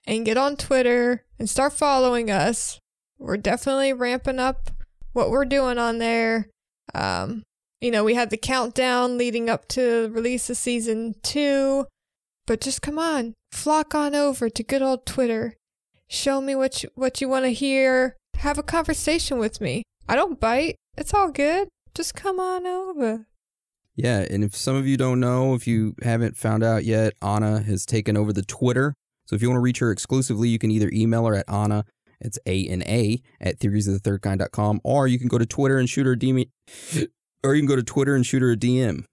and 0.07 0.25
get 0.25 0.37
on 0.37 0.55
Twitter 0.55 1.23
and 1.37 1.49
start 1.49 1.73
following 1.73 2.31
us. 2.31 2.79
We're 3.19 3.37
definitely 3.37 3.93
ramping 3.93 4.39
up 4.39 4.71
what 5.13 5.29
we're 5.29 5.45
doing 5.45 5.77
on 5.77 5.99
there. 5.99 6.47
Um, 6.95 7.43
you 7.79 7.91
know, 7.91 8.03
we 8.03 8.15
had 8.15 8.29
the 8.29 8.37
countdown 8.37 9.17
leading 9.17 9.49
up 9.49 9.67
to 9.69 10.09
release 10.11 10.49
of 10.49 10.57
season 10.57 11.15
two, 11.21 11.85
but 12.47 12.61
just 12.61 12.81
come 12.81 12.97
on, 12.97 13.33
flock 13.51 13.93
on 13.93 14.15
over 14.15 14.49
to 14.49 14.63
good 14.63 14.81
old 14.81 15.05
Twitter. 15.05 15.55
Show 16.07 16.41
me 16.41 16.55
what 16.55 16.83
you, 16.83 16.89
what 16.95 17.21
you 17.21 17.29
want 17.29 17.45
to 17.45 17.53
hear. 17.53 18.15
Have 18.37 18.57
a 18.57 18.63
conversation 18.63 19.37
with 19.37 19.61
me. 19.61 19.83
I 20.09 20.15
don't 20.15 20.39
bite. 20.39 20.75
It's 20.97 21.13
all 21.13 21.31
good. 21.31 21.69
Just 21.93 22.15
come 22.15 22.39
on 22.39 22.65
over. 22.65 23.27
Yeah, 23.95 24.25
and 24.29 24.43
if 24.43 24.55
some 24.55 24.75
of 24.75 24.87
you 24.87 24.97
don't 24.97 25.19
know, 25.19 25.53
if 25.53 25.67
you 25.67 25.95
haven't 26.01 26.37
found 26.37 26.63
out 26.63 26.85
yet, 26.85 27.13
Anna 27.21 27.61
has 27.61 27.85
taken 27.85 28.15
over 28.15 28.31
the 28.31 28.41
Twitter. 28.41 28.93
So 29.25 29.35
if 29.35 29.41
you 29.41 29.49
want 29.49 29.57
to 29.57 29.61
reach 29.61 29.79
her 29.79 29.91
exclusively, 29.91 30.49
you 30.49 30.59
can 30.59 30.71
either 30.71 30.89
email 30.93 31.25
her 31.25 31.35
at 31.35 31.49
Anna, 31.49 31.85
it's 32.19 32.39
A 32.45 32.67
N 32.67 32.83
A, 32.83 33.21
at 33.39 33.59
theoriesofthethirdkind.com, 33.59 34.81
or 34.83 35.07
you 35.07 35.19
can 35.19 35.27
go 35.27 35.37
to 35.37 35.45
Twitter 35.45 35.77
and 35.77 35.89
shoot 35.89 36.05
her 36.05 36.13
a 36.13 36.17
DM, 36.17 36.49
or 37.43 37.55
you 37.55 37.61
can 37.61 37.67
go 37.67 37.75
to 37.75 37.83
Twitter 37.83 38.15
and 38.15 38.25
shoot 38.25 38.41
her 38.41 38.51
a 38.51 38.57
DM. 38.57 39.05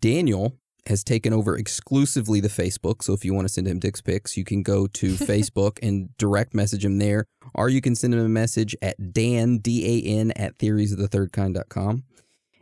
Daniel 0.00 0.56
has 0.86 1.04
taken 1.04 1.34
over 1.34 1.56
exclusively 1.56 2.40
the 2.40 2.48
Facebook. 2.48 3.02
So 3.02 3.12
if 3.12 3.24
you 3.24 3.34
want 3.34 3.46
to 3.46 3.52
send 3.52 3.68
him 3.68 3.78
dick 3.78 4.02
pics, 4.02 4.36
you 4.36 4.44
can 4.44 4.62
go 4.62 4.86
to 4.86 5.12
Facebook 5.14 5.78
and 5.82 6.16
direct 6.16 6.54
message 6.54 6.84
him 6.84 6.98
there, 6.98 7.26
or 7.54 7.68
you 7.68 7.80
can 7.80 7.94
send 7.94 8.14
him 8.14 8.20
a 8.20 8.28
message 8.28 8.74
at 8.80 9.12
Dan, 9.12 9.58
D 9.58 9.84
A 9.84 10.08
N, 10.08 10.32
at 10.32 10.58
theoriesofthethirdkind.com. 10.58 12.04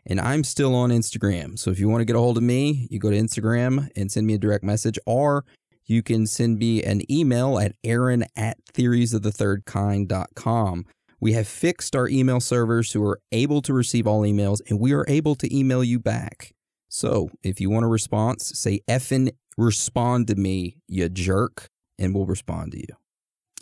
And 0.07 0.21
I'm 0.21 0.45
still 0.45 0.75
on 0.75 0.91
Instagram. 0.91 1.59
So 1.59 1.71
if 1.71 1.81
you 1.81 1.89
want 1.89 2.01
to 2.01 2.05
get 2.05 2.17
a 2.17 2.21
hold 2.21 2.37
of 2.37 2.45
me, 2.45 2.87
you 2.91 3.01
go 3.01 3.11
to 3.11 3.19
Instagram 3.19 3.89
and 3.97 4.11
send 4.11 4.27
me 4.27 4.35
a 4.35 4.39
direct 4.39 4.65
message, 4.65 4.99
or 5.05 5.45
you 5.85 6.03
can 6.03 6.27
send 6.27 6.59
me 6.59 6.83
an 6.83 7.03
email 7.11 7.59
at 7.59 7.75
aaron 7.83 8.25
at 8.37 8.59
theoriesofthethirdkind.com. 8.73 10.87
We 11.19 11.33
have 11.33 11.49
fixed 11.49 11.97
our 11.97 12.07
email 12.09 12.41
servers 12.41 12.93
who 12.93 13.03
are 13.05 13.19
able 13.33 13.63
to 13.63 13.73
receive 13.73 14.07
all 14.07 14.21
emails, 14.23 14.61
and 14.69 14.79
we 14.79 14.93
are 14.93 15.07
able 15.09 15.35
to 15.37 15.57
email 15.57 15.83
you 15.83 15.99
back. 15.99 16.53
So 16.89 17.31
if 17.43 17.61
you 17.61 17.69
want 17.69 17.85
a 17.85 17.89
response, 17.89 18.53
say 18.55 18.81
effing 18.89 19.33
respond 19.59 20.29
to 20.29 20.37
me, 20.37 20.77
you 20.87 21.09
jerk, 21.09 21.69
and 21.99 22.15
we'll 22.15 22.27
respond 22.27 22.73
to 22.73 22.79
you. 22.79 22.95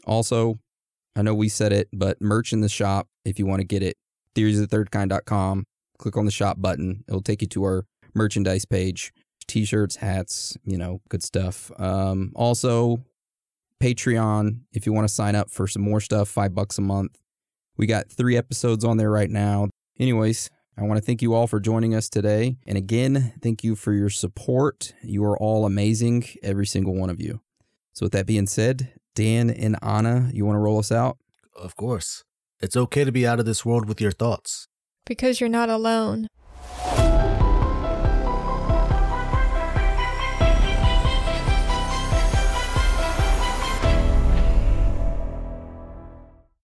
Also, 0.07 0.59
I 1.17 1.23
know 1.23 1.35
we 1.35 1.49
said 1.49 1.73
it, 1.73 1.89
but 1.93 2.21
merch 2.21 2.53
in 2.53 2.61
the 2.61 2.69
shop 2.69 3.09
if 3.25 3.39
you 3.39 3.47
want 3.47 3.61
to 3.61 3.67
get 3.67 3.83
it, 3.83 3.97
theoriesofthethirdkind.com 4.35 5.65
click 5.99 6.17
on 6.17 6.25
the 6.25 6.31
shop 6.31 6.61
button. 6.61 7.05
It'll 7.09 7.23
take 7.23 7.43
you 7.43 7.49
to 7.49 7.65
our 7.65 7.87
merchandise 8.15 8.65
page 8.65 9.13
t 9.47 9.65
shirts, 9.65 9.97
hats, 9.97 10.57
you 10.65 10.79
know, 10.79 11.01
good 11.09 11.23
stuff. 11.23 11.71
Um, 11.79 12.33
also, 12.35 13.05
Patreon, 13.83 14.61
if 14.73 14.87
you 14.87 14.93
want 14.93 15.07
to 15.07 15.13
sign 15.15 15.35
up 15.35 15.51
for 15.51 15.67
some 15.67 15.83
more 15.83 16.01
stuff, 16.01 16.29
five 16.29 16.55
bucks 16.55 16.79
a 16.79 16.83
month. 16.83 17.19
We 17.77 17.87
got 17.87 18.11
three 18.11 18.37
episodes 18.37 18.85
on 18.85 18.97
there 18.97 19.11
right 19.11 19.31
now. 19.31 19.69
Anyways, 19.99 20.49
I 20.79 20.83
want 20.83 20.99
to 20.99 21.05
thank 21.05 21.23
you 21.23 21.35
all 21.35 21.47
for 21.47 21.61
joining 21.61 21.95
us 21.95 22.09
today. 22.09 22.57
And 22.67 22.79
again, 22.79 23.35
thank 23.43 23.65
you 23.65 23.75
for 23.75 23.93
your 23.93 24.11
support. 24.11 24.95
You 25.03 25.25
are 25.25 25.39
all 25.39 25.67
amazing, 25.67 26.25
every 26.43 26.67
single 26.67 26.95
one 26.95 27.11
of 27.11 27.21
you. 27.21 27.41
So, 27.93 28.07
with 28.07 28.13
that 28.13 28.27
being 28.27 28.47
said, 28.47 28.93
Dan 29.15 29.51
and 29.51 29.77
Anna, 29.83 30.31
you 30.33 30.45
want 30.45 30.57
to 30.57 30.61
roll 30.61 30.79
us 30.79 30.91
out? 30.91 31.19
Of 31.57 31.77
course. 31.77 32.25
It's 32.61 32.77
okay 32.77 33.05
to 33.05 33.13
be 33.13 33.27
out 33.27 33.39
of 33.39 33.47
this 33.47 33.65
world 33.65 33.87
with 33.87 34.01
your 34.01 34.11
thoughts 34.13 34.69
because 35.05 35.41
you're 35.41 35.49
not 35.49 35.69
alone. 35.69 36.29